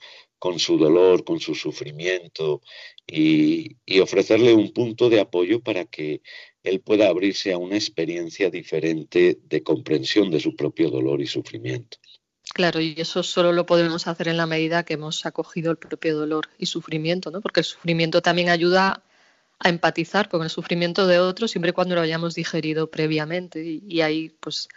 con 0.45 0.59
su 0.59 0.77
dolor, 0.77 1.23
con 1.23 1.39
su 1.39 1.55
sufrimiento 1.55 2.61
y, 3.07 3.77
ofrecerle 3.99 4.53
un 4.53 4.71
punto 4.73 5.09
de 5.09 5.19
apoyo 5.19 5.59
para 5.59 5.85
que 5.85 6.21
él 6.61 6.81
pueda 6.81 7.09
abrirse 7.09 7.51
a 7.51 7.57
una 7.57 7.77
experiencia 7.77 8.51
diferente 8.51 9.39
de 9.43 9.63
comprensión 9.63 10.29
de 10.29 10.39
su 10.39 10.55
propio 10.55 10.91
dolor 10.91 11.19
y 11.19 11.25
sufrimiento. 11.25 11.97
Claro, 12.53 12.79
y 12.79 12.93
eso 12.95 13.23
solo 13.23 13.53
lo 13.53 13.65
podemos 13.65 14.05
hacer 14.05 14.27
en 14.27 14.37
la 14.37 14.45
medida 14.45 14.85
que 14.85 14.93
hemos 14.93 15.25
acogido 15.25 15.71
el 15.71 15.77
propio 15.77 16.15
dolor 16.15 16.47
y 16.59 16.67
sufrimiento, 16.67 17.31
¿no? 17.31 17.41
Porque 17.41 17.61
el 17.61 17.65
sufrimiento 17.65 18.21
también 18.21 18.49
ayuda 18.49 19.01
a 19.57 19.69
empatizar 19.69 20.29
con 20.29 20.43
el 20.43 20.51
sufrimiento 20.51 21.07
de 21.07 21.17
otros 21.17 21.49
siempre 21.49 21.71
y 21.71 21.73
cuando 21.73 21.95
lo 21.95 22.01
hayamos 22.01 22.35
digerido 22.35 22.91
previamente. 22.91 23.63
Y, 23.63 24.01
ahí, 24.01 24.29
pues, 24.39 24.67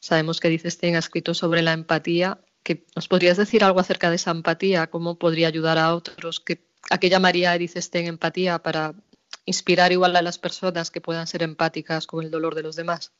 sabemos 0.00 0.40
que 0.40 0.48
dice 0.48 0.70
Stein 0.70 0.96
ha 0.96 1.00
escrito 1.00 1.34
sobre 1.34 1.60
la 1.60 1.74
empatía 1.74 2.38
que 2.62 2.84
¿Nos 2.94 3.08
podrías 3.08 3.36
decir 3.36 3.64
algo 3.64 3.80
acerca 3.80 4.10
de 4.10 4.16
esa 4.16 4.30
empatía? 4.30 4.88
¿Cómo 4.88 5.18
podría 5.18 5.48
ayudar 5.48 5.78
a 5.78 5.94
otros? 5.94 6.40
¿Qué, 6.40 6.64
¿A 6.90 6.98
qué 6.98 7.08
llamaría 7.08 7.54
Edith 7.54 7.76
Stein 7.76 8.06
empatía 8.06 8.60
para 8.60 8.94
inspirar 9.44 9.92
igual 9.92 10.14
a 10.16 10.22
las 10.22 10.38
personas 10.38 10.90
que 10.90 11.00
puedan 11.00 11.26
ser 11.26 11.42
empáticas 11.42 12.06
con 12.06 12.24
el 12.24 12.30
dolor 12.30 12.54
de 12.54 12.62
los 12.62 12.76
demás? 12.76 13.12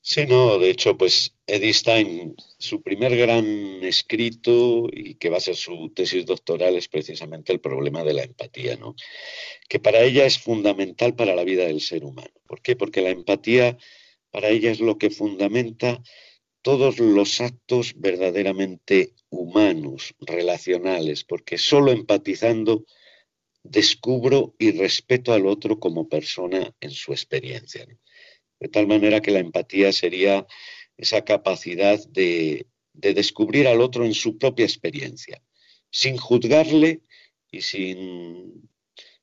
Sí, 0.00 0.26
no, 0.26 0.58
de 0.58 0.70
hecho, 0.70 0.96
pues 0.96 1.34
Edith 1.46 1.74
Stein, 1.74 2.34
su 2.58 2.82
primer 2.82 3.16
gran 3.16 3.44
escrito 3.82 4.88
y 4.90 5.16
que 5.16 5.28
va 5.28 5.36
a 5.36 5.40
ser 5.40 5.56
su 5.56 5.92
tesis 5.94 6.24
doctoral 6.24 6.74
es 6.76 6.88
precisamente 6.88 7.52
el 7.52 7.60
problema 7.60 8.02
de 8.02 8.14
la 8.14 8.22
empatía, 8.22 8.76
¿no? 8.76 8.94
Que 9.68 9.78
para 9.78 10.00
ella 10.00 10.24
es 10.24 10.38
fundamental 10.38 11.14
para 11.14 11.34
la 11.34 11.44
vida 11.44 11.66
del 11.66 11.80
ser 11.80 12.04
humano. 12.04 12.32
¿Por 12.46 12.62
qué? 12.62 12.76
Porque 12.76 13.02
la 13.02 13.10
empatía 13.10 13.76
para 14.30 14.48
ella 14.48 14.70
es 14.70 14.80
lo 14.80 14.96
que 14.96 15.10
fundamenta 15.10 16.02
todos 16.64 16.98
los 16.98 17.42
actos 17.42 17.92
verdaderamente 17.94 19.12
humanos, 19.28 20.14
relacionales, 20.18 21.22
porque 21.22 21.58
solo 21.58 21.92
empatizando 21.92 22.86
descubro 23.62 24.54
y 24.58 24.72
respeto 24.72 25.34
al 25.34 25.46
otro 25.46 25.78
como 25.78 26.08
persona 26.08 26.74
en 26.80 26.90
su 26.90 27.12
experiencia. 27.12 27.86
De 28.58 28.68
tal 28.68 28.86
manera 28.86 29.20
que 29.20 29.30
la 29.30 29.40
empatía 29.40 29.92
sería 29.92 30.46
esa 30.96 31.22
capacidad 31.22 32.00
de, 32.08 32.66
descubrir 32.94 33.68
al 33.68 33.82
otro 33.82 34.06
en 34.06 34.14
su 34.14 34.38
propia 34.38 34.64
experiencia, 34.64 35.42
sin 35.90 36.16
juzgarle 36.16 37.02
y 37.50 37.60
sin, 37.60 38.70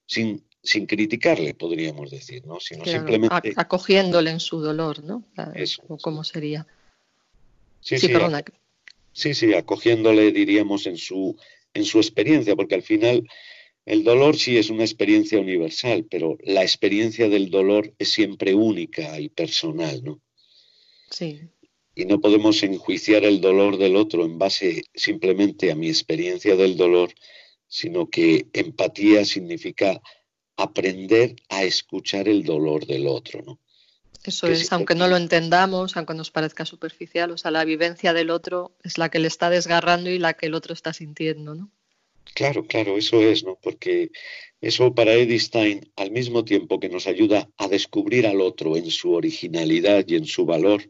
sin, 0.06 0.46
sin 0.62 0.86
criticarle, 0.86 1.56
podríamos 1.56 2.12
decir, 2.12 2.46
¿no? 2.46 2.60
sino 2.60 2.86
simplemente 2.86 3.54
acogiéndole 3.56 4.30
en 4.30 4.40
su 4.40 4.62
dolor, 4.62 5.04
¿no? 5.04 5.26
¿Cómo 6.04 6.24
sería? 6.24 6.68
Sí, 7.82 7.98
sí, 7.98 8.08
Sí, 9.14 9.34
sí, 9.34 9.54
acogiéndole, 9.54 10.32
diríamos, 10.32 10.86
en 10.88 10.98
su, 10.98 11.36
en 11.74 11.84
su 11.84 11.98
experiencia, 12.00 12.56
porque 12.56 12.76
al 12.76 12.84
final 12.84 13.28
el 13.86 14.04
dolor 14.04 14.38
sí 14.38 14.58
es 14.58 14.70
una 14.70 14.84
experiencia 14.84 15.40
universal, 15.40 16.06
pero 16.10 16.38
la 16.44 16.62
experiencia 16.62 17.28
del 17.28 17.50
dolor 17.50 17.94
es 18.00 18.10
siempre 18.10 18.54
única 18.54 19.20
y 19.20 19.30
personal, 19.30 20.04
¿no? 20.04 20.22
Sí. 21.10 21.42
Y 21.96 22.06
no 22.06 22.22
podemos 22.22 22.64
enjuiciar 22.64 23.26
el 23.26 23.42
dolor 23.42 23.78
del 23.78 23.98
otro 23.98 24.24
en 24.24 24.38
base 24.38 24.84
simplemente 24.94 25.72
a 25.72 25.76
mi 25.76 25.90
experiencia 25.90 26.56
del 26.56 26.78
dolor, 26.78 27.14
sino 27.68 28.10
que 28.10 28.48
empatía 28.54 29.26
significa 29.26 30.02
aprender 30.56 31.36
a 31.50 31.64
escuchar 31.64 32.30
el 32.30 32.44
dolor 32.44 32.86
del 32.86 33.08
otro, 33.08 33.42
¿no? 33.42 33.60
Eso 34.24 34.48
es, 34.48 34.72
aunque 34.72 34.94
no 34.94 35.08
lo 35.08 35.18
entendamos, 35.18 35.98
aunque 35.98 36.14
nos 36.14 36.30
parezca 36.30 36.66
superficial, 36.66 37.32
o 37.32 37.38
sea, 37.38 37.50
la 37.50 37.66
vivencia 37.66 38.14
del 38.14 38.30
otro 38.30 38.72
es 38.84 38.98
la 38.98 39.10
que 39.10 39.20
le 39.20 39.28
está 39.28 39.50
desgarrando 39.50 40.10
y 40.10 40.20
la 40.20 40.34
que 40.34 40.46
el 40.46 40.54
otro 40.54 40.74
está 40.74 40.94
sintiendo, 40.94 41.56
¿no? 41.56 41.72
Claro, 42.36 42.66
claro, 42.66 42.98
eso 42.98 43.22
es, 43.22 43.44
¿no? 43.44 43.58
Porque 43.62 44.12
eso 44.62 44.94
para 44.94 45.14
Edith 45.14 45.42
Stein, 45.42 45.92
al 45.96 46.12
mismo 46.12 46.46
tiempo 46.46 46.80
que 46.80 46.90
nos 46.90 47.08
ayuda 47.08 47.50
a 47.58 47.68
descubrir 47.68 48.28
al 48.28 48.42
otro 48.42 48.78
en 48.78 48.92
su 48.92 49.14
originalidad 49.14 50.06
y 50.08 50.16
en 50.16 50.26
su 50.26 50.46
valor, 50.46 50.90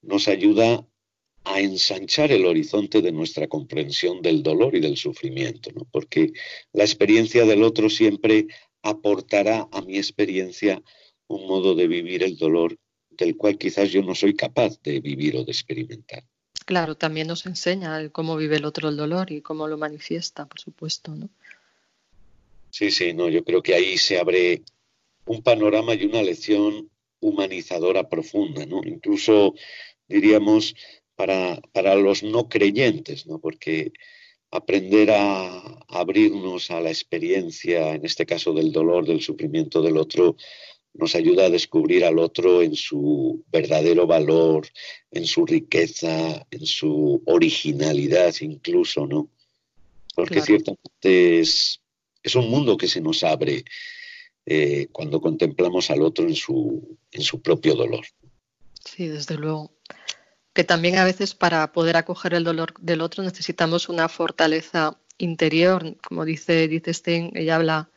nos 0.00 0.26
ayuda 0.28 0.86
a 1.44 1.60
ensanchar 1.60 2.32
el 2.32 2.46
horizonte 2.46 3.02
de 3.02 3.12
nuestra 3.12 3.46
comprensión 3.46 4.22
del 4.22 4.42
dolor 4.42 4.74
y 4.74 4.80
del 4.80 4.96
sufrimiento, 4.96 5.70
¿no? 5.72 5.86
Porque 5.90 6.32
la 6.72 6.84
experiencia 6.84 7.44
del 7.44 7.62
otro 7.62 7.88
siempre 7.90 8.46
aportará 8.82 9.68
a 9.70 9.82
mi 9.82 9.96
experiencia 9.98 10.82
un 11.28 11.46
modo 11.46 11.74
de 11.74 11.88
vivir 11.88 12.22
el 12.22 12.36
dolor 12.36 12.76
del 13.10 13.36
cual 13.36 13.58
quizás 13.58 13.90
yo 13.90 14.02
no 14.02 14.14
soy 14.14 14.34
capaz 14.34 14.80
de 14.82 15.00
vivir 15.00 15.36
o 15.36 15.44
de 15.44 15.52
experimentar. 15.52 16.24
Claro, 16.64 16.96
también 16.96 17.28
nos 17.28 17.46
enseña 17.46 18.08
cómo 18.10 18.36
vive 18.36 18.56
el 18.56 18.64
otro 18.64 18.88
el 18.88 18.96
dolor 18.96 19.30
y 19.30 19.40
cómo 19.40 19.68
lo 19.68 19.78
manifiesta, 19.78 20.46
por 20.46 20.60
supuesto, 20.60 21.14
¿no? 21.14 21.28
Sí, 22.70 22.90
sí, 22.90 23.14
no, 23.14 23.28
yo 23.28 23.44
creo 23.44 23.62
que 23.62 23.74
ahí 23.74 23.96
se 23.96 24.18
abre 24.18 24.62
un 25.24 25.42
panorama 25.42 25.94
y 25.94 26.04
una 26.04 26.22
lección 26.22 26.90
humanizadora 27.20 28.08
profunda, 28.08 28.66
¿no? 28.66 28.82
Incluso 28.84 29.54
diríamos 30.08 30.74
para, 31.14 31.60
para 31.72 31.94
los 31.94 32.22
no 32.22 32.48
creyentes, 32.48 33.26
¿no? 33.26 33.38
Porque 33.38 33.92
aprender 34.50 35.10
a 35.10 35.62
abrirnos 35.88 36.70
a 36.70 36.80
la 36.80 36.90
experiencia, 36.90 37.94
en 37.94 38.04
este 38.04 38.26
caso 38.26 38.52
del 38.52 38.72
dolor, 38.72 39.06
del 39.06 39.20
sufrimiento 39.20 39.82
del 39.82 39.96
otro, 39.96 40.36
nos 40.98 41.14
ayuda 41.14 41.46
a 41.46 41.50
descubrir 41.50 42.04
al 42.04 42.18
otro 42.18 42.62
en 42.62 42.74
su 42.74 43.44
verdadero 43.50 44.06
valor, 44.06 44.68
en 45.10 45.26
su 45.26 45.46
riqueza, 45.46 46.46
en 46.50 46.66
su 46.66 47.22
originalidad 47.26 48.34
incluso, 48.40 49.06
¿no? 49.06 49.28
Porque 50.14 50.40
ciertamente 50.40 51.40
es, 51.40 51.80
es, 52.22 52.34
un 52.34 52.48
mundo 52.48 52.76
que 52.76 52.88
se 52.88 53.00
nos 53.00 53.22
abre 53.22 53.64
eh, 54.46 54.88
cuando 54.92 55.20
contemplamos 55.20 55.90
al 55.90 56.02
otro 56.02 56.26
en 56.26 56.34
su, 56.34 56.98
en 57.12 57.22
su 57.22 57.42
propio 57.42 57.74
dolor. 57.74 58.06
Sí, 58.84 59.08
desde 59.08 59.36
luego. 59.36 59.72
Que 60.54 60.64
también 60.64 60.96
a 60.96 61.04
veces 61.04 61.34
para 61.34 61.72
poder 61.72 61.96
acoger 61.96 62.32
el 62.32 62.44
dolor 62.44 62.72
del 62.80 63.02
otro 63.02 63.22
necesitamos 63.22 63.90
una 63.90 64.08
fortaleza 64.08 64.98
interior, 65.18 65.96
como 66.00 66.24
dice, 66.24 66.66
dice 66.68 66.94
Stein, 66.94 67.30
ella 67.34 67.56
habla 67.56 67.90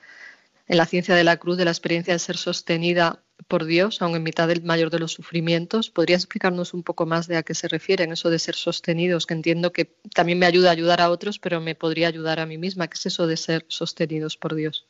en 0.70 0.78
la 0.78 0.86
ciencia 0.86 1.16
de 1.16 1.24
la 1.24 1.38
cruz 1.38 1.58
de 1.58 1.66
la 1.66 1.72
experiencia 1.72 2.14
de 2.14 2.20
ser 2.20 2.38
sostenida 2.38 3.24
por 3.48 3.66
Dios, 3.66 4.04
aun 4.04 4.16
en 4.16 4.22
mitad 4.22 4.48
del 4.48 4.62
mayor 4.62 4.92
de 4.92 5.00
los 5.00 5.14
sufrimientos. 5.14 5.90
¿Podría 5.90 6.16
explicarnos 6.16 6.76
un 6.76 6.84
poco 6.84 7.08
más 7.08 7.28
de 7.28 7.38
a 7.38 7.44
qué 7.44 7.56
se 7.56 7.68
refiere 7.68 8.04
en 8.04 8.12
eso 8.12 8.30
de 8.30 8.38
ser 8.38 8.54
sostenidos? 8.54 9.26
Que 9.26 9.34
entiendo 9.34 9.74
que 9.74 9.86
también 10.14 10.38
me 10.38 10.46
ayuda 10.46 10.70
a 10.70 10.74
ayudar 10.74 11.02
a 11.02 11.10
otros, 11.10 11.40
pero 11.40 11.60
me 11.60 11.74
podría 11.74 12.08
ayudar 12.08 12.40
a 12.40 12.46
mí 12.46 12.60
misma. 12.60 12.88
¿Qué 12.88 12.96
es 12.96 13.08
eso 13.08 13.26
de 13.26 13.36
ser 13.36 13.66
sostenidos 13.68 14.38
por 14.38 14.54
Dios? 14.54 14.86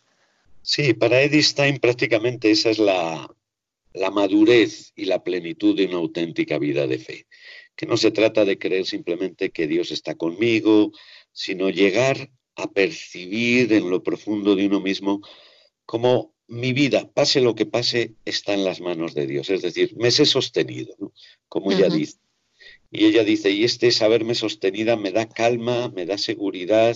Sí, 0.62 0.94
para 0.94 1.22
Edith 1.22 1.44
Stein 1.44 1.80
prácticamente 1.80 2.52
esa 2.52 2.72
es 2.72 2.80
la, 2.80 3.34
la 3.94 4.12
madurez 4.12 4.92
y 4.98 5.06
la 5.06 5.24
plenitud 5.24 5.78
de 5.78 5.86
una 5.86 5.98
auténtica 5.98 6.60
vida 6.60 6.88
de 6.88 7.00
fe. 7.00 7.28
Que 7.78 7.86
no 7.86 7.96
se 7.96 8.12
trata 8.12 8.44
de 8.44 8.58
creer 8.58 8.86
simplemente 8.86 9.52
que 9.52 9.66
Dios 9.66 9.92
está 9.92 10.16
conmigo, 10.16 10.92
sino 11.32 11.70
llegar 11.70 12.30
a 12.56 12.70
percibir 12.70 13.72
en 13.72 13.90
lo 13.90 14.04
profundo 14.04 14.58
de 14.58 14.68
uno 14.68 14.82
mismo 14.82 15.22
como 15.90 16.36
mi 16.48 16.72
vida, 16.72 17.10
pase 17.12 17.42
lo 17.42 17.56
que 17.56 17.66
pase, 17.66 18.14
está 18.24 18.54
en 18.54 18.64
las 18.64 18.80
manos 18.80 19.16
de 19.16 19.26
Dios. 19.26 19.50
Es 19.50 19.64
decir, 19.64 19.98
me 19.98 20.12
sé 20.12 20.28
sostenido, 20.28 20.96
como 21.48 21.72
ella 21.72 21.90
dice. 21.90 22.20
Y 22.92 23.06
ella 23.06 23.24
dice, 23.24 23.50
y 23.50 23.64
este 23.64 23.90
saberme 23.90 24.36
sostenida 24.36 24.98
me 24.98 25.12
da 25.12 25.28
calma, 25.28 25.90
me 25.90 26.06
da 26.06 26.20
seguridad, 26.20 26.96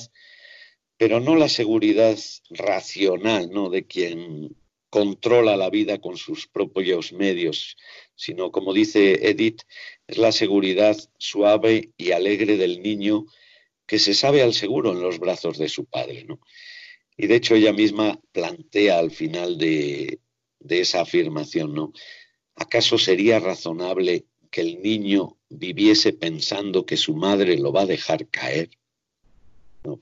pero 0.95 1.19
no 1.19 1.35
la 1.35 1.49
seguridad 1.49 2.19
racional, 2.51 3.49
¿no? 3.49 3.71
De 3.71 3.87
quien 3.87 4.55
controla 4.91 5.57
la 5.57 5.71
vida 5.71 5.99
con 5.99 6.15
sus 6.15 6.45
propios 6.45 7.13
medios, 7.13 7.77
sino, 8.13 8.51
como 8.51 8.73
dice 8.73 9.27
Edith, 9.27 9.63
es 10.05 10.19
la 10.19 10.31
seguridad 10.31 10.95
suave 11.17 11.89
y 11.97 12.11
alegre 12.11 12.57
del 12.57 12.83
niño 12.83 13.25
que 13.87 13.97
se 13.97 14.13
sabe 14.13 14.43
al 14.43 14.53
seguro 14.53 14.91
en 14.91 15.01
los 15.01 15.17
brazos 15.17 15.57
de 15.57 15.67
su 15.67 15.85
padre, 15.85 16.25
¿no? 16.25 16.39
Y 17.17 17.27
de 17.27 17.35
hecho 17.35 17.55
ella 17.55 17.73
misma 17.73 18.19
plantea 18.31 18.99
al 18.99 19.11
final 19.11 19.57
de, 19.57 20.19
esa 20.67 21.01
afirmación, 21.01 21.73
¿no? 21.73 21.93
¿Acaso 22.55 22.97
sería 22.97 23.39
razonable 23.39 24.25
que 24.49 24.61
el 24.61 24.81
niño 24.81 25.37
viviese 25.49 26.13
pensando 26.13 26.85
que 26.85 26.97
su 26.97 27.15
madre 27.15 27.57
lo 27.57 27.71
va 27.71 27.81
a 27.81 27.87
dejar 27.87 28.27
caer? 28.27 28.69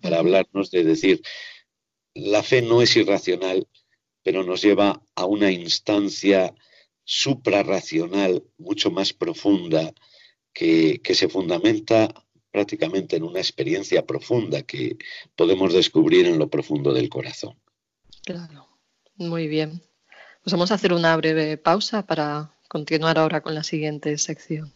Para 0.01 0.19
hablarnos 0.19 0.71
de 0.71 0.83
decir, 0.83 1.21
la 2.13 2.43
fe 2.43 2.61
no 2.61 2.81
es 2.81 2.95
irracional, 2.95 3.67
pero 4.23 4.43
nos 4.43 4.61
lleva 4.61 5.01
a 5.15 5.25
una 5.25 5.51
instancia 5.51 6.53
suprarracional 7.03 8.43
mucho 8.57 8.91
más 8.91 9.13
profunda 9.13 9.93
que, 10.53 11.01
que 11.01 11.15
se 11.15 11.29
fundamenta 11.29 12.13
prácticamente 12.51 13.15
en 13.15 13.23
una 13.23 13.39
experiencia 13.39 14.05
profunda 14.05 14.61
que 14.61 14.97
podemos 15.35 15.73
descubrir 15.73 16.25
en 16.25 16.37
lo 16.37 16.49
profundo 16.49 16.93
del 16.93 17.09
corazón. 17.09 17.57
Claro, 18.23 18.67
muy 19.15 19.47
bien. 19.47 19.81
Pues 20.43 20.53
vamos 20.53 20.71
a 20.71 20.75
hacer 20.75 20.93
una 20.93 21.15
breve 21.17 21.57
pausa 21.57 22.05
para 22.05 22.55
continuar 22.67 23.17
ahora 23.17 23.41
con 23.41 23.55
la 23.55 23.63
siguiente 23.63 24.17
sección. 24.17 24.73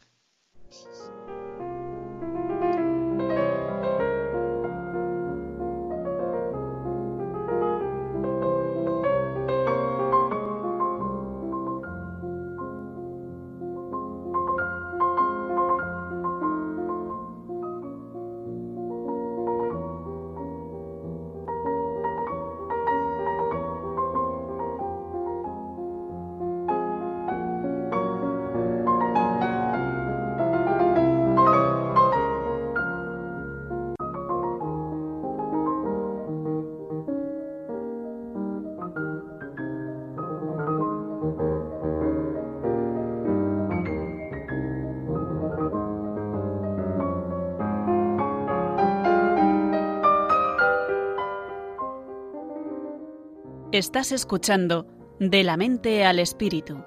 Estás 53.78 54.14
escuchando 54.14 54.88
De 55.20 55.44
la 55.44 55.58
mente 55.58 56.06
al 56.06 56.20
espíritu 56.20 56.82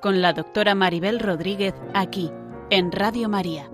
con 0.00 0.20
la 0.22 0.32
doctora 0.32 0.74
Maribel 0.74 1.20
Rodríguez 1.20 1.72
aquí 1.94 2.32
en 2.68 2.90
Radio 2.90 3.28
María. 3.28 3.70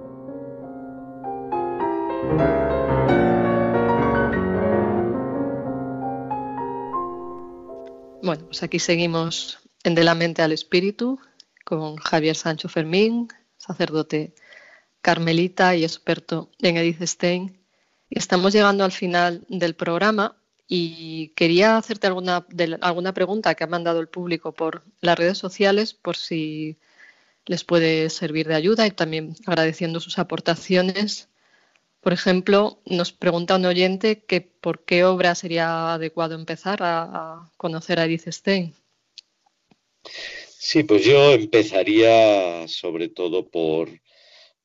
Bueno, 8.23 8.45
pues 8.45 8.63
aquí 8.63 8.79
seguimos 8.79 9.61
en 9.83 9.95
De 9.95 10.05
la 10.05 10.15
mente 10.15 10.43
al 10.43 10.53
espíritu 10.53 11.19
con 11.65 11.97
Javier 11.97 12.37
Sancho 12.37 12.69
Fermín, 12.69 13.29
sacerdote 13.57 14.35
carmelita 15.01 15.75
y 15.75 15.85
experto 15.85 16.51
en 16.59 16.77
Edith 16.77 17.01
Stein. 17.01 17.65
Y 18.11 18.19
estamos 18.19 18.53
llegando 18.53 18.85
al 18.85 18.93
final 18.93 19.47
del 19.49 19.75
programa 19.75 20.38
y 20.69 21.29
quería 21.29 21.79
hacerte 21.79 22.07
alguna, 22.07 22.47
alguna 22.83 23.15
pregunta 23.15 23.55
que 23.55 23.65
ha 23.65 23.69
mandado 23.69 24.01
el 24.01 24.09
público 24.09 24.53
por 24.53 24.85
las 25.01 25.19
redes 25.19 25.39
sociales, 25.39 25.95
por 25.95 26.17
si 26.19 26.77
les 27.47 27.65
puede 27.65 28.11
servir 28.11 28.47
de 28.47 28.55
ayuda 28.55 28.87
y 28.87 28.91
también 28.91 29.35
agradeciendo 29.47 29.99
sus 29.99 30.19
aportaciones. 30.19 31.31
Por 32.01 32.13
ejemplo, 32.13 32.83
nos 32.85 33.13
pregunta 33.13 33.57
un 33.57 33.65
oyente 33.65 34.25
que 34.25 34.43
por 34.43 34.85
qué 34.85 35.05
obra 35.05 35.35
sería 35.35 35.95
adecuado 35.95 36.35
empezar 36.35 36.81
a, 36.83 37.51
conocer 37.57 37.99
a 37.99 38.05
Edith 38.05 38.29
Stein. 38.29 38.75
Sí, 40.49 40.85
pues 40.85 41.03
yo 41.03 41.33
empezaría 41.33 42.69
sobre 42.69 43.09
todo 43.09 43.49
por, 43.49 43.89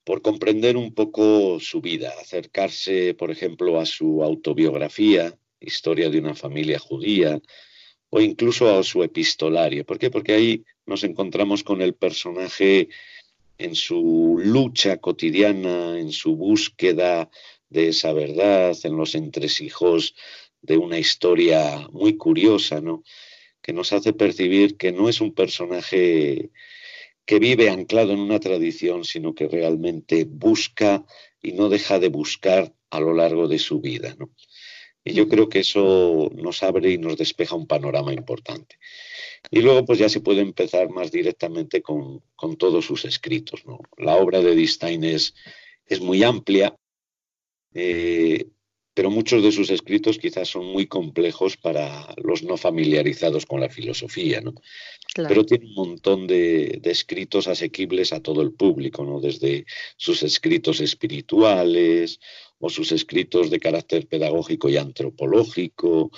por 0.03 0.21
comprender 0.21 0.75
un 0.75 0.93
poco 0.93 1.61
su 1.61 1.79
vida, 1.79 2.11
acercarse, 2.21 3.13
por 3.13 3.31
ejemplo, 3.31 3.79
a 3.79 3.85
su 3.85 4.21
autobiografía, 4.21 5.37
Historia 5.63 6.09
de 6.09 6.19
una 6.19 6.35
familia 6.35 6.77
judía, 6.77 7.41
o 8.09 8.21
incluso 8.21 8.77
a 8.77 8.83
su 8.83 9.01
epistolario. 9.01 9.85
¿Por 9.85 9.97
qué? 9.97 10.11
Porque 10.11 10.33
ahí 10.33 10.63
nos 10.85 11.03
encontramos 11.03 11.63
con 11.63 11.81
el 11.81 11.95
personaje 11.95 12.89
en 13.57 13.75
su 13.75 14.39
lucha 14.43 14.97
cotidiana, 14.97 15.97
en 15.99 16.11
su 16.11 16.35
búsqueda 16.35 17.29
de 17.69 17.87
esa 17.89 18.13
verdad, 18.13 18.77
en 18.83 18.97
los 18.97 19.15
entresijos 19.15 20.15
de 20.61 20.77
una 20.77 20.99
historia 20.99 21.87
muy 21.91 22.17
curiosa, 22.17 22.81
¿no? 22.81 23.03
que 23.61 23.73
nos 23.73 23.93
hace 23.93 24.13
percibir 24.13 24.77
que 24.77 24.91
no 24.91 25.09
es 25.09 25.21
un 25.21 25.33
personaje 25.33 26.51
que 27.25 27.39
vive 27.39 27.69
anclado 27.69 28.11
en 28.11 28.19
una 28.19 28.39
tradición, 28.39 29.05
sino 29.05 29.33
que 29.33 29.47
realmente 29.47 30.25
busca 30.25 31.05
y 31.41 31.53
no 31.53 31.69
deja 31.69 31.97
de 31.97 32.09
buscar 32.09 32.73
a 32.89 32.99
lo 32.99 33.13
largo 33.13 33.47
de 33.47 33.59
su 33.59 33.79
vida. 33.79 34.15
¿no? 34.19 34.29
Y 35.05 35.13
yo 35.13 35.27
creo 35.27 35.49
que 35.49 35.59
eso 35.59 36.31
nos 36.35 36.63
abre 36.63 36.91
y 36.91 36.97
nos 36.97 37.17
despeja 37.17 37.55
un 37.55 37.67
panorama 37.67 38.13
importante. 38.13 38.77
Y 39.51 39.61
luego 39.61 39.85
pues 39.85 39.99
ya 39.99 40.07
se 40.07 40.21
puede 40.21 40.41
empezar 40.41 40.89
más 40.89 41.11
directamente 41.11 41.81
con, 41.81 42.21
todos 42.57 42.85
sus 42.85 43.05
escritos. 43.05 43.65
¿no? 43.65 43.79
La 43.97 44.15
obra 44.15 44.41
de 44.41 44.55
Distain 44.55 45.03
es, 45.03 45.35
es 45.85 45.99
muy 45.99 46.23
amplia, 46.23 46.77
eh, 47.73 48.47
pero 48.93 49.09
muchos 49.09 49.41
de 49.43 49.51
sus 49.51 49.71
escritos 49.71 50.19
quizás 50.19 50.47
son 50.47 50.67
muy 50.67 50.85
complejos 50.85 51.57
para 51.57 52.13
los 52.23 52.43
no 52.43 52.57
familiarizados 52.57 53.45
con 53.45 53.59
la 53.59 53.69
filosofía, 53.69 54.39
¿no? 54.39 54.53
Pero 55.15 55.45
tiene 55.45 55.65
un 55.65 55.73
montón 55.73 56.27
de, 56.27 56.79
de, 56.79 56.91
escritos 56.91 57.47
asequibles 57.47 58.13
a 58.13 58.21
todo 58.21 58.43
el 58.43 58.53
público, 58.53 59.03
¿no? 59.03 59.19
Desde 59.19 59.65
sus 59.97 60.21
escritos 60.21 60.79
espirituales 60.79 62.19
o 62.65 62.69
sus 62.69 62.93
escritos 62.93 63.49
de 63.49 63.59
carácter 63.59 64.07
pedagógico 64.07 64.69
y 64.69 64.77
antropológico. 64.77 66.11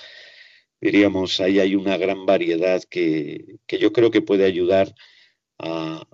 Diríamos, 0.79 1.39
ahí 1.39 1.59
hay 1.59 1.73
una 1.73 1.97
gran 1.97 2.27
variedad 2.27 2.83
que, 2.83 3.57
yo 3.67 3.91
creo 3.91 4.11
que 4.11 4.21
puede 4.21 4.45
ayudar 4.45 4.93
a, 5.57 6.07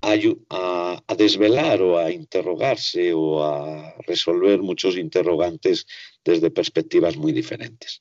a, 0.00 1.14
desvelar 1.18 1.82
o 1.82 1.98
a 1.98 2.10
interrogarse 2.10 3.12
o 3.12 3.44
a 3.44 3.94
resolver 4.06 4.62
muchos 4.62 4.96
interrogantes 4.96 5.86
desde 6.24 6.50
perspectivas 6.50 7.14
muy 7.18 7.32
diferentes. 7.32 8.00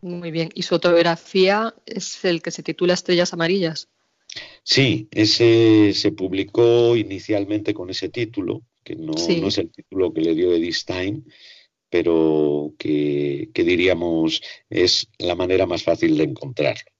Muy 0.00 0.30
bien. 0.30 0.48
¿Y 0.54 0.62
su 0.62 0.76
autobiografía 0.76 1.74
es 1.84 2.24
el 2.24 2.40
que 2.40 2.50
se 2.50 2.62
titula 2.62 2.94
Estrellas 2.94 3.34
Amarillas? 3.34 3.88
Sí, 4.62 5.08
ese 5.10 5.92
se 5.92 6.12
publicó 6.12 6.96
inicialmente 6.96 7.74
con 7.74 7.90
ese 7.90 8.08
título 8.08 8.62
que 8.88 8.96
no, 8.96 9.12
es 9.14 9.58
el 9.58 9.70
título 9.70 10.14
que 10.14 10.22
le 10.22 10.34
dio 10.34 10.54
Edith 10.54 10.72
Stein, 10.72 11.30
pero 11.90 12.72
que, 12.78 13.50
diríamos 13.54 14.42
es 14.70 15.08
la 15.18 15.34
manera 15.34 15.66
más 15.66 15.82
fácil 15.82 16.16
de 16.16 16.24
encontrarlo. 16.24 16.90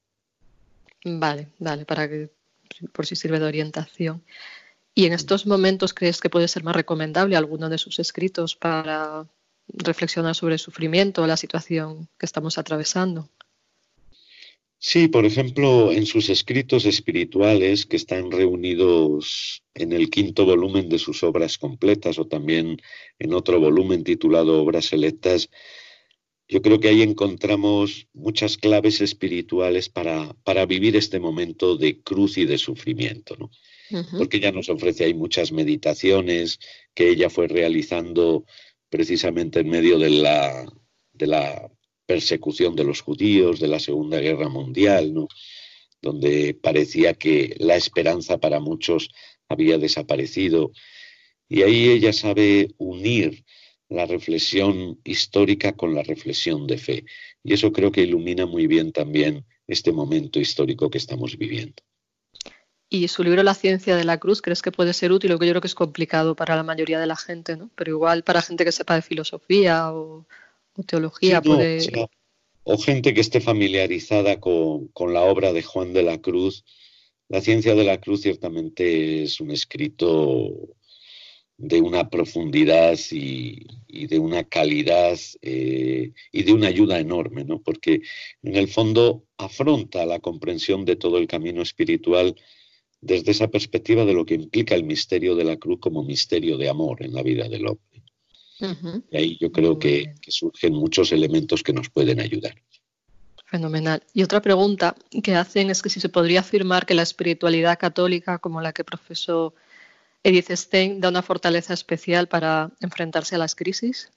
Vale, 1.05 1.49
vale, 1.59 1.87
para 1.87 2.07
que 2.07 2.31
por 2.93 3.07
si 3.07 3.17
sirve 3.17 3.39
de 3.39 3.47
orientación. 3.47 4.23
¿Y 4.95 5.07
en 5.07 5.15
estos 5.15 5.47
momentos 5.47 5.95
crees 5.95 6.21
que 6.21 6.29
puede 6.29 6.49
ser 6.49 6.63
más 6.63 6.77
recomendable 6.77 7.37
alguno 7.37 7.71
de 7.71 7.79
sus 7.79 7.99
escritos 7.99 8.55
para 8.55 9.27
reflexionar 9.69 10.35
sobre 10.35 10.55
el 10.55 10.59
sufrimiento 10.59 11.23
o 11.23 11.27
la 11.27 11.39
situación 11.39 12.09
que 12.19 12.27
estamos 12.27 12.59
atravesando? 12.59 13.31
Sí, 14.81 15.09
por 15.09 15.27
ejemplo, 15.27 15.91
en 15.91 16.07
sus 16.07 16.29
escritos 16.29 16.85
espirituales 16.85 17.85
que 17.85 17.97
están 17.97 18.31
reunidos 18.31 19.65
en 19.75 19.93
el 19.93 20.09
quinto 20.09 20.45
volumen 20.47 20.89
de 20.89 21.01
sus 21.01 21.25
obras 21.25 21.59
completas 21.59 22.19
o 22.19 22.27
también 22.29 22.81
en 23.19 23.35
otro 23.35 23.59
volumen 23.59 24.05
titulado 24.05 24.63
Obras 24.63 24.87
Selectas, 24.87 25.51
yo 26.47 26.63
creo 26.63 26.79
que 26.79 26.89
ahí 26.89 27.03
encontramos 27.03 28.07
muchas 28.15 28.57
claves 28.57 29.01
espirituales 29.01 29.89
para, 29.89 30.33
para 30.45 30.65
vivir 30.65 30.97
este 30.97 31.19
momento 31.19 31.77
de 31.77 32.01
cruz 32.01 32.39
y 32.39 32.47
de 32.47 32.57
sufrimiento, 32.57 33.37
¿no? 33.37 33.51
Porque 34.17 34.37
ella 34.37 34.53
nos 34.53 34.69
ofrece 34.69 35.05
ahí 35.05 35.15
muchas 35.15 35.51
meditaciones 35.51 36.59
que 36.95 37.09
ella 37.09 37.31
fue 37.31 37.49
realizando 37.49 38.45
precisamente 38.91 39.61
en 39.61 39.71
medio 39.71 39.99
de 39.99 40.11
la, 40.11 40.67
de 41.13 41.27
la 41.27 41.71
persecución 42.09 42.75
de 42.75 42.85
los 42.85 43.03
judíos 43.03 43.61
de 43.61 43.69
la 43.69 43.79
Segunda 43.79 44.19
Guerra 44.19 44.49
Mundial, 44.49 45.13
¿no? 45.13 45.29
donde 46.01 46.55
parecía 46.55 47.13
que 47.15 47.55
la 47.59 47.77
esperanza 47.77 48.39
para 48.39 48.61
muchos 48.61 49.11
había 49.47 49.77
desaparecido. 49.77 50.73
Y 51.49 51.63
ahí 51.63 51.91
ella 51.91 52.15
sabe 52.15 52.71
unir 52.79 53.45
la 53.91 54.07
reflexión 54.07 54.99
histórica 55.05 55.73
con 55.73 55.95
la 55.95 56.03
reflexión 56.03 56.67
de 56.67 56.79
fe. 56.79 57.05
Y 57.45 57.53
eso 57.53 57.73
creo 57.73 57.93
que 57.93 58.03
ilumina 58.03 58.47
muy 58.47 58.67
bien 58.67 58.93
también 58.93 59.45
este 59.67 59.93
momento 59.93 60.41
histórico 60.41 60.89
que 60.89 60.99
estamos 60.99 61.37
viviendo. 61.37 61.83
Y 62.91 63.09
su 63.09 63.23
libro 63.23 63.43
La 63.43 63.53
ciencia 63.53 63.97
de 63.97 64.05
la 64.05 64.17
cruz, 64.17 64.41
¿crees 64.41 64.63
que 64.63 64.73
puede 64.73 64.95
ser 64.95 65.13
útil? 65.13 65.31
Lo 65.31 65.39
que 65.39 65.47
yo 65.47 65.53
creo 65.53 65.61
que 65.61 65.67
es 65.67 65.75
complicado 65.75 66.35
para 66.35 66.57
la 66.57 66.63
mayoría 66.63 66.99
de 66.99 67.07
la 67.07 67.17
gente, 67.17 67.55
¿no? 67.55 67.71
Pero 67.75 67.91
igual 67.91 68.23
para 68.23 68.41
gente 68.41 68.65
que 68.65 68.73
sepa 68.73 68.95
de 68.95 69.03
filosofía 69.03 69.93
o, 69.93 70.27
teología 70.85 71.43
o, 72.65 72.79
gente 72.79 73.15
que 73.15 73.21
esté 73.21 73.41
familiarizada 73.41 74.41
con, 74.41 74.91
la 75.13 75.23
obra 75.23 75.53
de 75.53 75.63
Juan 75.63 75.93
de 75.93 76.03
la 76.03 76.19
Cruz. 76.19 76.65
La 77.29 77.41
ciencia 77.41 77.75
de 77.75 77.85
la 77.85 78.01
cruz 78.01 78.23
ciertamente 78.23 79.23
es 79.23 79.41
un 79.41 79.51
escrito 79.51 80.75
de 81.59 81.81
una 81.81 82.09
profundidad 82.09 82.99
y, 83.11 83.67
de 84.07 84.19
una 84.19 84.45
calidad 84.45 85.19
eh, 85.43 86.13
y 86.31 86.43
de 86.43 86.53
una 86.53 86.69
ayuda 86.69 87.01
enorme, 87.01 87.45
¿no? 87.45 87.61
porque 87.61 88.01
en 88.43 88.57
el 88.57 88.69
fondo 88.69 89.25
afronta 89.37 90.07
la 90.07 90.21
comprensión 90.21 90.85
de 90.85 90.97
todo 90.97 91.19
el 91.19 91.27
camino 91.27 91.63
espiritual 91.63 92.37
desde 93.01 93.33
esa 93.33 93.49
perspectiva 93.49 94.05
de 94.05 94.15
lo 94.15 94.25
que 94.25 94.35
implica 94.35 94.75
el 94.75 94.85
misterio 94.85 95.35
de 95.35 95.45
la 95.45 95.57
cruz 95.57 95.79
como 95.81 96.03
misterio 96.03 96.57
de 96.57 96.69
amor 96.69 97.03
en 97.03 97.13
la 97.13 97.23
vida 97.23 97.49
del 97.49 97.67
hombre. 97.67 97.88
Y 99.11 99.17
ahí 99.17 99.39
yo 99.41 99.53
creo 99.53 99.79
que, 99.79 100.15
surgen 100.29 100.75
muchos 100.75 101.13
elementos 101.13 101.63
que 101.63 101.73
nos 101.73 101.89
pueden 101.91 102.21
ayudar. 102.21 102.55
Fenomenal. 103.47 104.03
Y 104.13 104.23
otra 104.23 104.43
pregunta 104.43 104.95
que 105.23 105.35
hacen 105.35 105.71
es 105.71 105.81
que 105.81 105.89
si 105.89 106.01
se 106.01 106.09
podría 106.09 106.41
afirmar 106.41 106.85
que 106.85 106.95
la 106.95 107.03
espiritualidad 107.03 107.79
católica, 107.79 108.39
como 108.39 108.61
la 108.61 108.73
que 108.73 108.85
profesó 108.85 109.55
Edith 110.23 110.51
Stein, 110.51 111.01
da 111.01 111.09
una 111.09 111.23
fortaleza 111.23 111.73
especial 111.73 112.29
para 112.29 112.73
enfrentarse 112.81 113.37
a 113.37 113.39
las 113.39 113.55
crisis. 113.55 114.11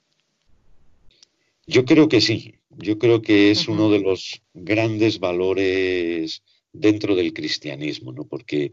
Yo 1.66 1.84
creo 1.84 2.08
que 2.08 2.20
sí. 2.20 2.56
Yo 2.70 2.98
creo 2.98 3.22
que 3.22 3.50
es 3.50 3.68
uno 3.68 3.90
de 3.90 4.00
los 4.00 4.42
grandes 4.52 5.18
valores 5.18 6.42
dentro 6.72 7.14
del 7.14 7.32
cristianismo, 7.32 8.12
¿no? 8.12 8.26
Porque 8.26 8.72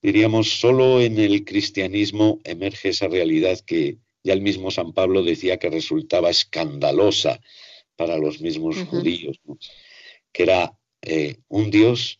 diríamos, 0.00 0.60
solo 0.60 1.00
en 1.00 1.18
el 1.18 1.44
cristianismo 1.44 2.40
emerge 2.44 2.90
esa 2.90 3.08
realidad 3.08 3.58
que, 3.60 3.98
ya 4.24 4.32
el 4.32 4.40
mismo 4.40 4.70
San 4.70 4.92
Pablo 4.92 5.22
decía 5.22 5.58
que 5.58 5.70
resultaba 5.70 6.30
escandalosa 6.30 7.40
para 7.94 8.16
los 8.16 8.40
mismos 8.40 8.76
judíos, 8.88 9.40
que 10.32 10.42
era 10.42 10.76
eh, 11.02 11.36
un 11.48 11.70
Dios 11.70 12.18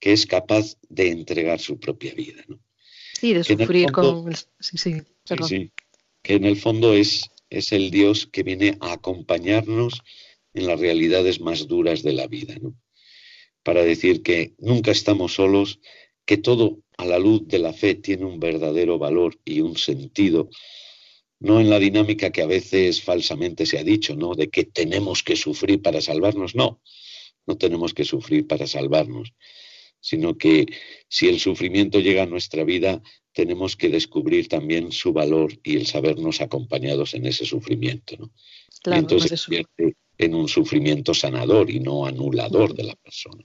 que 0.00 0.12
es 0.12 0.26
capaz 0.26 0.76
de 0.88 1.10
entregar 1.10 1.60
su 1.60 1.78
propia 1.78 2.14
vida. 2.14 2.42
¿no? 2.48 2.58
Sí, 3.12 3.34
de 3.34 3.44
sufrir 3.44 3.92
con... 3.92 4.34
Sí, 4.58 4.76
sí, 4.78 4.94
sí, 5.46 5.70
que 6.22 6.34
en 6.34 6.44
el 6.44 6.56
fondo 6.56 6.94
es, 6.94 7.30
es 7.50 7.72
el 7.72 7.90
Dios 7.90 8.26
que 8.26 8.42
viene 8.42 8.76
a 8.80 8.94
acompañarnos 8.94 10.02
en 10.54 10.66
las 10.66 10.80
realidades 10.80 11.40
más 11.40 11.68
duras 11.68 12.02
de 12.02 12.12
la 12.14 12.26
vida, 12.26 12.56
¿no? 12.60 12.74
para 13.62 13.82
decir 13.82 14.22
que 14.22 14.54
nunca 14.58 14.90
estamos 14.90 15.34
solos, 15.34 15.80
que 16.26 16.36
todo 16.36 16.78
a 16.96 17.06
la 17.06 17.18
luz 17.18 17.46
de 17.48 17.58
la 17.58 17.72
fe 17.72 17.94
tiene 17.94 18.24
un 18.24 18.38
verdadero 18.38 18.98
valor 18.98 19.38
y 19.44 19.60
un 19.60 19.76
sentido 19.76 20.48
no 21.40 21.60
en 21.60 21.70
la 21.70 21.78
dinámica 21.78 22.30
que 22.30 22.42
a 22.42 22.46
veces 22.46 23.02
falsamente 23.02 23.66
se 23.66 23.78
ha 23.78 23.84
dicho, 23.84 24.16
¿no? 24.16 24.34
De 24.34 24.48
que 24.48 24.64
tenemos 24.64 25.22
que 25.22 25.36
sufrir 25.36 25.82
para 25.82 26.00
salvarnos. 26.00 26.54
No, 26.54 26.80
no 27.46 27.56
tenemos 27.56 27.94
que 27.94 28.04
sufrir 28.04 28.46
para 28.46 28.66
salvarnos, 28.66 29.34
sino 30.00 30.36
que 30.36 30.66
si 31.08 31.28
el 31.28 31.40
sufrimiento 31.40 32.00
llega 32.00 32.22
a 32.22 32.26
nuestra 32.26 32.64
vida, 32.64 33.02
tenemos 33.32 33.76
que 33.76 33.88
descubrir 33.88 34.48
también 34.48 34.92
su 34.92 35.12
valor 35.12 35.58
y 35.62 35.76
el 35.76 35.86
sabernos 35.86 36.40
acompañados 36.40 37.14
en 37.14 37.26
ese 37.26 37.44
sufrimiento, 37.44 38.16
¿no? 38.16 38.30
y 38.86 38.98
entonces 38.98 39.40
se 39.40 39.46
convierte 39.46 39.96
en 40.18 40.34
un 40.34 40.48
sufrimiento 40.48 41.14
sanador 41.14 41.70
y 41.70 41.80
no 41.80 42.06
anulador 42.06 42.74
de 42.74 42.84
la 42.84 42.94
persona. 42.94 43.44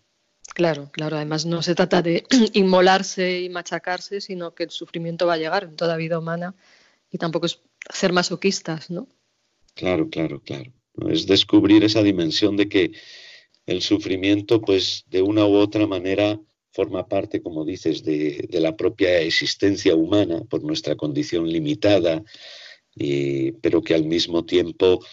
Claro, 0.53 0.89
claro. 0.91 1.15
Además, 1.15 1.45
no 1.45 1.61
se 1.61 1.75
trata 1.75 2.01
de 2.01 2.25
inmolarse 2.53 3.41
y 3.41 3.49
machacarse, 3.49 4.21
sino 4.21 4.53
que 4.53 4.63
el 4.63 4.69
sufrimiento 4.69 5.25
va 5.25 5.33
a 5.33 5.37
llegar 5.37 5.63
en 5.63 5.75
toda 5.75 5.95
vida 5.95 6.19
humana 6.19 6.55
y 7.11 7.17
tampoco 7.17 7.45
es 7.45 7.61
ser 7.91 8.13
masoquistas, 8.13 8.89
¿no? 8.89 9.07
Claro, 9.75 10.09
claro, 10.09 10.41
claro. 10.41 10.73
Es 11.09 11.25
descubrir 11.25 11.83
esa 11.83 12.03
dimensión 12.03 12.57
de 12.57 12.67
que 12.67 12.91
el 13.65 13.81
sufrimiento, 13.81 14.61
pues 14.61 15.05
de 15.07 15.21
una 15.21 15.45
u 15.45 15.55
otra 15.55 15.87
manera, 15.87 16.39
forma 16.71 17.07
parte, 17.07 17.41
como 17.41 17.65
dices, 17.65 18.03
de, 18.03 18.47
la 18.51 18.75
propia 18.75 19.19
existencia 19.21 19.95
humana 19.95 20.43
por 20.49 20.63
nuestra 20.63 20.95
condición 20.95 21.47
limitada, 21.47 22.23
pero 23.61 23.81
que 23.81 23.93
al 23.93 24.05
mismo 24.05 24.45
tiempo, 24.45 25.03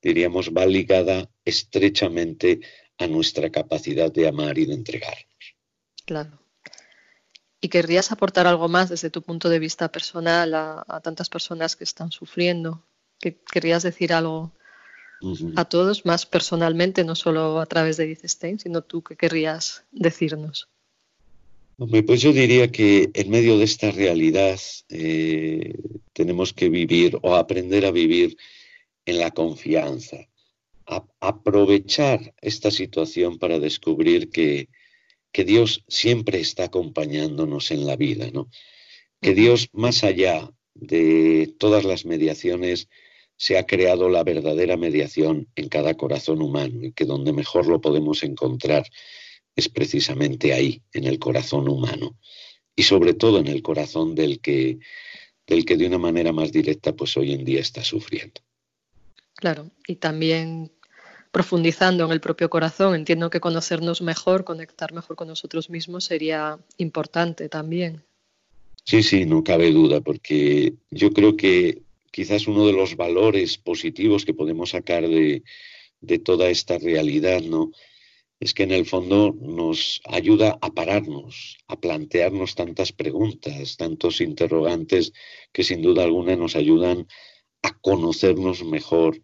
diríamos, 0.00 0.50
va 0.50 0.66
ligada 0.66 1.30
estrechamente 1.44 2.60
a 2.98 3.06
nuestra 3.06 3.50
capacidad 3.50 4.12
de 4.12 4.28
amar 4.28 4.58
y 4.58 4.66
de 4.66 4.74
entregarnos. 4.74 5.56
Claro. 6.04 6.41
¿Y 7.64 7.68
querrías 7.68 8.10
aportar 8.10 8.48
algo 8.48 8.68
más 8.68 8.90
desde 8.90 9.08
tu 9.08 9.22
punto 9.22 9.48
de 9.48 9.60
vista 9.60 9.90
personal 9.90 10.52
a, 10.52 11.00
tantas 11.00 11.28
personas 11.28 11.76
que 11.76 11.84
están 11.84 12.10
sufriendo? 12.10 12.82
¿Querrías 13.20 13.84
decir 13.84 14.12
algo 14.12 14.50
a 15.54 15.64
todos 15.64 16.04
más 16.04 16.26
personalmente, 16.26 17.04
no 17.04 17.14
solo 17.14 17.60
a 17.60 17.66
través 17.66 17.96
de 17.96 18.04
Edith 18.04 18.24
Stein, 18.24 18.58
sino 18.58 18.82
tú 18.82 19.04
qué 19.04 19.16
querrías 19.16 19.84
decirnos? 19.92 20.68
pues 22.06 22.20
yo 22.20 22.32
diría 22.32 22.70
que 22.70 23.10
en 23.14 23.30
medio 23.30 23.56
de 23.58 23.64
esta 23.64 23.92
realidad 23.92 24.58
eh, 24.88 25.74
tenemos 26.12 26.52
que 26.52 26.68
vivir 26.68 27.18
o 27.22 27.36
aprender 27.36 27.86
a 27.86 27.92
vivir 27.92 28.36
en 29.06 29.18
la 29.18 29.30
confianza, 29.30 30.28
aprovechar 31.20 32.34
esta 32.40 32.72
situación 32.72 33.38
para 33.38 33.60
descubrir 33.60 34.30
que, 34.30 34.68
que, 35.32 35.44
Dios 35.44 35.84
siempre 35.88 36.40
está 36.40 36.64
acompañándonos 36.64 37.70
en 37.70 37.86
la 37.86 37.96
vida, 37.96 38.30
¿no? 38.32 38.48
Que 39.20 39.34
Dios, 39.34 39.68
más 39.72 40.04
allá 40.04 40.50
de 40.74 41.54
todas 41.58 41.84
las 41.84 42.04
mediaciones, 42.04 42.88
se 43.36 43.58
ha 43.58 43.66
creado 43.66 44.08
la 44.08 44.22
verdadera 44.24 44.76
mediación 44.76 45.48
en 45.56 45.68
cada 45.68 45.94
corazón 45.94 46.42
humano 46.42 46.84
y 46.84 46.92
que 46.92 47.04
donde 47.04 47.32
mejor 47.32 47.66
lo 47.66 47.80
podemos 47.80 48.22
encontrar 48.22 48.86
es 49.56 49.68
precisamente 49.68 50.52
ahí, 50.54 50.82
en 50.92 51.04
el 51.04 51.18
corazón 51.18 51.68
humano 51.68 52.16
y 52.74 52.84
sobre 52.84 53.14
todo 53.14 53.38
en 53.38 53.48
el 53.48 53.62
corazón 53.62 54.14
del 54.14 54.40
que, 54.40 54.78
del 55.46 55.64
que 55.64 55.76
de 55.76 55.86
una 55.86 55.98
manera 55.98 56.32
más 56.32 56.52
directa 56.52 56.94
pues 56.94 57.16
hoy 57.16 57.32
en 57.32 57.44
día 57.44 57.60
está 57.60 57.84
sufriendo. 57.84 58.40
Claro, 59.34 59.70
y 59.86 59.96
también 59.96 60.72
profundizando 61.32 62.04
en 62.04 62.12
el 62.12 62.20
propio 62.20 62.48
corazón, 62.48 62.94
entiendo 62.94 63.30
que 63.30 63.40
conocernos 63.40 64.02
mejor, 64.02 64.44
conectar 64.44 64.92
mejor 64.92 65.16
con 65.16 65.28
nosotros 65.28 65.70
mismos 65.70 66.04
sería 66.04 66.58
importante 66.76 67.48
también. 67.48 68.04
Sí, 68.84 69.02
sí, 69.02 69.24
no 69.24 69.42
cabe 69.42 69.72
duda, 69.72 70.00
porque 70.00 70.74
yo 70.90 71.12
creo 71.12 71.36
que 71.36 71.82
quizás 72.10 72.46
uno 72.46 72.66
de 72.66 72.72
los 72.72 72.96
valores 72.96 73.58
positivos 73.58 74.24
que 74.24 74.34
podemos 74.34 74.70
sacar 74.70 75.08
de, 75.08 75.42
de 76.00 76.18
toda 76.18 76.48
esta 76.48 76.78
realidad, 76.78 77.40
¿no? 77.40 77.72
es 78.42 78.54
que 78.54 78.64
en 78.64 78.72
el 78.72 78.86
fondo 78.86 79.36
nos 79.40 80.02
ayuda 80.04 80.58
a 80.60 80.70
pararnos, 80.70 81.58
a 81.68 81.78
plantearnos 81.78 82.56
tantas 82.56 82.90
preguntas, 82.90 83.76
tantos 83.76 84.20
interrogantes 84.20 85.12
que 85.52 85.62
sin 85.62 85.80
duda 85.80 86.02
alguna 86.02 86.34
nos 86.34 86.56
ayudan 86.56 87.06
a 87.62 87.78
conocernos 87.78 88.64
mejor, 88.64 89.22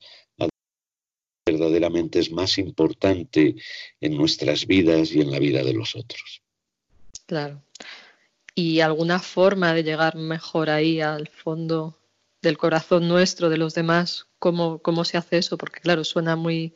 verdaderamente 1.53 2.19
es 2.19 2.31
más 2.31 2.59
importante 2.59 3.55
en 4.01 4.17
nuestras 4.17 4.67
vidas 4.67 5.13
y 5.13 5.21
en 5.21 5.31
la 5.31 5.39
vida 5.39 5.63
de 5.63 5.75
los 5.75 5.97
otros. 5.97 6.43
Claro. 7.27 7.63
¿Y 8.55 8.81
alguna 8.81 9.19
forma 9.19 9.73
de 9.73 9.85
llegar 9.85 10.17
mejor 10.17 10.71
ahí 10.71 11.01
al 11.01 11.29
fondo 11.29 11.99
del 12.43 12.59
corazón 12.59 13.09
nuestro, 13.09 13.51
de 13.51 13.59
los 13.59 13.75
demás? 13.75 14.27
¿Cómo, 14.39 14.81
cómo 14.81 15.05
se 15.05 15.17
hace 15.17 15.39
eso? 15.39 15.57
Porque 15.57 15.81
claro, 15.81 16.05
suena 16.05 16.37
muy, 16.37 16.75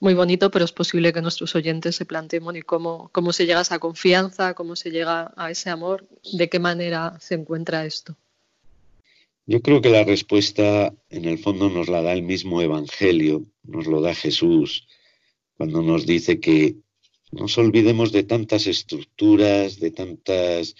muy 0.00 0.14
bonito, 0.14 0.50
pero 0.50 0.64
es 0.64 0.72
posible 0.72 1.12
que 1.12 1.22
nuestros 1.22 1.54
oyentes 1.54 1.96
se 1.96 2.04
planteen 2.04 2.44
cómo, 2.62 3.08
cómo 3.12 3.32
se 3.32 3.46
llega 3.46 3.60
a 3.60 3.62
esa 3.62 3.78
confianza, 3.78 4.54
cómo 4.54 4.74
se 4.74 4.90
llega 4.90 5.32
a 5.36 5.50
ese 5.50 5.70
amor, 5.70 6.08
de 6.32 6.48
qué 6.48 6.58
manera 6.58 7.16
se 7.20 7.34
encuentra 7.34 7.86
esto. 7.86 8.16
Yo 9.44 9.60
creo 9.60 9.80
que 9.80 9.88
la 9.88 10.04
respuesta 10.04 10.94
en 11.10 11.24
el 11.24 11.38
fondo 11.38 11.68
nos 11.68 11.88
la 11.88 12.00
da 12.00 12.12
el 12.12 12.22
mismo 12.22 12.62
Evangelio, 12.62 13.44
nos 13.64 13.86
lo 13.86 14.00
da 14.00 14.14
Jesús, 14.14 14.86
cuando 15.56 15.82
nos 15.82 16.06
dice 16.06 16.38
que 16.38 16.76
nos 17.32 17.58
olvidemos 17.58 18.12
de 18.12 18.22
tantas 18.22 18.68
estructuras, 18.68 19.80
de 19.80 19.90
tantas 19.90 20.76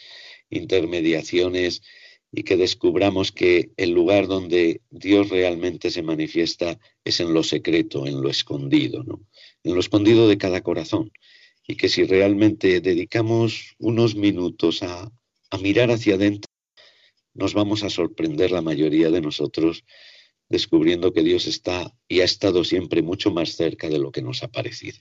intermediaciones 0.48 1.82
y 2.30 2.44
que 2.44 2.56
descubramos 2.56 3.32
que 3.32 3.72
el 3.76 3.90
lugar 3.90 4.28
donde 4.28 4.80
Dios 4.90 5.30
realmente 5.30 5.90
se 5.90 6.02
manifiesta 6.02 6.78
es 7.04 7.18
en 7.18 7.34
lo 7.34 7.42
secreto, 7.42 8.06
en 8.06 8.22
lo 8.22 8.30
escondido, 8.30 9.02
¿no? 9.02 9.26
en 9.64 9.74
lo 9.74 9.80
escondido 9.80 10.28
de 10.28 10.38
cada 10.38 10.60
corazón. 10.60 11.10
Y 11.66 11.74
que 11.76 11.88
si 11.88 12.04
realmente 12.04 12.80
dedicamos 12.80 13.74
unos 13.78 14.14
minutos 14.14 14.82
a, 14.82 15.10
a 15.50 15.58
mirar 15.58 15.90
hacia 15.90 16.14
adentro, 16.14 16.51
nos 17.34 17.54
vamos 17.54 17.82
a 17.82 17.90
sorprender 17.90 18.50
la 18.50 18.62
mayoría 18.62 19.10
de 19.10 19.20
nosotros 19.20 19.84
descubriendo 20.48 21.12
que 21.12 21.22
Dios 21.22 21.46
está 21.46 21.92
y 22.08 22.20
ha 22.20 22.24
estado 22.24 22.64
siempre 22.64 23.02
mucho 23.02 23.30
más 23.30 23.50
cerca 23.56 23.88
de 23.88 23.98
lo 23.98 24.12
que 24.12 24.22
nos 24.22 24.42
ha 24.42 24.48
parecido. 24.48 24.98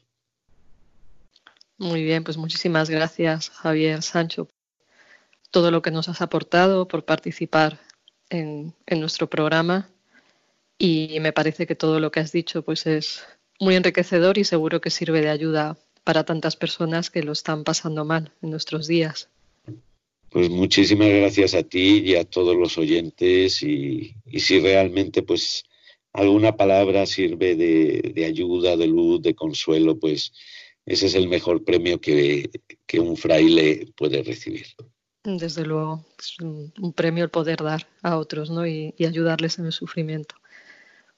Muy 1.78 2.04
bien, 2.04 2.24
pues 2.24 2.38
muchísimas 2.38 2.90
gracias 2.90 3.50
Javier 3.50 4.02
Sancho 4.02 4.48
todo 5.52 5.70
lo 5.70 5.82
que 5.82 5.92
nos 5.92 6.10
has 6.10 6.22
aportado, 6.22 6.88
por 6.88 7.06
participar 7.06 7.80
en, 8.30 8.74
nuestro 8.90 9.30
programa 9.30 9.90
y 10.78 11.20
me 11.20 11.34
parece 11.34 11.68
que 11.68 11.76
todo 11.76 12.00
lo 12.00 12.12
que 12.12 12.22
has 12.22 12.32
dicho 12.32 12.64
pues 12.64 12.88
es 12.88 13.24
muy 13.60 13.76
enriquecedor 13.76 14.38
y 14.38 14.46
seguro 14.46 14.82
que 14.82 14.90
sirve 14.90 15.22
de 15.22 15.30
ayuda 15.30 15.78
para 16.04 16.24
tantas 16.24 16.56
personas 16.56 17.10
que 17.10 17.22
lo 17.22 17.34
están 17.34 17.64
pasando 17.64 18.06
mal 18.06 18.32
en 18.42 18.50
nuestros 18.50 18.88
días. 18.88 19.30
Pues 20.32 20.50
muchísimas 20.50 21.10
gracias 21.10 21.54
a 21.54 21.64
ti 21.64 22.04
y 22.06 22.16
a 22.16 22.24
todos 22.24 22.56
los 22.56 22.78
oyentes 22.78 23.62
y, 23.62 24.16
si 24.40 24.60
realmente 24.62 25.24
pues 25.24 25.66
alguna 26.14 26.56
palabra 26.56 27.06
sirve 27.06 27.56
de, 27.56 28.14
de, 28.16 28.26
ayuda, 28.26 28.78
de 28.78 28.88
luz, 28.88 29.22
de 29.22 29.36
consuelo, 29.36 30.00
pues 30.00 30.32
ese 30.86 31.08
es 31.08 31.16
el 31.16 31.28
mejor 31.28 31.66
premio 31.66 32.00
que, 32.00 32.50
que 32.88 33.00
un 33.02 33.18
fraile 33.18 33.92
puede 33.98 34.24
recibir. 34.24 34.68
Desde 35.24 35.66
luego, 35.66 36.04
es 36.18 36.40
un, 36.40 36.94
premio 36.94 37.24
el 37.24 37.30
poder 37.30 37.62
dar 37.62 37.88
a 38.02 38.18
otros 38.18 38.50
¿no? 38.50 38.66
y, 38.66 38.96
ayudarles 39.06 39.60
en 39.60 39.66
el 39.66 39.72
sufrimiento. 39.72 40.36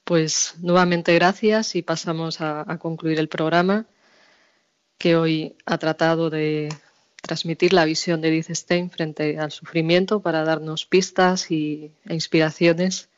Pues 0.03 0.55
nuevamente 0.59 1.13
gracias 1.13 1.75
y 1.75 1.83
pasamos 1.83 2.41
a, 2.41 2.65
concluir 2.79 3.19
el 3.19 3.29
programa 3.29 3.85
que 4.97 5.15
hoy 5.15 5.55
ha 5.65 5.77
tratado 5.77 6.29
de 6.29 6.69
transmitir 7.23 7.71
la 7.71 7.85
visión 7.85 8.19
de 8.21 8.27
Edith 8.27 8.51
Stein 8.51 8.91
frente 8.91 9.39
al 9.39 9.51
sufrimiento 9.51 10.19
para 10.19 10.43
darnos 10.43 10.85
pistas 10.85 11.49
y, 11.51 11.91
e 12.05 12.13
inspiraciones. 12.13 13.09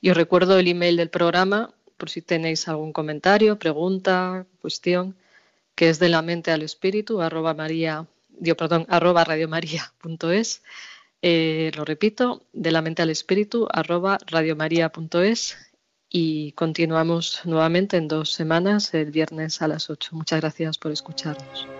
Y 0.00 0.10
os 0.10 0.16
recuerdo 0.16 0.58
el 0.58 0.68
email 0.68 0.96
del 0.96 1.10
programa 1.10 1.74
por 1.96 2.08
si 2.08 2.22
tenéis 2.22 2.68
algún 2.68 2.92
comentario, 2.92 3.58
pregunta, 3.58 4.46
cuestión, 4.62 5.16
que 5.74 5.90
es 5.90 5.98
de 5.98 6.08
la 6.08 6.22
mente 6.22 6.52
al 6.52 6.62
espíritu, 6.62 7.20
arroba 7.20 7.52
maría 7.52 8.06
dio, 8.28 8.56
perdón, 8.56 8.86
arroba 8.88 9.24
radiomaria.es. 9.24 10.62
Eh, 11.22 11.70
lo 11.76 11.84
repito, 11.84 12.42
de 12.52 12.70
la 12.70 12.80
mente 12.80 13.02
al 13.02 13.10
espíritu, 13.10 13.68
arroba 13.70 14.18
radiomaria.es 14.26 15.58
y 16.08 16.52
continuamos 16.52 17.42
nuevamente 17.44 17.96
en 17.96 18.08
dos 18.08 18.32
semanas, 18.32 18.94
el 18.94 19.10
viernes 19.10 19.60
a 19.60 19.68
las 19.68 19.90
8. 19.90 20.10
Muchas 20.12 20.40
gracias 20.40 20.78
por 20.78 20.92
escucharnos. 20.92 21.79